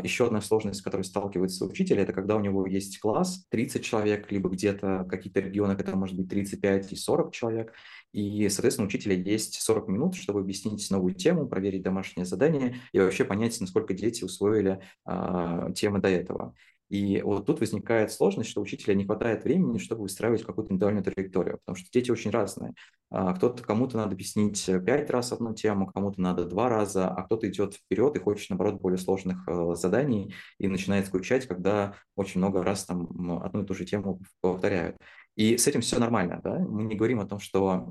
еще 0.02 0.26
одна 0.26 0.40
сложность, 0.40 0.80
с 0.80 0.82
которой 0.82 1.02
сталкивается 1.02 1.66
учитель, 1.66 2.00
это 2.00 2.14
когда 2.14 2.36
у 2.36 2.40
него 2.40 2.66
есть 2.66 2.98
класс 2.98 3.44
30 3.50 3.84
человек, 3.84 4.32
либо 4.32 4.48
где-то 4.48 5.04
в 5.04 5.08
каких-то 5.08 5.40
регионах 5.40 5.80
это 5.80 5.94
может 5.94 6.16
быть 6.16 6.30
35 6.30 6.92
и 6.92 6.96
40 6.96 7.32
человек, 7.32 7.74
и, 8.12 8.48
соответственно, 8.48 8.86
у 8.86 8.88
учителя 8.88 9.14
есть 9.14 9.60
40 9.60 9.88
минут, 9.88 10.14
чтобы 10.16 10.40
объяснить 10.40 10.90
новую 10.90 11.14
тему, 11.14 11.46
проверить 11.46 11.82
домашнее 11.82 12.24
задание 12.24 12.80
и 12.92 12.98
вообще 12.98 13.24
понять, 13.24 13.60
насколько 13.60 13.94
дети 13.94 14.24
усвоили 14.24 14.80
а, 15.04 15.70
темы 15.72 16.00
до 16.00 16.08
этого. 16.08 16.54
И 16.90 17.22
вот 17.22 17.46
тут 17.46 17.60
возникает 17.60 18.10
сложность, 18.10 18.50
что 18.50 18.60
у 18.60 18.64
учителя 18.64 18.94
не 18.94 19.04
хватает 19.04 19.44
времени, 19.44 19.78
чтобы 19.78 20.02
выстраивать 20.02 20.42
какую-то 20.42 20.72
индивидуальную 20.72 21.04
траекторию, 21.04 21.58
потому 21.58 21.76
что 21.76 21.88
дети 21.92 22.10
очень 22.10 22.32
разные. 22.32 22.74
А, 23.10 23.32
кто-то, 23.32 23.62
кому-то 23.62 23.96
надо 23.96 24.14
объяснить 24.14 24.64
пять 24.84 25.08
раз 25.08 25.32
одну 25.32 25.54
тему, 25.54 25.86
кому-то 25.86 26.20
надо 26.20 26.44
два 26.44 26.68
раза, 26.68 27.08
а 27.08 27.22
кто-то 27.22 27.48
идет 27.48 27.74
вперед 27.74 28.16
и 28.16 28.20
хочет, 28.20 28.50
наоборот, 28.50 28.80
более 28.80 28.98
сложных 28.98 29.46
э, 29.48 29.74
заданий 29.76 30.34
и 30.58 30.66
начинает 30.66 31.06
скучать, 31.06 31.46
когда 31.46 31.94
очень 32.16 32.40
много 32.40 32.64
раз 32.64 32.84
там 32.84 33.40
одну 33.40 33.62
и 33.62 33.66
ту 33.66 33.74
же 33.74 33.84
тему 33.84 34.20
повторяют. 34.40 34.96
И 35.36 35.56
с 35.56 35.66
этим 35.66 35.80
все 35.80 35.98
нормально, 35.98 36.40
да? 36.42 36.58
Мы 36.58 36.82
не 36.84 36.96
говорим 36.96 37.20
о 37.20 37.26
том, 37.26 37.38
что, 37.38 37.88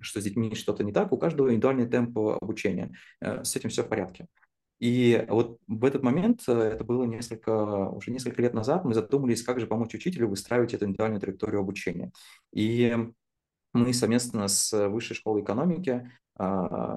что 0.00 0.20
с 0.20 0.24
детьми 0.24 0.54
что-то 0.54 0.84
не 0.84 0.92
так, 0.92 1.12
у 1.12 1.18
каждого 1.18 1.48
индивидуальный 1.48 1.88
темп 1.88 2.18
обучения. 2.18 2.94
Э, 3.20 3.42
с 3.42 3.56
этим 3.56 3.70
все 3.70 3.82
в 3.82 3.88
порядке. 3.88 4.26
И 4.78 5.24
вот 5.28 5.58
в 5.68 5.84
этот 5.84 6.02
момент, 6.02 6.42
э, 6.48 6.52
это 6.52 6.84
было 6.84 7.04
несколько, 7.04 7.88
уже 7.90 8.10
несколько 8.10 8.42
лет 8.42 8.52
назад, 8.52 8.84
мы 8.84 8.94
задумались, 8.94 9.42
как 9.42 9.60
же 9.60 9.66
помочь 9.66 9.94
учителю 9.94 10.28
выстраивать 10.28 10.74
эту 10.74 10.86
индивидуальную 10.86 11.20
траекторию 11.20 11.60
обучения. 11.60 12.12
И 12.52 12.96
мы 13.72 13.94
совместно 13.94 14.48
с 14.48 14.88
Высшей 14.88 15.16
школой 15.16 15.42
экономики 15.42 16.10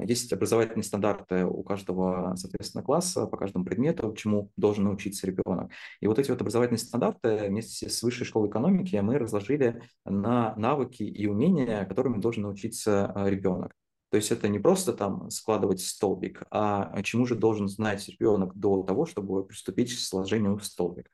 есть 0.04 0.32
образовательные 0.32 0.84
стандарты 0.84 1.46
у 1.46 1.62
каждого, 1.64 2.36
соответственно, 2.36 2.84
класса 2.84 3.28
по 3.28 3.38
каждому 3.38 3.66
предмету, 3.66 4.14
чему 4.14 4.52
должен 4.56 4.86
научиться 4.86 5.28
ребенок. 5.28 5.72
И 6.00 6.08
вот 6.08 6.20
эти 6.20 6.32
вот 6.32 6.40
образовательные 6.40 6.80
стандарты 6.80 7.48
вместе 7.50 7.90
с 7.90 8.02
Высшей 8.02 8.26
школой 8.26 8.50
экономики 8.50 8.96
мы 8.96 9.18
разложили 9.18 9.82
на 10.06 10.56
навыки 10.56 11.04
и 11.04 11.28
умения, 11.28 11.86
которыми 11.86 12.22
должен 12.22 12.44
научиться 12.44 13.12
а, 13.14 13.30
ребенок. 13.30 13.74
То 14.10 14.18
есть 14.18 14.32
это 14.32 14.48
не 14.48 14.60
просто 14.60 14.94
там 14.94 15.30
складывать 15.30 15.82
столбик, 15.82 16.44
а 16.50 17.02
чему 17.04 17.26
же 17.26 17.36
должен 17.36 17.68
знать 17.68 18.08
ребенок 18.08 18.56
до 18.56 18.84
того, 18.84 19.06
чтобы 19.06 19.46
приступить 19.46 19.94
к 19.94 20.00
сложению 20.00 20.60
столбика. 20.60 21.10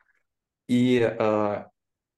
И 0.67 0.99
э, 0.99 1.65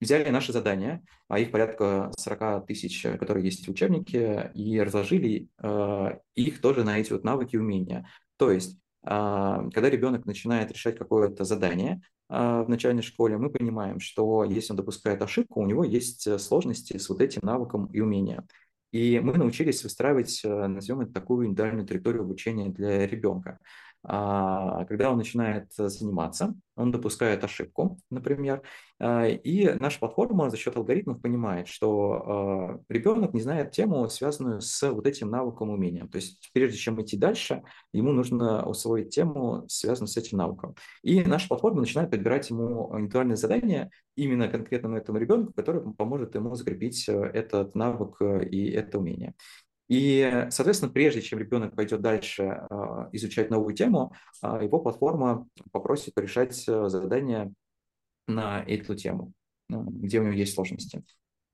взяли 0.04 0.30
наши 0.30 0.54
задания, 0.54 1.04
а 1.28 1.40
их 1.40 1.52
порядка 1.52 2.12
40 2.18 2.68
тысяч, 2.68 3.02
которые 3.02 3.46
есть 3.46 3.68
в 3.68 3.72
учебнике, 3.72 4.52
и 4.54 4.80
разложили 4.80 5.50
э, 5.62 6.18
их 6.36 6.62
тоже 6.62 6.84
на 6.84 7.00
эти 7.00 7.12
вот 7.12 7.24
навыки 7.24 7.56
и 7.56 7.60
умения. 7.60 8.08
То 8.38 8.52
есть, 8.52 8.78
э, 9.04 9.08
когда 9.08 9.90
ребенок 9.90 10.26
начинает 10.26 10.72
решать 10.72 10.98
какое-то 10.98 11.44
задание 11.44 12.02
э, 12.30 12.64
в 12.64 12.70
начальной 12.70 13.04
школе, 13.04 13.38
мы 13.38 13.50
понимаем, 13.50 14.00
что 14.00 14.44
если 14.44 14.74
он 14.74 14.78
допускает 14.78 15.22
ошибку, 15.22 15.62
у 15.62 15.66
него 15.66 15.84
есть 15.84 16.40
сложности 16.40 16.98
с 16.98 17.10
вот 17.10 17.22
этим 17.22 17.42
навыком 17.44 17.88
и 17.88 18.00
умением. 18.00 18.46
И 18.94 19.20
мы 19.20 19.34
научились 19.34 19.84
выстраивать, 19.84 20.42
э, 20.46 20.68
назовем 20.68 21.02
это, 21.02 21.14
такую 21.14 21.48
индивидуальную 21.48 21.88
территорию 21.88 22.22
обучения 22.22 22.70
для 22.70 23.08
ребенка. 23.08 23.58
А, 24.06 24.84
когда 24.86 25.12
он 25.12 25.18
начинает 25.18 25.72
заниматься, 25.74 26.56
он 26.76 26.92
допускает 26.92 27.44
ошибку, 27.44 28.00
например, 28.10 28.62
а, 29.00 29.28
и 29.28 29.74
наша 29.80 30.00
платформа 30.00 30.50
за 30.50 30.58
счет 30.58 30.76
алгоритмов 30.76 31.22
понимает, 31.22 31.70
что 31.70 32.12
а, 32.14 32.80
ребенок 32.90 33.34
не 33.34 33.42
знает 33.42 33.72
тему, 33.72 34.10
связанную 34.10 34.60
с 34.60 34.92
вот 34.92 35.08
этим 35.08 35.30
навыком, 35.30 35.70
умением. 35.70 36.10
То 36.10 36.18
есть 36.18 36.50
прежде 36.54 36.78
чем 36.78 37.02
идти 37.02 37.16
дальше, 37.16 37.64
ему 37.94 38.12
нужно 38.12 38.66
усвоить 38.66 39.10
тему, 39.10 39.64
связанную 39.70 40.10
с 40.10 40.18
этим 40.18 40.38
навыком. 40.38 40.76
И 41.02 41.24
наша 41.24 41.48
платформа 41.48 41.80
начинает 41.80 42.12
подбирать 42.12 42.50
ему 42.50 42.92
индивидуальные 42.98 43.38
задания 43.38 43.90
именно 44.16 44.50
конкретному 44.50 44.98
этому 44.98 45.18
ребенку, 45.18 45.54
который 45.54 45.94
поможет 45.94 46.36
ему 46.36 46.56
закрепить 46.56 47.08
э, 47.08 47.14
этот 47.14 47.74
навык 47.74 48.18
э, 48.22 48.46
и 48.46 48.70
это 48.70 49.00
умение. 49.00 49.34
И, 49.90 50.48
соответственно, 50.50 50.92
прежде 50.92 51.22
чем 51.22 51.40
ребенок 51.40 51.76
пойдет 51.76 52.02
дальше 52.02 52.44
э, 52.44 53.10
изучать 53.12 53.50
новую 53.50 53.76
тему, 53.76 54.14
э, 54.42 54.60
его 54.64 54.80
платформа 54.80 55.48
попросит 55.72 56.18
решать 56.18 56.64
э, 56.68 56.90
задания 56.90 57.52
на 58.28 58.64
эту 58.64 58.96
тему, 58.96 59.34
где 59.70 60.20
у 60.20 60.24
него 60.24 60.34
есть 60.34 60.54
сложности. 60.54 61.04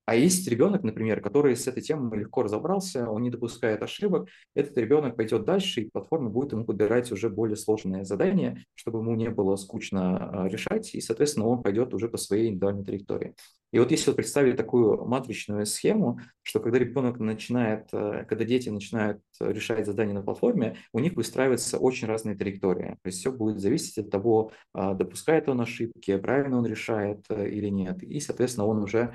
А 0.09 0.15
есть 0.15 0.47
ребенок, 0.47 0.81
например, 0.81 1.21
который 1.21 1.55
с 1.55 1.67
этой 1.67 1.83
темой 1.83 2.17
легко 2.17 2.41
разобрался, 2.41 3.07
он 3.07 3.21
не 3.21 3.29
допускает 3.29 3.83
ошибок, 3.83 4.27
этот 4.55 4.75
ребенок 4.75 5.15
пойдет 5.15 5.45
дальше, 5.45 5.81
и 5.81 5.89
платформа 5.91 6.31
будет 6.31 6.51
ему 6.51 6.65
подбирать 6.65 7.11
уже 7.11 7.29
более 7.29 7.55
сложные 7.55 8.05
задания, 8.05 8.65
чтобы 8.73 9.01
ему 9.01 9.13
не 9.13 9.29
было 9.29 9.55
скучно 9.55 10.17
а, 10.17 10.47
решать, 10.47 10.95
и, 10.95 10.99
соответственно, 10.99 11.45
он 11.45 11.61
пойдет 11.61 11.93
уже 11.93 12.09
по 12.09 12.17
своей 12.17 12.47
индивидуальной 12.47 12.85
траектории. 12.85 13.35
И 13.71 13.77
вот 13.77 13.91
если 13.91 14.09
вот 14.09 14.15
представить 14.15 14.57
такую 14.57 15.05
матричную 15.05 15.67
схему, 15.67 16.19
что 16.41 16.59
когда 16.59 16.79
ребенок 16.79 17.19
начинает, 17.19 17.87
э, 17.93 18.25
когда 18.27 18.43
дети 18.43 18.69
начинают 18.69 19.21
решать 19.39 19.85
задания 19.85 20.15
на 20.15 20.23
платформе, 20.23 20.77
у 20.91 20.99
них 20.99 21.13
выстраиваются 21.13 21.77
очень 21.77 22.07
разные 22.07 22.35
траектории. 22.35 22.97
То 23.03 23.07
есть 23.09 23.19
все 23.19 23.31
будет 23.31 23.59
зависеть 23.59 23.99
от 23.99 24.09
того, 24.09 24.51
а, 24.73 24.95
допускает 24.95 25.47
он 25.49 25.61
ошибки, 25.61 26.17
правильно 26.17 26.57
он 26.57 26.65
решает 26.65 27.25
э, 27.29 27.47
или 27.47 27.67
нет. 27.67 28.01
И, 28.01 28.19
соответственно, 28.19 28.65
он 28.65 28.79
уже 28.79 29.13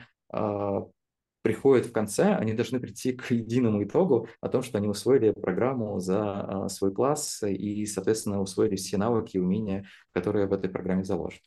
приходят 1.44 1.86
в 1.86 1.92
конце, 1.92 2.34
они 2.34 2.54
должны 2.54 2.80
прийти 2.80 3.12
к 3.12 3.30
единому 3.30 3.84
итогу 3.84 4.28
о 4.40 4.48
том, 4.48 4.62
что 4.62 4.78
они 4.78 4.88
усвоили 4.88 5.30
программу 5.30 6.00
за 6.00 6.40
а, 6.40 6.68
свой 6.70 6.90
класс 6.92 7.42
и, 7.42 7.84
соответственно, 7.84 8.40
усвоили 8.40 8.76
все 8.76 8.96
навыки 8.96 9.36
и 9.36 9.40
умения, 9.40 9.86
которые 10.12 10.46
в 10.46 10.54
этой 10.54 10.70
программе 10.70 11.04
заложены. 11.04 11.42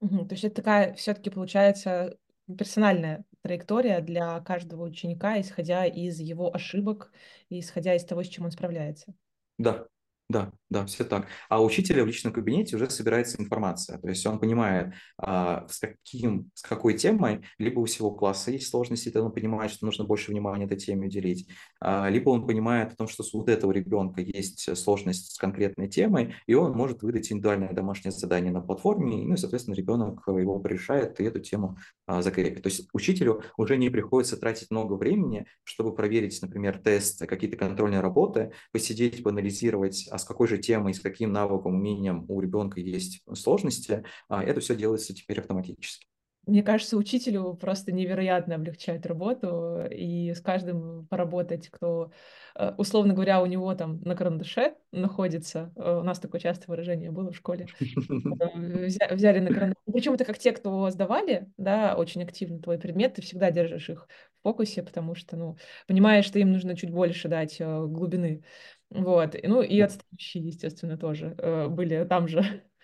Угу, 0.00 0.26
то 0.26 0.34
есть 0.34 0.44
это 0.44 0.54
такая 0.54 0.94
все-таки 0.94 1.28
получается 1.30 2.16
персональная 2.46 3.24
траектория 3.42 4.00
для 4.00 4.38
каждого 4.40 4.84
ученика, 4.84 5.40
исходя 5.40 5.86
из 5.86 6.20
его 6.20 6.54
ошибок 6.54 7.10
и 7.48 7.58
исходя 7.58 7.96
из 7.96 8.04
того, 8.04 8.22
с 8.22 8.28
чем 8.28 8.44
он 8.44 8.52
справляется. 8.52 9.12
Да, 9.58 9.88
да, 10.28 10.52
да, 10.70 10.86
все 10.86 11.04
так. 11.04 11.26
А 11.50 11.62
у 11.62 11.66
учителя 11.66 12.02
в 12.02 12.06
личном 12.06 12.32
кабинете 12.32 12.76
уже 12.76 12.88
собирается 12.88 13.40
информация. 13.40 13.98
То 13.98 14.08
есть 14.08 14.24
он 14.26 14.38
понимает, 14.40 14.94
а, 15.18 15.66
с, 15.68 15.78
каким, 15.78 16.50
с 16.54 16.62
какой 16.62 16.94
темой, 16.94 17.42
либо 17.58 17.80
у 17.80 17.84
всего 17.84 18.10
класса 18.10 18.50
есть 18.50 18.68
сложности, 18.68 19.10
то 19.10 19.22
он 19.22 19.32
понимает, 19.32 19.70
что 19.70 19.84
нужно 19.84 20.04
больше 20.04 20.32
внимания 20.32 20.64
этой 20.64 20.78
теме 20.78 21.06
уделить, 21.06 21.46
а, 21.78 22.08
либо 22.08 22.30
он 22.30 22.46
понимает 22.46 22.92
о 22.92 22.96
том, 22.96 23.08
что 23.08 23.22
у 23.34 23.44
этого 23.44 23.70
ребенка 23.70 24.22
есть 24.22 24.74
сложность 24.76 25.34
с 25.34 25.38
конкретной 25.38 25.88
темой, 25.88 26.34
и 26.46 26.54
он 26.54 26.72
может 26.72 27.02
выдать 27.02 27.30
индивидуальное 27.30 27.74
домашнее 27.74 28.12
задание 28.12 28.50
на 28.50 28.62
платформе, 28.62 29.16
ну 29.26 29.34
и, 29.34 29.36
соответственно, 29.36 29.74
ребенок 29.74 30.26
его 30.26 30.60
решает 30.64 31.20
и 31.20 31.24
эту 31.24 31.40
тему 31.40 31.76
а, 32.06 32.22
закрепит. 32.22 32.62
То 32.62 32.70
есть 32.70 32.88
учителю 32.94 33.42
уже 33.58 33.76
не 33.76 33.90
приходится 33.90 34.38
тратить 34.38 34.70
много 34.70 34.94
времени, 34.94 35.46
чтобы 35.64 35.94
проверить, 35.94 36.40
например, 36.40 36.78
тесты, 36.78 37.26
какие-то 37.26 37.58
контрольные 37.58 38.00
работы, 38.00 38.52
посидеть, 38.72 39.22
поанализировать, 39.22 40.08
а 40.10 40.18
с 40.24 40.26
какой 40.26 40.48
же 40.48 40.58
темой, 40.58 40.94
с 40.94 41.00
каким 41.00 41.32
навыком, 41.32 41.74
умением 41.74 42.24
у 42.28 42.40
ребенка 42.40 42.80
есть 42.80 43.22
сложности, 43.34 44.04
а 44.28 44.42
это 44.42 44.60
все 44.60 44.74
делается 44.74 45.14
теперь 45.14 45.40
автоматически. 45.40 46.06
Мне 46.46 46.62
кажется, 46.62 46.98
учителю 46.98 47.54
просто 47.54 47.90
невероятно 47.90 48.56
облегчает 48.56 49.06
работу, 49.06 49.82
и 49.90 50.34
с 50.34 50.40
каждым 50.42 51.06
поработать, 51.06 51.70
кто, 51.70 52.12
э, 52.54 52.74
условно 52.76 53.14
говоря, 53.14 53.40
у 53.40 53.46
него 53.46 53.74
там 53.74 54.02
на 54.02 54.14
карандаше 54.14 54.74
находится, 54.92 55.72
э, 55.74 55.98
у 56.00 56.02
нас 56.02 56.18
такое 56.18 56.42
частое 56.42 56.66
выражение 56.66 57.10
было 57.10 57.32
в 57.32 57.36
школе, 57.36 57.66
э, 57.80 58.86
взяли 59.14 59.40
на 59.40 59.54
карандаш. 59.54 59.76
Причем 59.90 60.12
это 60.12 60.26
как 60.26 60.36
те, 60.36 60.52
кто 60.52 60.90
сдавали, 60.90 61.50
да, 61.56 61.94
очень 61.96 62.22
активно 62.22 62.58
твой 62.58 62.78
предмет, 62.78 63.14
ты 63.14 63.22
всегда 63.22 63.50
держишь 63.50 63.88
их 63.88 64.06
в 64.40 64.42
фокусе, 64.42 64.82
потому 64.82 65.14
что, 65.14 65.36
ну, 65.36 65.56
понимаешь, 65.86 66.26
что 66.26 66.38
им 66.38 66.52
нужно 66.52 66.76
чуть 66.76 66.90
больше 66.90 67.28
дать 67.28 67.58
глубины. 67.58 68.44
Вот, 68.90 69.34
ну 69.42 69.62
и 69.62 69.80
отстающие, 69.80 70.44
естественно, 70.46 70.96
тоже 70.96 71.34
были 71.70 72.04
там 72.04 72.28
же. 72.28 72.42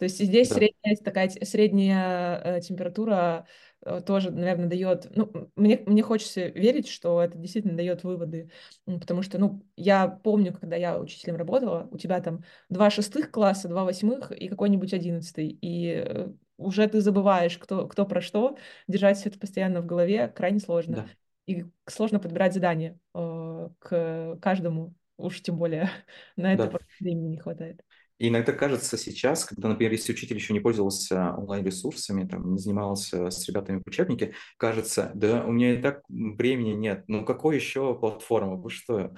То 0.00 0.04
есть 0.04 0.18
здесь 0.18 0.48
Да. 0.48 0.54
средняя 0.54 0.96
такая 1.04 1.28
средняя 1.28 2.40
э, 2.42 2.60
температура 2.62 3.46
э, 3.82 4.00
тоже, 4.00 4.30
наверное, 4.30 4.66
дает. 4.66 5.14
Ну, 5.14 5.50
мне, 5.56 5.82
мне 5.84 6.02
хочется 6.02 6.46
верить, 6.46 6.88
что 6.88 7.22
это 7.22 7.36
действительно 7.36 7.76
дает 7.76 8.02
выводы. 8.02 8.50
Потому 8.86 9.20
что, 9.20 9.36
ну, 9.36 9.62
я 9.76 10.08
помню, 10.08 10.54
когда 10.54 10.76
я 10.76 10.98
учителем 10.98 11.36
работала, 11.36 11.86
у 11.90 11.98
тебя 11.98 12.18
там 12.22 12.44
два 12.70 12.88
шестых 12.88 13.30
класса, 13.30 13.68
два 13.68 13.84
восьмых 13.84 14.32
и 14.32 14.48
какой-нибудь 14.48 14.94
одиннадцатый. 14.94 15.48
И 15.60 16.02
э, 16.06 16.28
уже 16.56 16.88
ты 16.88 17.02
забываешь, 17.02 17.58
кто, 17.58 17.86
кто 17.86 18.06
про 18.06 18.22
что. 18.22 18.56
Держать 18.88 19.18
все 19.18 19.28
это 19.28 19.38
постоянно 19.38 19.82
в 19.82 19.86
голове 19.86 20.28
крайне 20.28 20.60
сложно. 20.60 20.96
Да. 20.96 21.06
И 21.44 21.66
сложно 21.86 22.20
подбирать 22.20 22.54
задания 22.54 22.98
э, 23.14 23.68
к 23.80 24.38
каждому. 24.40 24.94
Уж 25.20 25.42
тем 25.42 25.56
более 25.58 25.90
на 26.36 26.54
это 26.54 26.70
Да. 26.70 26.78
времени 27.00 27.28
не 27.28 27.38
хватает. 27.38 27.84
И 28.18 28.28
иногда 28.28 28.52
кажется 28.52 28.98
сейчас, 28.98 29.46
когда, 29.46 29.68
например, 29.68 29.92
если 29.92 30.12
учитель 30.12 30.36
еще 30.36 30.52
не 30.52 30.60
пользовался 30.60 31.34
онлайн-ресурсами, 31.38 32.26
там, 32.28 32.52
не 32.52 32.58
занимался 32.58 33.30
с 33.30 33.48
ребятами 33.48 33.80
в 33.82 33.88
учебнике, 33.88 34.34
кажется, 34.58 35.10
да, 35.14 35.42
у 35.46 35.52
меня 35.52 35.72
и 35.72 35.80
так 35.80 36.02
времени 36.10 36.72
нет, 36.74 37.04
ну 37.08 37.24
какой 37.24 37.56
еще 37.56 37.94
платформа, 37.98 38.56
вы 38.56 38.68
что? 38.68 39.14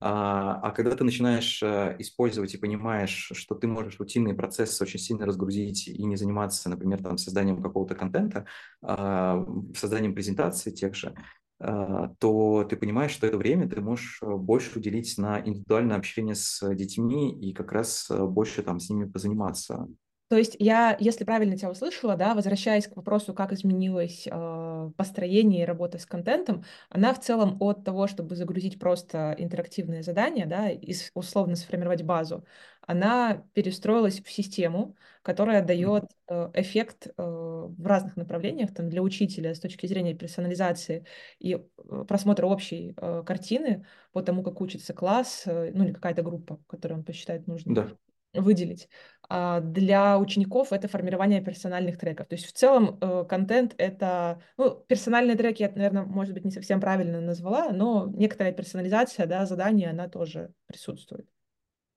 А, 0.00 0.60
а 0.62 0.70
когда 0.72 0.96
ты 0.96 1.04
начинаешь 1.04 1.62
а, 1.62 1.94
использовать 1.98 2.54
и 2.54 2.58
понимаешь, 2.58 3.30
что 3.34 3.54
ты 3.54 3.66
можешь 3.66 3.98
рутинные 3.98 4.34
процессы 4.34 4.82
очень 4.82 5.00
сильно 5.00 5.26
разгрузить 5.26 5.88
и 5.88 6.02
не 6.04 6.16
заниматься, 6.16 6.70
например, 6.70 7.02
там, 7.02 7.18
созданием 7.18 7.62
какого-то 7.62 7.94
контента, 7.94 8.46
а, 8.82 9.44
созданием 9.74 10.14
презентаций 10.14 10.72
тех 10.72 10.94
же, 10.94 11.14
то 11.58 12.64
ты 12.68 12.76
понимаешь, 12.76 13.12
что 13.12 13.26
это 13.26 13.38
время 13.38 13.68
ты 13.68 13.80
можешь 13.80 14.18
э, 14.22 14.26
больше 14.26 14.78
уделить 14.78 15.16
на 15.16 15.40
индивидуальное 15.40 15.96
общение 15.96 16.34
с 16.34 16.62
детьми 16.74 17.32
и 17.40 17.54
как 17.54 17.72
раз 17.72 18.10
э, 18.10 18.24
больше 18.26 18.62
там 18.62 18.78
с 18.78 18.90
ними 18.90 19.06
позаниматься. 19.06 19.86
То 20.28 20.36
есть 20.36 20.56
я, 20.58 20.96
если 20.98 21.22
правильно 21.24 21.56
тебя 21.56 21.70
услышала, 21.70 22.16
да, 22.16 22.34
возвращаясь 22.34 22.88
к 22.88 22.96
вопросу, 22.96 23.32
как 23.32 23.52
изменилось 23.52 24.26
э, 24.26 24.90
построение 24.96 25.62
и 25.62 25.66
работа 25.66 25.98
с 25.98 26.06
контентом, 26.06 26.64
она 26.90 27.14
в 27.14 27.20
целом 27.20 27.56
от 27.60 27.84
того, 27.84 28.08
чтобы 28.08 28.34
загрузить 28.34 28.80
просто 28.80 29.36
интерактивные 29.38 30.02
задания, 30.02 30.46
да, 30.46 30.68
и 30.68 30.94
условно 31.14 31.54
сформировать 31.54 32.02
базу, 32.02 32.44
она 32.86 33.44
перестроилась 33.52 34.20
в 34.20 34.30
систему, 34.30 34.96
которая 35.22 35.62
дает 35.62 36.04
э, 36.28 36.50
эффект 36.54 37.08
э, 37.08 37.12
в 37.16 37.86
разных 37.86 38.16
направлениях, 38.16 38.72
там, 38.72 38.88
для 38.88 39.02
учителя 39.02 39.54
с 39.54 39.60
точки 39.60 39.86
зрения 39.86 40.14
персонализации 40.14 41.04
и 41.40 41.54
э, 41.54 42.04
просмотра 42.06 42.46
общей 42.46 42.94
картины 42.94 43.84
по 44.12 44.22
тому, 44.22 44.44
как 44.44 44.60
учится 44.60 44.94
класс, 44.94 45.42
ну 45.46 45.84
или 45.84 45.92
какая-то 45.92 46.22
группа, 46.22 46.60
которую 46.68 46.98
он 46.98 47.04
посчитает 47.04 47.46
нужным. 47.46 47.74
Да 47.74 47.90
выделить. 48.34 48.90
А 49.30 49.60
для 49.60 50.18
учеников 50.18 50.70
это 50.70 50.88
формирование 50.88 51.40
персональных 51.40 51.96
треков. 51.96 52.26
То 52.28 52.34
есть 52.34 52.44
в 52.44 52.52
целом 52.52 52.98
контент 53.26 53.74
это, 53.78 54.42
ну, 54.58 54.72
персональные 54.88 55.38
треки, 55.38 55.62
я, 55.62 55.70
наверное, 55.70 56.02
может 56.02 56.34
быть, 56.34 56.44
не 56.44 56.50
совсем 56.50 56.78
правильно 56.78 57.22
назвала, 57.22 57.70
но 57.70 58.12
некоторая 58.14 58.52
персонализация, 58.52 59.24
да, 59.24 59.46
задания, 59.46 59.88
она 59.88 60.06
тоже 60.10 60.52
присутствует. 60.66 61.26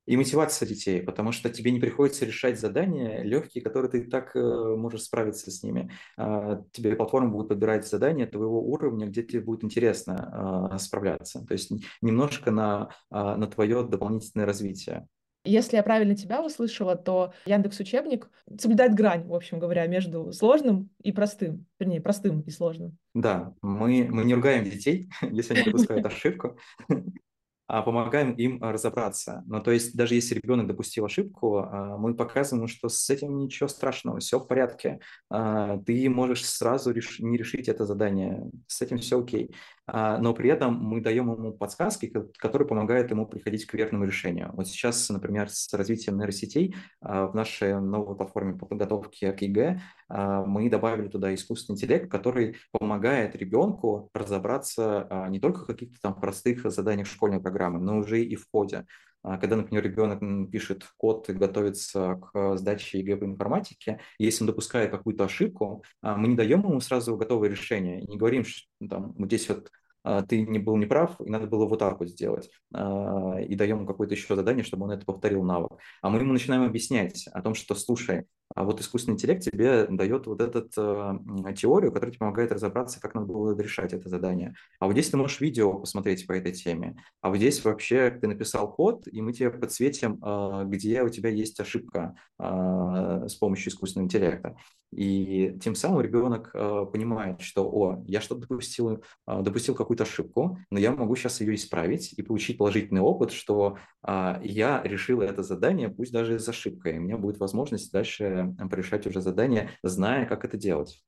И 0.10 0.18
мотивация 0.18 0.68
детей, 0.68 1.04
потому 1.04 1.32
что 1.32 1.52
тебе 1.52 1.70
не 1.70 1.80
приходится 1.80 2.26
решать 2.26 2.60
задания 2.60 3.22
легкие, 3.22 3.64
которые 3.64 3.92
ты 3.92 4.02
так 4.06 4.36
э, 4.36 4.40
можешь 4.76 5.04
справиться 5.04 5.52
с 5.52 5.62
ними. 5.62 5.92
А, 6.18 6.64
тебе 6.72 6.96
платформа 6.96 7.30
будет 7.30 7.50
подбирать 7.50 7.88
задания 7.88 8.26
твоего 8.26 8.60
уровня, 8.60 9.06
где 9.06 9.22
тебе 9.22 9.42
будет 9.42 9.64
интересно 9.64 10.72
а, 10.72 10.80
справляться. 10.80 11.46
То 11.46 11.54
есть 11.54 11.72
немножко 12.02 12.50
на, 12.50 12.90
а, 13.12 13.38
на 13.38 13.46
твое 13.46 13.84
дополнительное 13.84 14.48
развитие. 14.48 15.08
Если 15.46 15.76
я 15.76 15.84
правильно 15.84 16.16
тебя 16.16 16.44
услышала, 16.44 16.96
то 16.96 17.32
Яндекс 17.46 17.80
Учебник 17.80 18.32
соблюдает 18.58 18.96
грань, 18.96 19.28
в 19.28 19.36
общем 19.36 19.60
говоря, 19.60 19.86
между 19.86 20.34
сложным 20.34 20.90
и 21.04 21.12
простым, 21.12 21.68
вернее, 21.78 22.02
простым 22.02 22.42
и 22.42 22.50
сложным. 22.50 22.98
Да, 23.14 23.54
мы, 23.62 24.08
мы 24.10 24.26
не 24.26 24.34
ругаем 24.34 24.64
детей, 24.64 25.08
если 25.22 25.54
они 25.54 25.66
допускают 25.66 26.04
ошибку 26.08 26.58
помогаем 27.70 28.34
им 28.34 28.58
а, 28.64 28.72
разобраться. 28.72 29.44
Ну, 29.46 29.62
то 29.62 29.70
есть 29.70 29.96
даже 29.96 30.16
если 30.16 30.34
ребенок 30.34 30.68
допустил 30.68 31.06
ошибку, 31.06 31.60
а, 31.60 31.98
мы 31.98 32.16
показываем, 32.16 32.68
что 32.68 32.90
с 32.90 33.10
этим 33.12 33.38
ничего 33.38 33.70
страшного, 33.70 34.20
все 34.20 34.40
в 34.40 34.48
порядке. 34.48 35.00
А, 35.30 35.78
ты 35.78 36.10
можешь 36.10 36.46
сразу 36.46 36.92
реш... 36.92 37.20
не 37.20 37.38
решить 37.38 37.70
это 37.70 37.86
задание, 37.86 38.50
с 38.68 38.82
этим 38.82 38.98
все 38.98 39.20
окей. 39.20 39.54
Но 39.92 40.34
при 40.34 40.50
этом 40.50 40.76
мы 40.76 41.02
даем 41.02 41.32
ему 41.32 41.54
подсказки, 41.54 42.12
которые 42.38 42.68
помогают 42.68 43.12
ему 43.12 43.26
приходить 43.26 43.66
к 43.66 43.74
верному 43.74 44.06
решению. 44.06 44.52
Вот 44.54 44.68
сейчас, 44.68 45.10
например, 45.10 45.50
с 45.50 45.74
развитием 45.74 46.18
нейросетей 46.18 46.76
в 47.02 47.32
нашей 47.34 47.80
новой 47.80 48.16
платформе 48.16 48.54
по 48.54 48.66
подготовке 48.66 49.32
к 49.32 49.42
ЕГЭ 49.42 49.82
мы 50.10 50.70
добавили 50.70 51.08
туда 51.08 51.34
искусственный 51.34 51.76
интеллект, 51.76 52.10
который 52.10 52.58
помогает 52.72 53.36
ребенку 53.36 54.10
разобраться 54.14 55.28
не 55.30 55.40
только 55.40 55.62
в 55.62 55.68
каких-то 55.68 56.00
там 56.02 56.20
простых 56.20 56.70
заданиях 56.72 57.08
школьной 57.08 57.40
программы, 57.42 57.80
но 57.80 57.98
уже 57.98 58.24
и 58.24 58.36
в 58.36 58.48
коде. 58.50 58.86
А 59.22 59.38
когда, 59.38 59.58
например, 59.58 59.84
ребенок 59.84 60.52
пишет 60.52 60.86
код 60.98 61.30
и 61.30 61.34
готовится 61.34 62.16
к 62.16 62.56
сдаче 62.58 63.00
ЕГЭ 63.00 63.18
по 63.18 63.26
информатике, 63.26 64.00
если 64.18 64.44
он 64.44 64.48
допускает 64.48 64.92
какую-то 64.92 65.26
ошибку, 65.26 65.84
а, 66.02 66.16
мы 66.16 66.30
не 66.30 66.36
даем 66.36 66.62
ему 66.62 66.80
сразу 66.80 67.18
готовое 67.18 67.50
решение, 67.50 68.02
не 68.02 68.18
говорим, 68.18 68.46
что 68.46 68.68
там, 68.90 69.14
здесь 69.26 69.50
вот 69.50 69.70
а, 69.70 69.79
ты 70.28 70.46
не 70.46 70.60
был 70.60 70.78
неправ, 70.78 71.16
и 71.20 71.30
надо 71.30 71.48
было 71.48 71.66
вот 71.66 71.80
так 71.80 72.00
вот 72.00 72.10
сделать. 72.10 72.50
И 72.72 73.56
даем 73.56 73.78
ему 73.78 73.86
какое-то 73.88 74.16
еще 74.16 74.36
задание, 74.36 74.64
чтобы 74.64 74.86
он 74.86 74.92
это 74.92 75.06
повторил 75.06 75.44
навык. 75.44 75.72
А 76.02 76.10
мы 76.10 76.20
ему 76.20 76.34
начинаем 76.34 76.64
объяснять 76.64 77.28
о 77.34 77.42
том, 77.42 77.54
что, 77.54 77.76
слушай, 77.76 78.26
а 78.56 78.64
вот 78.64 78.82
искусственный 78.82 79.14
интеллект 79.14 79.44
тебе 79.44 79.86
дает 79.88 80.26
вот 80.26 80.42
эту 80.42 80.68
э, 80.76 81.54
теорию, 81.54 81.92
которая 81.92 82.12
тебе 82.12 82.20
помогает 82.20 82.52
разобраться, 82.52 83.00
как 83.00 83.14
надо 83.14 83.28
было 83.28 83.56
решать 83.56 83.94
это 83.94 84.10
задание. 84.10 84.56
А 84.80 84.88
вот 84.88 84.94
здесь 84.94 85.10
ты 85.10 85.18
можешь 85.18 85.40
видео 85.40 85.78
посмотреть 85.78 86.26
по 86.26 86.34
этой 86.34 86.52
теме. 86.52 86.96
А 87.22 87.30
вот 87.30 87.38
здесь 87.38 87.64
вообще 87.64 88.10
ты 88.10 88.28
написал 88.28 88.74
код, 88.74 89.08
и 89.08 89.22
мы 89.22 89.34
тебе 89.34 89.52
подсветим, 89.52 90.20
где 90.68 91.04
у 91.04 91.10
тебя 91.10 91.30
есть 91.30 91.60
ошибка 91.60 92.16
с 92.40 93.36
помощью 93.36 93.72
искусственного 93.72 94.08
интеллекта. 94.08 94.56
И 94.92 95.58
тем 95.62 95.76
самым 95.76 96.02
ребенок 96.02 96.50
э, 96.54 96.86
понимает, 96.92 97.42
что, 97.42 97.70
о, 97.70 98.04
я 98.08 98.22
что-то 98.22 98.42
допустил, 98.48 99.04
э, 99.28 99.42
допустил 99.42 99.76
какую-то 99.76 100.04
ошибку, 100.04 100.58
но 100.72 100.80
я 100.80 100.92
могу 100.92 101.16
сейчас 101.16 101.42
ее 101.42 101.56
исправить 101.56 102.14
и 102.14 102.24
получить 102.24 102.58
положительный 102.58 103.02
опыт, 103.02 103.32
что 103.32 103.78
э, 104.08 104.40
я 104.44 104.82
решил 104.84 105.22
это 105.22 105.44
задание, 105.44 105.90
пусть 105.90 106.12
даже 106.12 106.40
с 106.40 106.50
ошибкой. 106.50 106.96
И 106.96 106.98
у 106.98 107.02
меня 107.02 107.18
будет 107.18 107.40
возможность 107.40 107.92
дальше 107.92 108.56
порешать 108.70 109.06
уже 109.06 109.22
задание, 109.22 109.72
зная, 109.84 110.26
как 110.26 110.44
это 110.44 110.58
делать. 110.58 111.04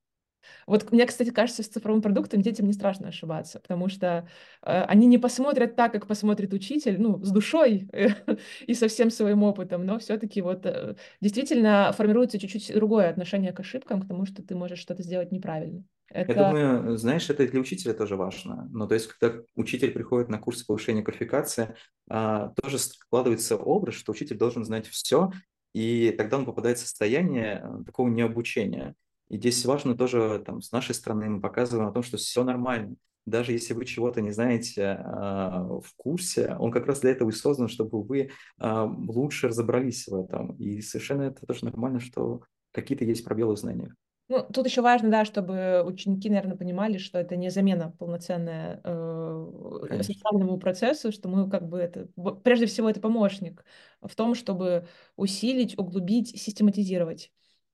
Вот 0.68 0.92
мне, 0.92 1.06
кстати, 1.06 1.30
кажется, 1.30 1.64
с 1.64 1.68
цифровым 1.68 2.02
продуктом 2.02 2.42
детям 2.42 2.68
не 2.68 2.74
страшно 2.74 3.10
ошибаться, 3.10 3.60
потому 3.60 3.90
что 3.90 4.28
э, 4.64 4.84
они 4.84 5.08
не 5.08 5.18
посмотрят 5.18 5.76
так, 5.76 5.92
как 5.92 6.08
посмотрит 6.08 6.54
учитель, 6.54 7.00
ну, 7.00 7.24
с 7.24 7.32
душой 7.32 7.88
э, 7.94 8.10
и 8.68 8.74
со 8.74 8.88
всем 8.88 9.10
своим 9.10 9.44
опытом, 9.44 9.86
но 9.86 10.00
все-таки 10.00 10.42
вот 10.42 10.66
э, 10.66 10.96
действительно 11.22 11.94
формируется 11.96 12.40
чуть-чуть 12.40 12.74
другое 12.74 13.10
отношение 13.10 13.54
к 13.54 13.60
ошибкам, 13.60 14.02
к 14.02 14.08
тому, 14.08 14.26
что 14.26 14.44
ты 14.44 14.56
можешь 14.56 14.80
что-то 14.80 15.04
сделать 15.04 15.32
неправильно. 15.32 15.84
Это... 16.14 16.34
Я 16.34 16.50
думаю, 16.50 16.98
знаешь, 16.98 17.30
это 17.30 17.48
для 17.48 17.60
учителя 17.60 17.94
тоже 17.94 18.16
важно. 18.18 18.68
Ну, 18.72 18.88
то 18.88 18.94
есть, 18.94 19.08
когда 19.08 19.40
учитель 19.56 19.92
приходит 19.92 20.30
на 20.30 20.40
курс 20.40 20.64
повышения 20.64 21.04
квалификации, 21.04 21.76
а, 22.10 22.50
тоже 22.62 22.80
складывается 22.80 23.56
образ, 23.56 23.96
что 23.96 24.12
учитель 24.12 24.38
должен 24.38 24.66
знать 24.66 24.88
все, 24.88 25.32
и 25.74 26.14
тогда 26.18 26.38
он 26.38 26.46
попадает 26.46 26.78
в 26.78 26.82
состояние 26.82 27.64
э, 27.64 27.84
такого 27.86 28.10
необучения. 28.10 28.96
И 29.32 29.38
здесь 29.38 29.64
важно 29.64 29.96
тоже 29.96 30.44
там, 30.46 30.62
с 30.62 30.74
нашей 30.74 30.94
стороны 30.94 31.30
мы 31.30 31.40
показываем 31.40 31.88
о 31.88 31.94
том, 31.94 32.04
что 32.04 32.18
все 32.18 32.44
нормально. 32.44 32.96
Даже 33.26 33.54
если 33.54 33.74
вы 33.74 33.86
чего-то 33.86 34.20
не 34.20 34.32
знаете 34.32 34.82
э, 34.82 35.04
в 35.06 35.88
курсе, 35.96 36.58
он 36.60 36.70
как 36.70 36.86
раз 36.86 37.00
для 37.00 37.12
этого 37.12 37.30
и 37.30 37.32
создан, 37.32 37.70
чтобы 37.70 38.04
вы 38.04 38.30
э, 38.60 38.88
лучше 39.08 39.48
разобрались 39.48 40.06
в 40.08 40.16
этом. 40.16 40.58
И 40.58 40.82
совершенно 40.82 41.22
это 41.24 41.46
тоже 41.46 41.64
нормально, 41.64 42.02
что 42.02 42.42
какие-то 42.74 43.06
есть 43.06 43.24
пробелы 43.24 43.56
в 43.56 43.60
знаниях. 43.60 43.94
Ну, 44.28 44.44
тут 44.44 44.66
еще 44.66 44.82
важно, 44.82 45.10
да, 45.10 45.24
чтобы 45.24 45.82
ученики, 45.86 46.30
наверное, 46.30 46.58
понимали, 46.58 46.98
что 46.98 47.18
это 47.18 47.38
не 47.38 47.50
замена 47.50 47.96
полноценная 48.00 48.82
э, 48.84 50.02
социальному 50.02 50.58
процессу, 50.58 51.14
что 51.14 51.30
мы 51.30 51.50
как 51.50 51.70
бы 51.70 51.78
это, 51.78 52.10
прежде 52.44 52.66
всего, 52.66 52.90
это 52.90 53.00
помощник 53.00 53.64
в 54.02 54.14
том, 54.14 54.36
чтобы 54.36 54.88
усилить, 55.16 55.80
углубить, 55.80 56.38
систематизировать 56.38 57.32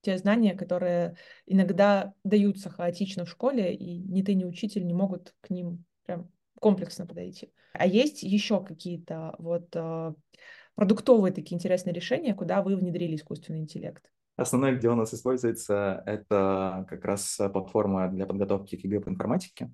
те 0.08 0.18
знания, 0.18 0.56
которые 0.56 1.18
иногда 1.46 2.14
даются 2.24 2.70
хаотично 2.70 3.26
в 3.26 3.30
школе, 3.30 3.76
и 3.76 3.98
ни 3.98 4.22
ты, 4.22 4.36
ни 4.36 4.46
учитель 4.46 4.88
не 4.88 4.94
могут 4.94 5.36
к 5.42 5.50
ним 5.50 5.84
прям 6.06 6.32
комплексно 6.62 7.06
подойти. 7.06 7.52
А 7.74 7.86
есть 7.86 8.24
еще 8.24 8.64
какие-то 8.64 9.36
вот 9.38 9.68
э, 9.76 10.14
продуктовые 10.76 11.34
такие 11.34 11.56
интересные 11.56 11.94
решения, 11.94 12.34
куда 12.34 12.62
вы 12.62 12.78
внедрили 12.78 13.18
искусственный 13.18 13.60
интеллект? 13.60 14.10
Основное, 14.38 14.78
где 14.78 14.88
у 14.88 14.96
нас 14.96 15.14
используется, 15.14 16.04
это 16.06 16.86
как 16.88 17.04
раз 17.04 17.36
платформа 17.52 18.08
для 18.08 18.26
подготовки 18.26 18.78
к 18.78 18.84
ЕГЭ 18.86 19.02
по 19.02 19.10
информатике. 19.10 19.70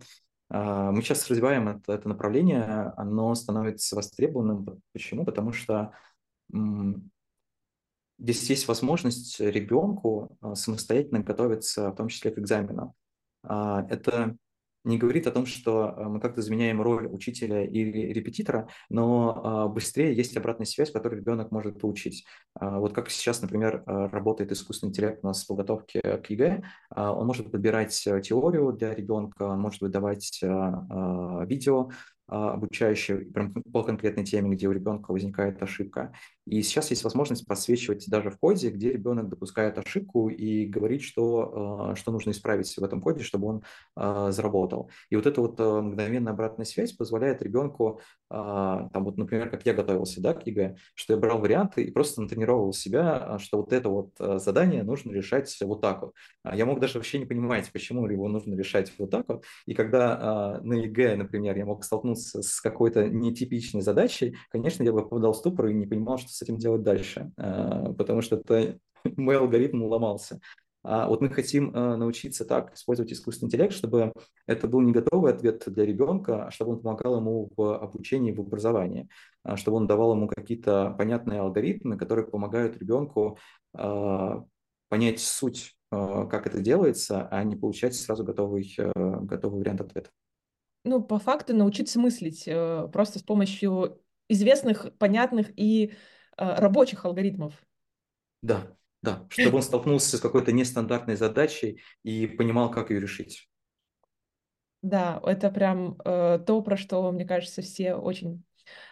А, 0.50 0.92
мы 0.92 1.04
сейчас 1.04 1.30
развиваем 1.30 1.70
это, 1.70 1.94
это 1.94 2.10
направление, 2.10 2.92
оно 2.98 3.36
становится 3.36 3.96
востребованным. 3.96 4.82
Почему? 4.94 5.26
Потому 5.26 5.52
что 5.52 5.92
здесь 8.24 8.50
есть 8.50 8.68
возможность 8.68 9.40
ребенку 9.40 10.38
самостоятельно 10.56 11.20
готовиться, 11.20 11.92
в 11.92 11.96
том 11.96 12.08
числе 12.08 12.32
к 12.32 12.40
экзаменам. 12.40 12.94
Это 13.44 14.36
не 14.86 14.98
говорит 14.98 15.28
о 15.28 15.32
том, 15.32 15.46
что 15.46 15.96
мы 15.98 16.20
как-то 16.20 16.42
заменяем 16.42 16.82
роль 16.82 17.08
учителя 17.08 17.64
или 17.64 18.12
репетитора, 18.12 18.68
но 18.90 19.70
быстрее 19.74 20.14
есть 20.14 20.36
обратная 20.36 20.66
связь, 20.66 20.92
которую 20.92 21.22
ребенок 21.22 21.52
может 21.52 21.80
получить. 21.80 22.26
Вот 22.60 22.94
как 22.94 23.10
сейчас, 23.10 23.42
например, 23.42 23.84
работает 23.86 24.52
искусственный 24.52 24.90
интеллект 24.90 25.20
у 25.24 25.28
нас 25.28 25.44
в 25.44 25.48
подготовке 25.48 26.02
к 26.02 26.30
ЕГЭ, 26.30 26.64
он 26.96 27.26
может 27.26 27.52
подбирать 27.52 27.94
теорию 28.24 28.74
для 28.74 28.94
ребенка, 28.94 29.44
он 29.44 29.62
может 29.62 29.82
выдавать 29.82 30.42
видео, 30.42 31.90
а, 32.28 32.54
обучающие 32.54 33.18
прям 33.18 33.54
по 33.54 33.84
конкретной 33.84 34.24
теме, 34.24 34.56
где 34.56 34.68
у 34.68 34.72
ребенка 34.72 35.12
возникает 35.12 35.62
ошибка. 35.62 36.14
И 36.46 36.62
сейчас 36.62 36.90
есть 36.90 37.04
возможность 37.04 37.46
подсвечивать 37.46 38.06
даже 38.10 38.30
в 38.30 38.38
коде, 38.38 38.70
где 38.70 38.92
ребенок 38.92 39.30
допускает 39.30 39.78
ошибку 39.78 40.30
и 40.30 40.66
говорит, 40.66 41.02
что, 41.02 41.92
а, 41.92 41.96
что 41.96 42.12
нужно 42.12 42.32
исправить 42.32 42.76
в 42.76 42.84
этом 42.84 43.02
коде, 43.02 43.24
чтобы 43.24 43.48
он 43.48 43.64
а, 43.96 44.32
заработал. 44.32 44.90
И 45.10 45.16
вот 45.16 45.26
эта 45.26 45.40
вот 45.42 45.58
мгновенная 45.60 46.34
обратная 46.34 46.66
связь 46.66 46.92
позволяет 46.92 47.42
ребенку, 47.42 48.02
там 48.30 48.90
вот, 48.96 49.18
например, 49.18 49.52
как 49.52 49.64
я 49.66 49.76
готовился 49.76 50.20
да, 50.20 50.34
к 50.34 50.48
ЕГЭ, 50.48 50.76
что 50.96 51.14
я 51.14 51.20
брал 51.20 51.40
варианты 51.40 51.84
и 51.84 51.92
просто 51.92 52.22
натренировал 52.22 52.74
себя, 52.74 53.38
что 53.40 53.58
вот 53.58 53.72
это 53.72 53.90
вот 53.90 54.14
задание 54.42 54.82
нужно 54.82 55.12
решать 55.12 55.56
вот 55.62 55.82
так 55.82 56.02
вот. 56.02 56.14
Я 56.52 56.66
мог 56.66 56.80
даже 56.80 56.98
вообще 56.98 57.20
не 57.20 57.26
понимать, 57.26 57.72
почему 57.72 58.08
его 58.08 58.28
нужно 58.28 58.56
решать 58.56 58.92
вот 58.98 59.12
так 59.12 59.26
вот. 59.28 59.44
И 59.68 59.76
когда 59.76 60.60
на 60.64 60.74
ЕГЭ, 60.74 61.16
например, 61.16 61.56
я 61.56 61.66
мог 61.66 61.84
столкнуться 61.84 62.42
с 62.42 62.60
какой-то 62.60 63.08
нетипичной 63.08 63.82
задачей, 63.82 64.36
конечно, 64.50 64.82
я 64.82 64.92
бы 64.92 65.04
попадал 65.04 65.34
в 65.34 65.38
ступор 65.38 65.68
и 65.68 65.74
не 65.74 65.86
понимал, 65.86 66.18
что 66.18 66.33
с 66.34 66.42
этим 66.42 66.58
делать 66.58 66.84
дальше, 66.84 67.32
а, 67.38 67.94
потому 67.94 68.22
что 68.22 68.38
это 68.38 68.78
мой 69.18 69.38
алгоритм 69.38 69.84
ломался. 69.84 70.40
А 70.86 71.08
вот 71.08 71.22
мы 71.22 71.30
хотим 71.30 71.72
а, 71.74 71.96
научиться 71.96 72.46
так 72.46 72.74
использовать 72.74 73.14
искусственный 73.14 73.48
интеллект, 73.48 73.74
чтобы 73.74 74.12
это 74.48 74.68
был 74.68 74.82
не 74.82 74.92
готовый 74.92 75.32
ответ 75.32 75.64
для 75.68 75.86
ребенка, 75.86 76.48
а 76.48 76.52
чтобы 76.52 76.74
он 76.74 76.82
помогал 76.82 77.18
ему 77.18 77.50
в 77.56 77.78
обучении, 77.78 78.32
в 78.32 78.42
образовании, 78.42 79.08
чтобы 79.56 79.78
он 79.78 79.88
давал 79.88 80.14
ему 80.14 80.28
какие-то 80.28 80.96
понятные 80.98 81.40
алгоритмы, 81.40 81.98
которые 81.98 82.28
помогают 82.28 82.78
ребенку 82.78 83.38
понять 83.72 85.20
суть, 85.20 85.76
как 85.90 86.46
это 86.46 86.62
делается, 86.62 87.28
а 87.32 87.44
не 87.44 87.56
получать 87.56 87.96
сразу 87.96 88.24
готовый, 88.24 88.76
готовый 88.96 89.60
вариант 89.60 89.82
ответа 89.82 90.10
ну, 90.84 91.02
по 91.02 91.20
факту 91.20 91.56
научиться 91.56 92.00
мыслить 92.00 92.44
э, 92.48 92.88
просто 92.92 93.20
с 93.20 93.24
помощью 93.24 94.02
известных, 94.28 94.96
понятных 94.98 95.52
и 95.56 95.88
э, 95.88 95.94
рабочих 96.38 97.06
алгоритмов. 97.06 97.54
Да, 98.42 98.76
да, 99.02 99.26
чтобы 99.30 99.58
он 99.58 99.62
столкнулся 99.64 100.18
с 100.18 100.22
какой-то 100.22 100.52
нестандартной 100.52 101.16
задачей 101.16 101.82
и 102.04 102.26
понимал, 102.26 102.72
как 102.72 102.90
ее 102.90 103.00
решить. 103.00 103.50
Да, 104.82 105.22
это 105.24 105.50
прям 105.50 105.98
э, 106.04 106.40
то, 106.46 106.62
про 106.62 106.76
что, 106.76 107.10
мне 107.12 107.26
кажется, 107.26 107.62
все 107.62 107.96
очень 107.96 108.44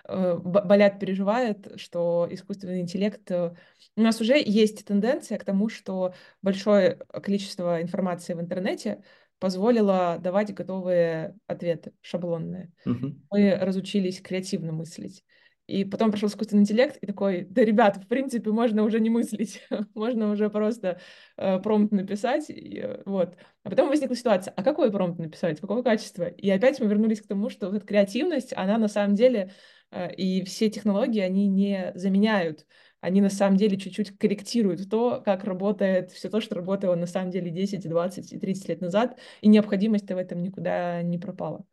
э, 0.06 0.38
болят, 0.38 1.00
переживают, 1.00 1.80
что 1.80 2.28
искусственный 2.32 2.80
интеллект... 2.80 3.30
Э, 3.30 3.56
у 3.98 4.02
нас 4.02 4.22
уже 4.22 4.38
есть 4.38 4.86
тенденция 4.86 5.38
к 5.38 5.44
тому, 5.44 5.68
что 5.68 6.14
большое 6.42 6.96
количество 6.96 7.82
информации 7.82 8.34
в 8.34 8.39
интернете 8.39 9.04
позволило 9.38 10.18
давать 10.18 10.54
готовые 10.54 11.36
ответы, 11.48 11.92
шаблонные. 12.00 12.72
Угу. 12.86 13.16
Мы 13.32 13.56
разучились 13.56 14.22
креативно 14.22 14.72
мыслить. 14.72 15.26
И 15.72 15.86
потом 15.86 16.11
пришел 16.11 16.28
искусственный 16.28 16.63
интеллект 16.63 16.97
и 17.01 17.07
такой, 17.07 17.45
да, 17.49 17.63
ребят, 17.63 17.95
в 17.95 18.07
принципе, 18.07 18.51
можно 18.51 18.84
уже 18.84 18.99
не 18.99 19.09
мыслить, 19.09 19.61
можно 19.95 20.30
уже 20.30 20.49
просто 20.49 20.99
э, 21.38 21.59
промпт 21.59 21.93
написать, 21.93 22.49
и, 22.49 22.80
э, 22.80 23.01
вот. 23.05 23.38
А 23.63 23.69
потом 23.69 23.88
возникла 23.88 24.17
ситуация, 24.17 24.53
а 24.53 24.63
какой 24.63 24.91
промпт 24.91 25.19
написать, 25.19 25.61
какого 25.61 25.82
качества? 25.82 26.26
И 26.26 26.49
опять 26.49 26.82
мы 26.82 26.88
вернулись 26.88 27.22
к 27.22 27.28
тому, 27.28 27.49
что 27.49 27.67
вот 27.67 27.78
эта 27.78 27.86
креативность, 27.86 28.51
она 28.53 28.78
на 28.78 28.89
самом 28.89 29.15
деле, 29.15 29.53
э, 29.91 30.13
и 30.13 30.43
все 30.43 30.69
технологии, 30.69 31.22
они 31.22 31.47
не 31.47 31.93
заменяют 31.95 32.65
они 33.01 33.19
на 33.19 33.30
самом 33.32 33.57
деле 33.57 33.78
чуть-чуть 33.78 34.15
корректируют 34.17 34.88
то, 34.88 35.24
как 35.26 35.43
работает 35.43 36.11
все 36.11 36.30
то, 36.30 36.39
что 36.39 36.53
работало 36.53 36.93
на 36.93 37.07
самом 37.07 37.32
деле 37.32 37.49
10, 37.49 37.89
20 37.89 38.32
и 38.32 38.38
30 38.38 38.69
лет 38.69 38.82
назад, 38.82 39.17
и 39.41 39.47
необходимость 39.47 40.07
в 40.07 40.15
этом 40.15 40.43
никуда 40.43 41.01
не 41.01 41.17
пропала. 41.17 41.65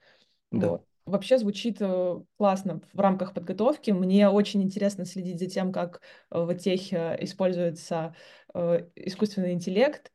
Да. 0.51 0.69
Вот. 0.71 0.88
Вообще 1.09 1.39
звучит 1.39 1.79
э, 1.81 2.21
классно 2.37 2.81
в 2.93 3.01
рамках 3.01 3.35
подготовки. 3.35 3.91
Мне 3.91 4.29
очень 4.29 4.63
интересно 4.63 5.05
следить 5.05 5.39
за 5.39 5.47
тем, 5.47 5.73
как 5.73 6.01
э, 6.31 6.41
в 6.41 6.55
техе 6.55 7.17
используется 7.21 8.15
э, 8.55 8.87
искусственный 8.95 9.53
интеллект. 9.53 10.13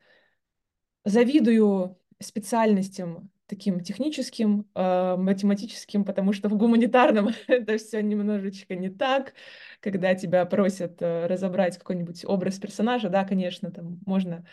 Завидую 1.03 1.97
специальностям 2.21 3.31
таким 3.54 3.82
техническим, 3.82 4.66
э, 4.74 5.16
математическим, 5.16 6.04
потому 6.06 6.34
что 6.34 6.49
в 6.49 6.58
гуманитарном 6.58 7.30
это 7.47 7.78
все 7.78 8.01
немножечко 8.01 8.76
не 8.76 8.89
так. 8.89 9.34
Когда 9.80 10.16
тебя 10.16 10.45
просят 10.45 11.01
э, 11.01 11.28
разобрать 11.28 11.78
какой-нибудь 11.78 12.26
образ 12.26 12.58
персонажа, 12.58 13.10
да, 13.10 13.24
конечно, 13.26 13.70
там 13.72 13.99
можно 14.08 14.43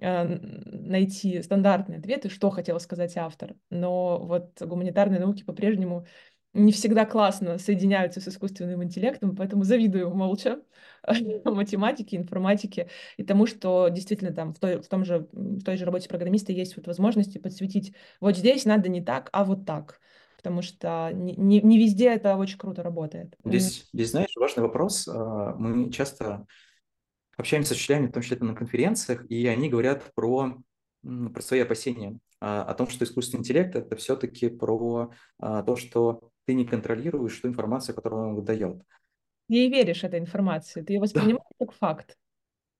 э, 0.00 0.24
найти 0.24 1.42
стандартные 1.42 1.98
ответы, 1.98 2.30
что 2.30 2.48
хотел 2.48 2.80
сказать 2.80 3.16
автор, 3.18 3.54
но 3.68 4.18
вот 4.24 4.62
гуманитарные 4.62 5.20
науки 5.20 5.44
по-прежнему 5.44 6.06
не 6.56 6.72
всегда 6.72 7.04
классно 7.04 7.58
соединяются 7.58 8.20
с 8.20 8.28
искусственным 8.28 8.82
интеллектом, 8.82 9.36
поэтому 9.36 9.64
завидую 9.64 10.14
молча 10.14 10.60
математике, 11.44 12.16
информатике 12.16 12.88
и 13.16 13.24
тому, 13.24 13.46
что 13.46 13.88
действительно 13.88 14.32
там 14.32 14.52
в 14.52 14.58
той, 14.58 14.80
в 14.80 14.88
том 14.88 15.04
же, 15.04 15.28
в 15.32 15.62
той 15.62 15.76
же 15.76 15.84
работе 15.84 16.08
программиста 16.08 16.52
есть 16.52 16.76
вот 16.76 16.86
возможности 16.86 17.38
подсветить, 17.38 17.94
вот 18.20 18.36
здесь 18.36 18.64
надо 18.64 18.88
не 18.88 19.02
так, 19.02 19.28
а 19.32 19.44
вот 19.44 19.64
так 19.66 20.00
потому 20.36 20.62
что 20.62 21.10
не, 21.12 21.34
не, 21.34 21.60
не 21.60 21.76
везде 21.76 22.08
это 22.10 22.36
очень 22.36 22.56
круто 22.56 22.84
работает. 22.84 23.34
Здесь, 23.44 23.88
здесь, 23.92 24.12
знаешь, 24.12 24.30
важный 24.36 24.62
вопрос. 24.62 25.08
А, 25.08 25.56
мы 25.56 25.90
часто 25.90 26.46
общаемся 27.36 27.74
с 27.74 27.76
учителями, 27.76 28.06
в 28.06 28.12
том 28.12 28.22
числе 28.22 28.38
на 28.38 28.54
конференциях, 28.54 29.28
и 29.28 29.44
они 29.48 29.68
говорят 29.68 30.12
про, 30.14 30.56
про 31.02 31.42
свои 31.42 31.58
опасения, 31.58 32.20
а, 32.40 32.62
о 32.62 32.74
том, 32.74 32.88
что 32.88 33.04
искусственный 33.04 33.40
интеллект– 33.40 33.74
это 33.76 33.96
все-таки 33.96 34.48
про 34.48 35.10
а, 35.40 35.64
то, 35.64 35.74
что 35.74 36.30
ты 36.46 36.54
не 36.54 36.64
контролируешь 36.64 37.38
ту 37.40 37.48
информацию, 37.48 37.94
которую 37.94 38.28
он 38.28 38.34
выдает. 38.36 38.82
Ей 39.48 39.68
веришь 39.68 40.04
этой 40.04 40.18
информации, 40.18 40.82
ты 40.82 40.94
ее 40.94 41.00
воспринимаешь 41.00 41.42
да. 41.58 41.66
как 41.66 41.74
факт. 41.76 42.16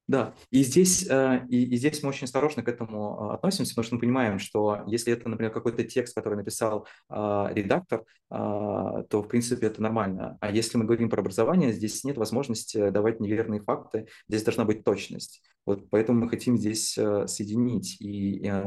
Да, 0.09 0.35
и 0.53 0.63
здесь, 0.63 1.05
э, 1.11 1.45
и, 1.49 1.65
и 1.65 1.77
здесь 1.77 2.01
мы 2.03 2.11
очень 2.11 2.27
осторожно 2.27 2.63
к 2.63 2.69
этому 2.69 3.31
э, 3.33 3.35
относимся, 3.35 3.73
потому 3.73 3.85
что 3.85 3.95
мы 3.97 4.01
понимаем, 4.01 4.39
что 4.39 4.85
если 4.87 5.13
это, 5.13 5.29
например, 5.29 5.53
какой-то 5.53 5.83
текст, 5.83 6.15
который 6.15 6.37
написал 6.37 6.87
а, 7.09 7.51
редактор, 7.53 8.05
то, 8.29 9.07
в 9.23 9.29
принципе, 9.29 9.69
это 9.69 9.81
нормально. 9.81 10.37
А 10.41 10.51
если 10.51 10.79
мы 10.79 10.85
говорим 10.85 11.09
про 11.09 11.21
образование, 11.21 11.73
здесь 11.73 12.03
нет 12.03 12.17
возможности 12.17 12.91
давать 12.91 13.21
неверные 13.21 13.61
факты, 13.61 14.09
здесь 14.29 14.43
должна 14.43 14.65
быть 14.65 14.83
точность. 14.83 15.43
Вот 15.67 15.91
поэтому 15.91 16.25
мы 16.25 16.31
хотим 16.31 16.57
здесь 16.57 16.97
э, 16.97 17.27
соединить 17.27 18.01
и 18.01 18.41
э, 18.47 18.63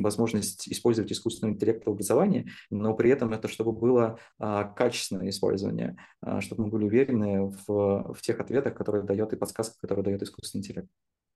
возможность 0.00 0.68
использовать 0.68 1.10
искусственный 1.10 1.54
интеллект 1.54 1.84
в 1.84 1.90
образовании, 1.90 2.50
но 2.70 2.94
при 2.94 3.10
этом 3.10 3.32
это 3.32 3.48
чтобы 3.48 3.72
было 3.72 4.18
качественное 4.38 5.30
использование, 5.30 5.96
чтобы 6.40 6.64
мы 6.64 6.70
были 6.70 6.84
уверены 6.84 7.52
в, 7.66 8.14
в 8.14 8.20
тех 8.20 8.40
ответах, 8.40 8.74
которые 8.74 9.04
дает 9.04 9.32
и 9.32 9.36
подсказках, 9.36 9.78
которые 9.80 10.04
дает 10.04 10.22
искусственный 10.22 10.60
интеллект. 10.60 10.81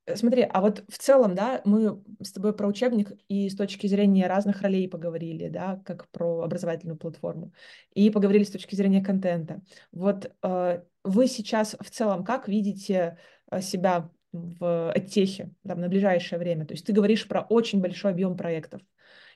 Э, 0.07 0.17
смотри, 0.17 0.47
а 0.49 0.61
вот 0.61 0.85
в 0.89 0.99
целом, 0.99 1.35
да, 1.35 1.61
мы 1.65 2.03
с 2.23 2.33
тобой 2.33 2.55
про 2.55 2.67
учебник 2.69 3.13
и 3.29 3.49
с 3.49 3.57
точки 3.57 3.87
зрения 3.87 4.27
разных 4.27 4.63
ролей 4.63 4.89
поговорили, 4.89 5.49
да, 5.49 5.81
как 5.85 6.09
про 6.11 6.43
образовательную 6.43 6.97
платформу, 6.97 7.53
и 7.93 8.11
поговорили 8.11 8.45
с 8.45 8.51
точки 8.51 8.75
зрения 8.75 9.03
контента. 9.03 9.63
Вот 9.93 10.33
э, 10.43 10.83
вы 11.05 11.27
сейчас 11.27 11.77
в 11.81 11.91
целом 11.91 12.25
как 12.25 12.49
видите 12.49 13.19
себя 13.61 14.11
в 14.33 14.93
оттехе 14.93 15.51
да, 15.65 15.75
на 15.75 15.89
ближайшее 15.89 16.39
время. 16.39 16.67
То 16.67 16.75
есть 16.75 16.87
ты 16.87 16.93
говоришь 16.93 17.27
про 17.27 17.43
очень 17.43 17.81
большой 17.81 18.11
объем 18.11 18.37
проектов 18.37 18.83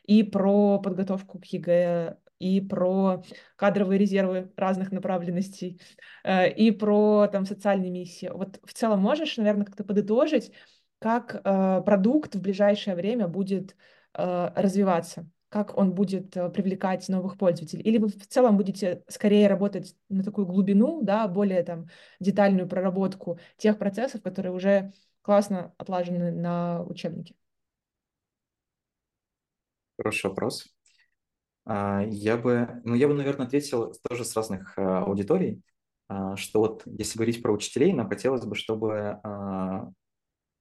и 0.05 0.23
про 0.23 0.79
подготовку 0.79 1.39
к 1.39 1.45
ЕГЭ, 1.47 2.17
и 2.41 2.61
про 2.61 3.23
кадровые 3.57 3.99
резервы 3.99 4.51
разных 4.57 4.91
направленностей, 4.91 5.81
э, 6.25 6.51
и 6.51 6.73
про 6.73 7.29
там 7.29 7.45
социальные 7.45 7.91
миссии. 7.91 8.31
Вот 8.33 8.59
в 8.65 8.73
целом 8.73 9.01
можешь, 9.01 9.37
наверное, 9.37 9.67
как-то 9.67 9.85
подытожить, 9.85 10.51
как 10.99 11.41
э, 11.45 11.83
продукт 11.85 12.35
в 12.35 12.41
ближайшее 12.41 12.97
время 12.97 13.29
будет 13.29 13.77
э, 14.15 14.51
развиваться? 14.57 15.31
как 15.51 15.77
он 15.77 15.93
будет 15.95 16.31
привлекать 16.31 17.09
новых 17.09 17.37
пользователей? 17.37 17.83
Или 17.83 17.99
вы 17.99 18.07
в 18.07 18.27
целом 18.29 18.57
будете 18.57 19.03
скорее 19.09 19.49
работать 19.49 19.97
на 20.09 20.23
такую 20.23 20.47
глубину, 20.47 21.03
да, 21.03 21.27
более 21.27 21.65
там 21.65 21.89
детальную 22.21 22.69
проработку 22.69 23.41
тех 23.57 23.77
процессов, 23.77 24.23
которые 24.23 24.53
уже 24.53 24.93
классно 25.23 25.75
отлажены 25.77 26.31
на 26.31 26.85
учебнике? 26.85 27.35
Хороший 29.99 30.29
вопрос. 30.29 30.73
А, 31.71 32.03
я 32.03 32.37
бы, 32.37 32.83
ну, 32.85 32.97
я 32.97 33.07
бы, 33.07 33.15
наверное, 33.15 33.47
ответил 33.47 33.95
тоже 34.09 34.25
с 34.25 34.35
разных 34.35 34.77
а, 34.77 35.05
аудиторий. 35.05 35.63
что 36.35 36.59
вот 36.59 36.83
если 36.87 37.17
говорить 37.17 37.43
про 37.43 37.53
учителей, 37.53 37.93
нам 37.93 38.09
хотелось 38.09 38.45
бы, 38.45 38.57
чтобы 38.57 39.21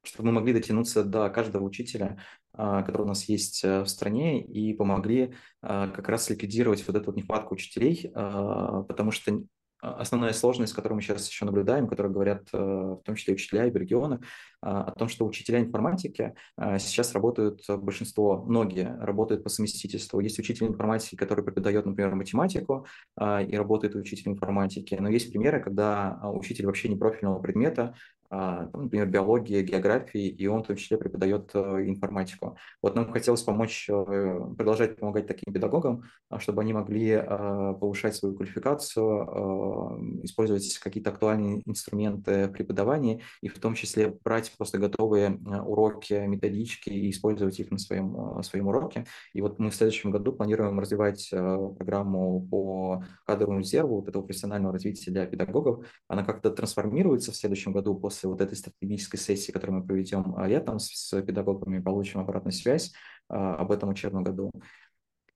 чтобы 0.01 0.27
мы 0.27 0.35
могли 0.35 0.53
дотянуться 0.53 1.03
до 1.03 1.29
каждого 1.29 1.63
учителя, 1.65 2.19
который 2.53 3.01
у 3.01 3.07
нас 3.07 3.25
есть 3.25 3.63
в 3.63 3.85
стране, 3.85 4.41
и 4.41 4.73
помогли 4.73 5.35
как 5.61 6.07
раз 6.07 6.29
ликвидировать 6.29 6.87
вот 6.87 6.95
эту 6.95 7.07
вот 7.07 7.17
нехватку 7.17 7.55
учителей, 7.55 8.09
потому 8.13 9.11
что 9.11 9.33
а, 9.33 9.37
основная 9.81 10.33
сложность, 10.33 10.73
которую 10.73 10.97
мы 10.97 11.01
сейчас 11.01 11.29
еще 11.29 11.45
наблюдаем, 11.45 11.87
которую 11.87 12.13
говорят 12.13 12.43
э, 12.53 12.57
в 12.57 13.01
том 13.03 13.15
числе 13.15 13.33
учителя 13.33 13.65
и 13.65 13.71
в 13.71 13.75
регионах, 13.75 14.21
а, 14.61 14.83
о 14.83 14.91
том, 14.91 15.07
что 15.07 15.25
учителя 15.25 15.59
информатики 15.59 16.33
а, 16.57 16.79
сейчас 16.79 17.13
работают, 17.13 17.63
большинство, 17.67 18.43
многие 18.43 18.97
работают 18.99 19.43
по 19.43 19.49
совместительству. 19.49 20.19
Есть 20.19 20.37
учитель 20.39 20.67
информатики, 20.67 21.15
который 21.15 21.45
преподает, 21.45 21.85
например, 21.85 22.13
математику 22.15 22.85
и 23.17 23.55
работает 23.55 23.95
учитель 23.95 24.31
информатики, 24.31 24.95
но 24.99 25.09
есть 25.09 25.29
примеры, 25.31 25.61
когда 25.61 26.19
учитель 26.23 26.65
вообще 26.65 26.89
не 26.89 26.97
профильного 26.97 27.39
предмета 27.39 27.79
а, 27.79 27.95
например, 28.29 29.07
биологии, 29.07 29.63
географии, 29.63 30.27
и 30.27 30.47
он 30.47 30.63
в 30.63 30.67
том 30.67 30.75
числе 30.75 30.97
преподает 30.97 31.49
э, 31.53 31.59
информатику. 31.87 32.57
Вот 32.81 32.95
нам 32.95 33.11
хотелось 33.11 33.41
помочь, 33.41 33.89
э, 33.89 34.39
продолжать 34.55 34.97
помогать 34.97 35.27
таким 35.27 35.53
педагогам, 35.53 36.03
а, 36.29 36.39
чтобы 36.39 36.61
они 36.61 36.73
могли 36.73 37.13
а, 37.13 37.73
повышать 37.73 38.15
свою 38.15 38.35
квалификацию, 38.35 40.19
использовать 40.23 40.77
какие-то 40.77 41.09
актуальные 41.09 41.63
инструменты 41.65 42.47
преподавания, 42.49 43.21
и 43.41 43.47
в 43.47 43.57
том 43.59 43.73
числе 43.73 44.15
брать 44.23 44.53
просто 44.57 44.77
готовые 44.77 45.31
уроки, 45.65 46.13
методички 46.13 46.89
и 46.89 47.09
использовать 47.09 47.59
их 47.59 47.71
на 47.71 47.77
своем, 47.77 48.43
своем 48.43 48.67
уроке. 48.67 49.05
И 49.33 49.41
вот 49.41 49.59
мы 49.59 49.69
в 49.69 49.75
следующем 49.75 50.11
году 50.11 50.33
планируем 50.33 50.79
развивать 50.79 51.29
э, 51.31 51.57
программу 51.77 52.47
по 52.49 53.03
кадровому 53.25 53.59
резерву, 53.59 53.97
вот 53.97 54.07
этого 54.07 54.23
профессионального 54.23 54.73
развития 54.73 55.11
для 55.11 55.25
педагогов. 55.25 55.85
Она 56.07 56.23
как-то 56.23 56.51
трансформируется 56.51 57.31
в 57.31 57.35
следующем 57.35 57.71
году 57.71 57.95
после 57.95 58.18
после 58.19 58.29
вот 58.29 58.41
этой 58.41 58.57
стратегической 58.57 59.19
сессии, 59.19 59.51
которую 59.51 59.79
мы 59.79 59.85
проведем 59.85 60.35
а, 60.35 60.47
летом 60.47 60.79
с 60.79 61.21
педагогами, 61.21 61.79
получим 61.79 62.19
обратную 62.19 62.53
связь 62.53 62.91
а, 63.29 63.55
об 63.55 63.71
этом 63.71 63.89
учебном 63.89 64.23
году. 64.23 64.51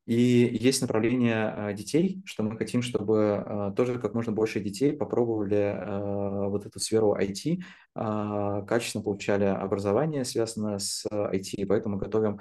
И 0.05 0.57
есть 0.59 0.81
направление 0.81 1.45
а, 1.45 1.73
детей, 1.73 2.21
что 2.25 2.43
мы 2.43 2.57
хотим, 2.57 2.81
чтобы 2.81 3.73
тоже 3.77 3.99
как 3.99 4.13
можно 4.13 4.33
больше 4.33 4.59
детей 4.59 4.91
попробовали 4.91 6.49
вот 6.49 6.65
эту 6.65 6.79
сферу 6.79 7.15
IT, 7.15 7.61
качественно 7.95 9.03
получали 9.03 9.45
образование, 9.45 10.25
связанное 10.25 10.79
с 10.79 11.05
IT, 11.05 11.65
поэтому 11.67 11.97
готовим 11.97 12.39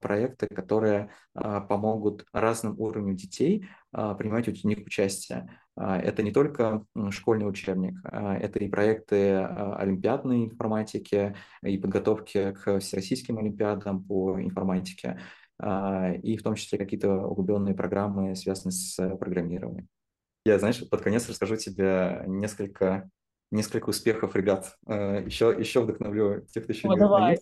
проекты, 0.00 0.48
которые 0.48 1.10
помогут 1.34 2.24
разным 2.32 2.74
уровням 2.80 3.14
детей 3.14 3.68
принимать 3.92 4.48
в 4.48 4.64
них 4.64 4.78
участие. 4.84 5.48
Это 5.76 6.22
не 6.22 6.32
только 6.32 6.86
школьный 7.10 7.48
учебник, 7.48 7.98
это 8.04 8.58
и 8.60 8.68
проекты 8.68 9.34
олимпиадной 9.34 10.46
информатики, 10.46 11.36
и 11.62 11.76
подготовки 11.76 12.52
к 12.52 12.80
всероссийским 12.80 13.38
олимпиадам 13.38 14.02
по 14.02 14.40
информатике. 14.40 15.18
А, 15.58 16.12
и 16.12 16.36
в 16.36 16.42
том 16.42 16.54
числе 16.54 16.78
какие-то 16.78 17.14
углубленные 17.26 17.74
программы, 17.74 18.36
связанные 18.36 18.72
с 18.72 19.16
программированием. 19.16 19.88
Я, 20.44 20.58
знаешь, 20.58 20.86
под 20.88 21.00
конец 21.00 21.28
расскажу 21.28 21.56
тебе 21.56 22.22
несколько, 22.26 23.08
несколько 23.50 23.88
успехов 23.88 24.36
ребят. 24.36 24.76
Еще, 24.86 25.50
а, 25.50 25.58
еще 25.58 25.82
вдохновлю 25.82 26.46
тех, 26.52 26.64
кто 26.64 26.72
еще 26.72 26.88
О, 26.88 26.92
не 26.92 26.98
давай. 26.98 27.38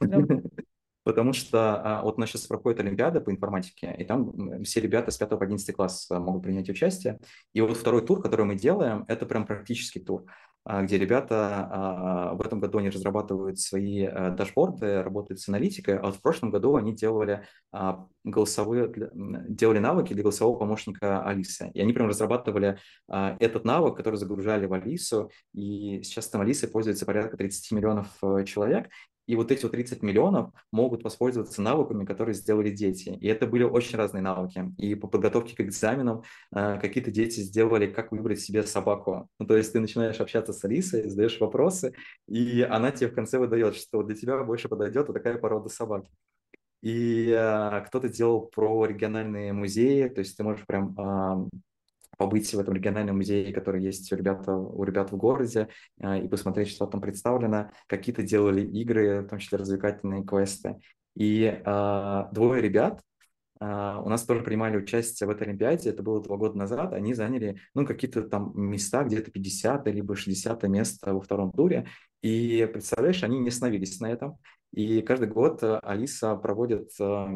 Потому 1.06 1.32
что 1.32 1.80
а, 1.84 2.02
вот 2.02 2.16
у 2.16 2.20
нас 2.20 2.30
сейчас 2.30 2.48
проходит 2.48 2.80
Олимпиада 2.80 3.20
по 3.20 3.30
информатике, 3.30 3.94
и 3.96 4.02
там 4.02 4.64
все 4.64 4.80
ребята 4.80 5.12
с 5.12 5.16
5 5.16 5.28
по 5.30 5.44
11 5.44 5.76
класс 5.76 6.08
могут 6.10 6.42
принять 6.42 6.68
участие. 6.68 7.20
И 7.52 7.60
вот 7.60 7.76
второй 7.76 8.04
тур, 8.04 8.20
который 8.20 8.44
мы 8.44 8.56
делаем, 8.56 9.04
это 9.06 9.24
прям 9.24 9.46
практический 9.46 10.00
тур. 10.00 10.24
А, 10.64 10.82
где 10.82 10.98
ребята 10.98 11.68
а, 11.70 12.34
в 12.34 12.40
этом 12.40 12.58
году 12.58 12.78
они 12.78 12.90
разрабатывают 12.90 13.60
свои 13.60 14.02
э, 14.04 14.30
дашборды, 14.32 15.00
работают 15.00 15.38
с 15.38 15.48
аналитикой, 15.48 15.96
а 15.96 16.06
вот 16.06 16.16
в 16.16 16.20
прошлом 16.20 16.50
году 16.50 16.74
они 16.74 16.92
делали 16.92 17.44
а, 17.70 18.04
голосовые, 18.24 18.92
делали 19.14 19.78
навыки 19.78 20.12
для 20.12 20.24
голосового 20.24 20.58
помощника 20.58 21.22
Алисы. 21.22 21.70
И 21.72 21.80
они 21.80 21.92
прям 21.92 22.08
разрабатывали 22.08 22.80
этот 23.06 23.64
навык, 23.64 23.96
который 23.96 24.16
загружали 24.16 24.66
в 24.66 24.72
Алису, 24.72 25.30
и 25.54 26.02
сейчас 26.02 26.28
там 26.28 26.40
Алисой 26.40 26.68
пользуется 26.68 27.06
порядка 27.06 27.36
30 27.36 27.70
миллионов 27.70 28.08
э, 28.24 28.44
человек, 28.44 28.88
и 29.26 29.34
вот 29.36 29.50
эти 29.50 29.62
вот 29.64 29.72
30 29.72 30.02
миллионов 30.02 30.50
могут 30.72 31.02
воспользоваться 31.04 31.60
навыками, 31.60 32.04
которые 32.04 32.34
сделали 32.34 32.70
дети. 32.70 33.10
И 33.20 33.26
это 33.26 33.46
были 33.46 33.64
очень 33.64 33.98
разные 33.98 34.22
навыки. 34.22 34.72
И 34.78 34.94
по 34.94 35.08
подготовке 35.08 35.56
к 35.56 35.60
экзаменам 35.60 36.22
э, 36.54 36.78
какие-то 36.80 37.10
дети 37.10 37.40
сделали, 37.40 37.86
как 37.86 38.12
выбрать 38.12 38.40
себе 38.40 38.62
собаку. 38.62 39.28
Ну, 39.38 39.46
то 39.46 39.56
есть 39.56 39.72
ты 39.72 39.80
начинаешь 39.80 40.20
общаться 40.20 40.52
с 40.52 40.64
Алисой, 40.64 41.08
задаешь 41.08 41.40
вопросы, 41.40 41.94
и 42.28 42.62
она 42.62 42.90
тебе 42.92 43.08
в 43.08 43.14
конце 43.14 43.38
выдает, 43.38 43.74
что 43.76 44.02
для 44.02 44.14
тебя 44.14 44.42
больше 44.44 44.68
подойдет 44.68 45.08
вот 45.08 45.14
такая 45.14 45.38
порода 45.38 45.68
собаки. 45.68 46.10
И 46.82 47.30
э, 47.30 47.84
кто-то 47.86 48.08
делал 48.08 48.42
про 48.42 48.86
региональные 48.86 49.52
музеи, 49.52 50.08
то 50.08 50.20
есть 50.20 50.36
ты 50.36 50.44
можешь 50.44 50.64
прям 50.66 50.94
э, 50.96 51.58
побыть 52.16 52.52
в 52.52 52.58
этом 52.58 52.74
региональном 52.74 53.16
музее, 53.16 53.52
который 53.52 53.82
есть 53.82 54.12
у 54.12 54.16
ребят, 54.16 54.48
у 54.48 54.82
ребят 54.84 55.12
в 55.12 55.16
городе, 55.16 55.68
а, 56.00 56.18
и 56.18 56.28
посмотреть, 56.28 56.68
что 56.68 56.86
там 56.86 57.00
представлено. 57.00 57.70
Какие-то 57.86 58.22
делали 58.22 58.62
игры, 58.62 59.20
в 59.20 59.28
том 59.28 59.38
числе 59.38 59.58
развлекательные 59.58 60.24
квесты. 60.24 60.76
И 61.14 61.44
э, 61.44 62.24
двое 62.32 62.60
ребят 62.60 63.00
Uh, 63.58 64.02
у 64.04 64.10
нас 64.10 64.22
тоже 64.24 64.42
принимали 64.42 64.76
участие 64.76 65.26
в 65.26 65.30
этой 65.30 65.46
Олимпиаде, 65.46 65.88
это 65.88 66.02
было 66.02 66.22
два 66.22 66.36
года 66.36 66.58
назад, 66.58 66.92
они 66.92 67.14
заняли, 67.14 67.58
ну, 67.72 67.86
какие-то 67.86 68.20
там 68.20 68.52
места, 68.54 69.02
где-то 69.02 69.30
50 69.30 69.86
либо 69.88 70.14
60 70.14 70.62
место 70.64 71.14
во 71.14 71.22
втором 71.22 71.52
туре, 71.52 71.86
и, 72.20 72.68
представляешь, 72.70 73.22
они 73.22 73.38
не 73.38 73.48
остановились 73.48 73.98
на 73.98 74.10
этом, 74.10 74.36
и 74.72 75.00
каждый 75.02 75.28
год 75.28 75.62
э, 75.62 75.78
Алиса 75.82 76.34
проводит, 76.36 76.90
э, 77.00 77.26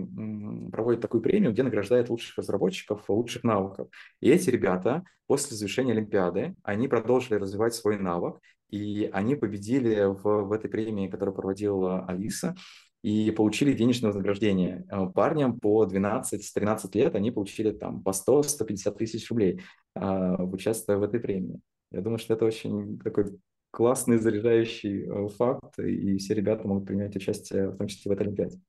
проводит 0.71 1.01
такую 1.01 1.23
премию, 1.23 1.53
где 1.53 1.63
награждает 1.63 2.11
лучших 2.11 2.37
разработчиков, 2.39 3.09
лучших 3.09 3.45
навыков. 3.45 3.89
И 4.21 4.31
эти 4.31 4.51
ребята 4.51 5.05
после 5.27 5.57
завершения 5.57 5.93
Олимпиады, 5.93 6.55
они 6.63 6.89
продолжили 6.89 7.35
развивать 7.35 7.75
свой 7.75 7.99
навык, 7.99 8.41
и 8.69 9.09
они 9.13 9.37
победили 9.37 10.05
в, 10.05 10.23
в 10.23 10.53
этой 10.53 10.69
премии, 10.69 11.09
которую 11.09 11.35
проводила 11.35 12.05
Алиса, 12.07 12.55
и 13.03 13.31
получили 13.31 13.73
денежное 13.73 14.09
вознаграждение. 14.09 14.85
Э, 14.91 15.07
парням 15.07 15.59
по 15.59 15.87
12-13 15.87 16.91
лет 16.95 17.15
они 17.15 17.31
получили 17.31 17.71
там 17.71 18.03
по 18.03 18.11
100-150 18.11 18.97
тысяч 18.97 19.31
рублей, 19.31 19.63
участвуя 19.95 20.99
в 20.99 21.03
этой 21.03 21.21
премии. 21.21 21.61
Я 21.91 22.03
думаю, 22.03 22.19
что 22.19 22.35
это 22.35 22.45
очень 22.45 22.99
такой 23.01 23.39
классный 23.71 24.19
заряжающий 24.19 25.07
э, 25.07 25.29
факт, 25.29 25.79
и 25.79 26.17
все 26.19 26.35
ребята 26.35 26.67
могут 26.67 26.87
принять 26.87 27.17
участие, 27.17 27.71
в 27.71 27.77
том 27.77 27.87
числе 27.87 28.11
в 28.11 28.15
этой 28.15 28.27
Олимпиаде. 28.27 28.61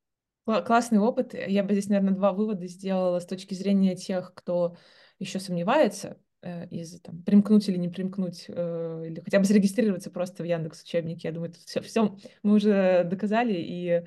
Классный 0.46 1.00
опыт. 1.00 1.34
Я 1.34 1.64
бы 1.64 1.74
здесь, 1.74 1.88
наверное, 1.88 2.16
два 2.16 2.34
вывода 2.34 2.66
сделала 2.68 3.20
с 3.20 3.26
точки 3.26 3.54
зрения 3.54 3.96
тех, 3.96 4.34
кто 4.34 4.76
еще 5.20 5.40
сомневается 5.40 6.18
э, 6.42 6.68
из 6.70 7.00
там, 7.02 7.22
примкнуть 7.24 7.70
или 7.70 7.78
не 7.78 7.90
примкнуть, 7.90 8.46
э, 8.48 9.04
или 9.06 9.22
хотя 9.22 9.40
бы 9.40 9.46
зарегистрироваться 9.46 10.10
просто 10.10 10.44
в 10.44 10.46
Яндекс 10.46 10.84
учебнике. 10.84 11.28
Я 11.28 11.34
думаю, 11.34 11.54
все, 11.66 11.82
все 11.82 12.18
мы 12.44 12.56
уже 12.56 13.04
доказали 13.04 13.54
и 13.54 14.04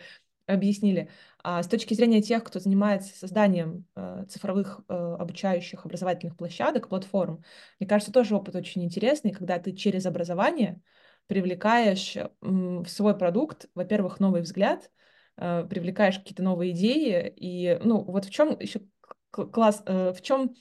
объяснили. 0.47 1.11
А 1.43 1.63
с 1.63 1.69
точки 1.69 1.95
зрения 1.95 2.23
тех, 2.23 2.45
кто 2.45 2.59
занимается 2.59 3.17
созданием 3.17 3.87
э, 3.97 4.25
цифровых 4.29 4.81
э, 4.89 4.95
обучающих 4.95 5.85
образовательных 5.85 6.37
площадок, 6.37 6.89
платформ, 6.89 7.43
мне 7.79 7.89
кажется, 7.89 8.13
тоже 8.13 8.37
опыт 8.37 8.55
очень 8.55 8.85
интересный, 8.85 9.33
когда 9.33 9.59
ты 9.59 9.73
через 9.73 10.07
образование 10.07 10.81
привлекаешь 11.27 12.17
э, 12.17 12.29
в 12.41 12.87
свой 12.87 13.17
продукт, 13.17 13.67
во-первых, 13.75 14.21
новый 14.21 14.43
взгляд, 14.43 14.91
э, 15.37 15.67
привлекаешь 15.69 16.19
какие-то 16.19 16.43
новые 16.43 16.73
идеи, 16.73 17.33
и, 17.37 17.79
ну, 17.83 18.03
вот 18.03 18.27
в 18.27 18.31
чем 18.31 18.59
еще 18.59 18.81
класс, 19.31 19.83
э, 19.87 20.13
в 20.13 20.23
чем 20.23 20.55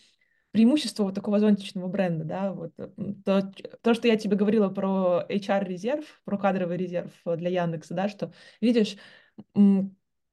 преимущество 0.52 1.06
вот 1.06 1.16
такого 1.16 1.40
зонтичного 1.40 1.88
бренда, 1.88 2.26
да, 2.26 2.54
вот 2.54 2.74
э, 2.78 2.90
то, 3.26 3.52
то, 3.82 3.94
что 3.94 4.08
я 4.08 4.16
тебе 4.18 4.38
говорила 4.38 4.70
про 4.70 5.26
HR-резерв, 5.28 6.22
про 6.26 6.38
кадровый 6.38 6.78
резерв 6.78 7.12
для 7.26 7.50
Яндекса, 7.50 7.96
да, 7.96 8.08
что, 8.08 8.32
видишь, 8.62 8.98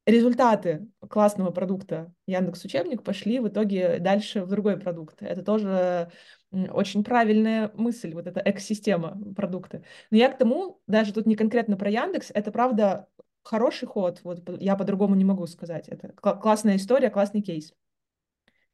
результаты 0.07 0.89
классного 1.09 1.51
продукта 1.51 2.13
Яндекс 2.27 2.65
Учебник 2.65 3.03
пошли 3.03 3.39
в 3.39 3.49
итоге 3.49 3.99
дальше 3.99 4.43
в 4.43 4.49
другой 4.49 4.79
продукт. 4.79 5.23
Это 5.23 5.43
тоже 5.43 6.11
очень 6.51 7.05
правильная 7.05 7.71
мысль, 7.75 8.13
вот 8.15 8.27
эта 8.27 8.43
экосистема 8.45 9.19
продукта. 9.35 9.83
Но 10.11 10.17
я 10.17 10.31
к 10.31 10.39
тому, 10.39 10.81
даже 10.87 11.13
тут 11.13 11.27
не 11.27 11.37
конкретно 11.37 11.77
про 11.77 11.91
Яндекс, 11.91 12.31
это 12.35 12.51
правда 12.51 13.09
хороший 13.43 13.87
ход, 13.87 14.21
вот 14.25 14.43
я 14.61 14.77
по-другому 14.77 15.15
не 15.15 15.25
могу 15.25 15.47
сказать. 15.47 15.89
Это 15.89 16.09
классная 16.09 16.77
история, 16.77 17.11
классный 17.11 17.43
кейс. 17.43 17.73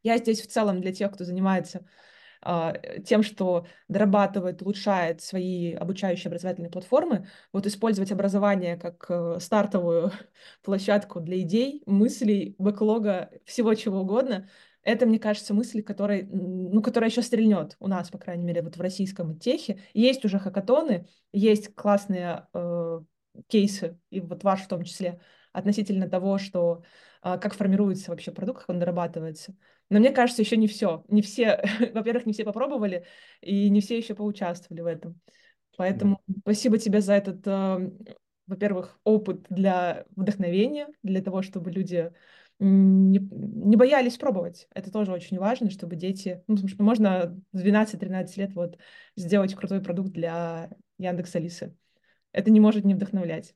Я 0.03 0.19
здесь 0.19 0.41
в 0.41 0.47
целом 0.47 0.81
для 0.81 0.93
тех, 0.93 1.13
кто 1.13 1.25
занимается 1.25 1.87
тем, 3.05 3.23
что 3.23 3.67
дорабатывает, 3.89 4.63
улучшает 4.63 5.21
свои 5.21 5.73
обучающие 5.73 6.29
образовательные 6.29 6.71
платформы, 6.71 7.27
вот 7.53 7.67
использовать 7.67 8.13
образование 8.13 8.77
как 8.77 9.07
э, 9.09 9.39
стартовую 9.41 10.13
площадку 10.63 11.21
для 11.21 11.41
идей, 11.41 11.83
мыслей, 11.87 12.55
бэклога, 12.59 13.31
всего 13.45 13.75
чего 13.75 14.01
угодно, 14.01 14.49
Это, 14.83 15.05
мне 15.07 15.19
кажется, 15.19 15.53
мысль, 15.53 15.83
которой, 15.83 16.29
ну, 16.31 16.81
которая 16.81 17.11
еще 17.11 17.23
стрельнет 17.23 17.77
у 17.81 17.89
нас, 17.89 18.09
по 18.11 18.19
крайней 18.19 18.45
мере, 18.45 18.63
вот 18.63 18.77
в 18.77 18.81
российском 18.81 19.37
техе. 19.39 19.81
Есть 19.95 20.25
уже 20.25 20.39
хакатоны, 20.39 21.09
есть 21.33 21.75
классные 21.75 22.47
э, 22.55 23.01
кейсы, 23.49 23.99
и 24.11 24.21
вот 24.21 24.45
ваш 24.45 24.63
в 24.63 24.69
том 24.69 24.85
числе, 24.85 25.21
относительно 25.53 26.09
того, 26.09 26.39
что 26.39 26.83
э, 26.83 27.16
как 27.39 27.55
формируется 27.55 28.11
вообще 28.11 28.31
продукт, 28.31 28.61
как 28.61 28.71
он 28.71 28.79
дорабатывается. 28.79 29.55
Но 29.91 29.99
мне 29.99 30.11
кажется, 30.11 30.43
еще 30.43 30.57
не 30.57 30.69
все. 30.69 31.05
Не 31.09 31.23
все, 31.23 31.63
во-первых, 31.93 32.27
не 32.27 32.33
все 32.33 32.45
попробовали, 32.45 33.05
и 33.41 33.69
не 33.69 33.81
все 33.81 33.99
еще 33.99 34.15
поучаствовали 34.15 34.83
в 34.83 34.87
этом. 34.87 35.21
Поэтому 35.77 36.21
да. 36.27 36.41
спасибо 36.41 36.79
тебе 36.79 37.01
за 37.01 37.15
этот, 37.15 37.47
э, 37.47 37.91
во-первых, 38.47 38.99
опыт 39.05 39.47
для 39.51 40.07
вдохновения, 40.15 40.89
для 41.03 41.21
того, 41.21 41.43
чтобы 41.43 41.71
люди 41.71 42.13
не, 42.59 43.19
не 43.19 43.77
боялись 43.77 44.17
пробовать. 44.17 44.69
Это 44.75 44.91
тоже 44.91 45.13
очень 45.13 45.39
важно, 45.39 45.71
чтобы 45.71 45.97
дети... 45.97 46.43
Ну, 46.47 46.55
потому 46.55 46.69
что 46.69 46.83
можно 46.83 47.41
в 47.53 47.59
12-13 47.59 48.37
лет 48.37 48.55
вот 48.55 48.79
сделать 49.17 49.55
крутой 49.55 49.83
продукт 49.83 50.11
для 50.11 50.71
Яндекс 50.99 51.35
Алисы. 51.37 51.77
Это 52.33 52.51
не 52.51 52.61
может 52.61 52.85
не 52.85 52.95
вдохновлять. 52.95 53.55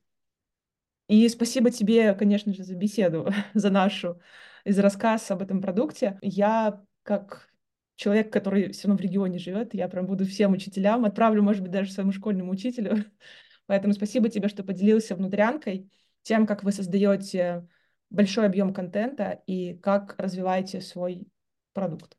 И 1.11 1.27
спасибо 1.27 1.71
тебе, 1.71 2.13
конечно 2.13 2.53
же, 2.53 2.63
за 2.63 2.73
беседу, 2.73 3.27
за 3.53 3.69
нашу, 3.69 4.21
и 4.63 4.71
за 4.71 4.81
рассказ 4.81 5.29
об 5.29 5.41
этом 5.41 5.61
продукте. 5.61 6.17
Я, 6.21 6.81
как 7.03 7.49
человек, 7.95 8.31
который 8.31 8.71
все 8.71 8.87
равно 8.87 8.97
в 8.97 9.01
регионе 9.01 9.37
живет, 9.37 9.73
я 9.73 9.89
прям 9.89 10.05
буду 10.05 10.25
всем 10.25 10.53
учителям, 10.53 11.03
отправлю, 11.03 11.43
может 11.43 11.63
быть, 11.63 11.71
даже 11.71 11.91
своему 11.91 12.13
школьному 12.13 12.53
учителю. 12.53 13.03
Поэтому 13.65 13.93
спасибо 13.93 14.29
тебе, 14.29 14.47
что 14.47 14.63
поделился 14.63 15.13
внутрянкой 15.13 15.91
тем, 16.21 16.47
как 16.47 16.63
вы 16.63 16.71
создаете 16.71 17.67
большой 18.09 18.45
объем 18.45 18.73
контента 18.73 19.41
и 19.45 19.73
как 19.79 20.15
развиваете 20.17 20.79
свой 20.79 21.27
продукт. 21.73 22.17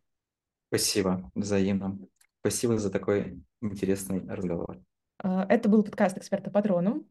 Спасибо, 0.68 1.30
взаимно. 1.34 1.98
Спасибо 2.40 2.76
за 2.76 2.90
такой 2.90 3.42
интересный 3.62 4.20
разговор. 4.28 4.82
А, 5.16 5.46
это 5.48 5.70
был 5.70 5.82
подкаст 5.82 6.18
«Эксперта 6.18 6.50
Патроном». 6.50 7.06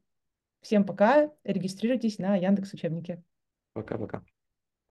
Всем 0.62 0.86
пока. 0.86 1.32
Регистрируйтесь 1.44 2.20
на 2.20 2.36
Яндекс 2.36 2.74
Учебники. 2.74 3.24
Пока-пока. 3.74 4.24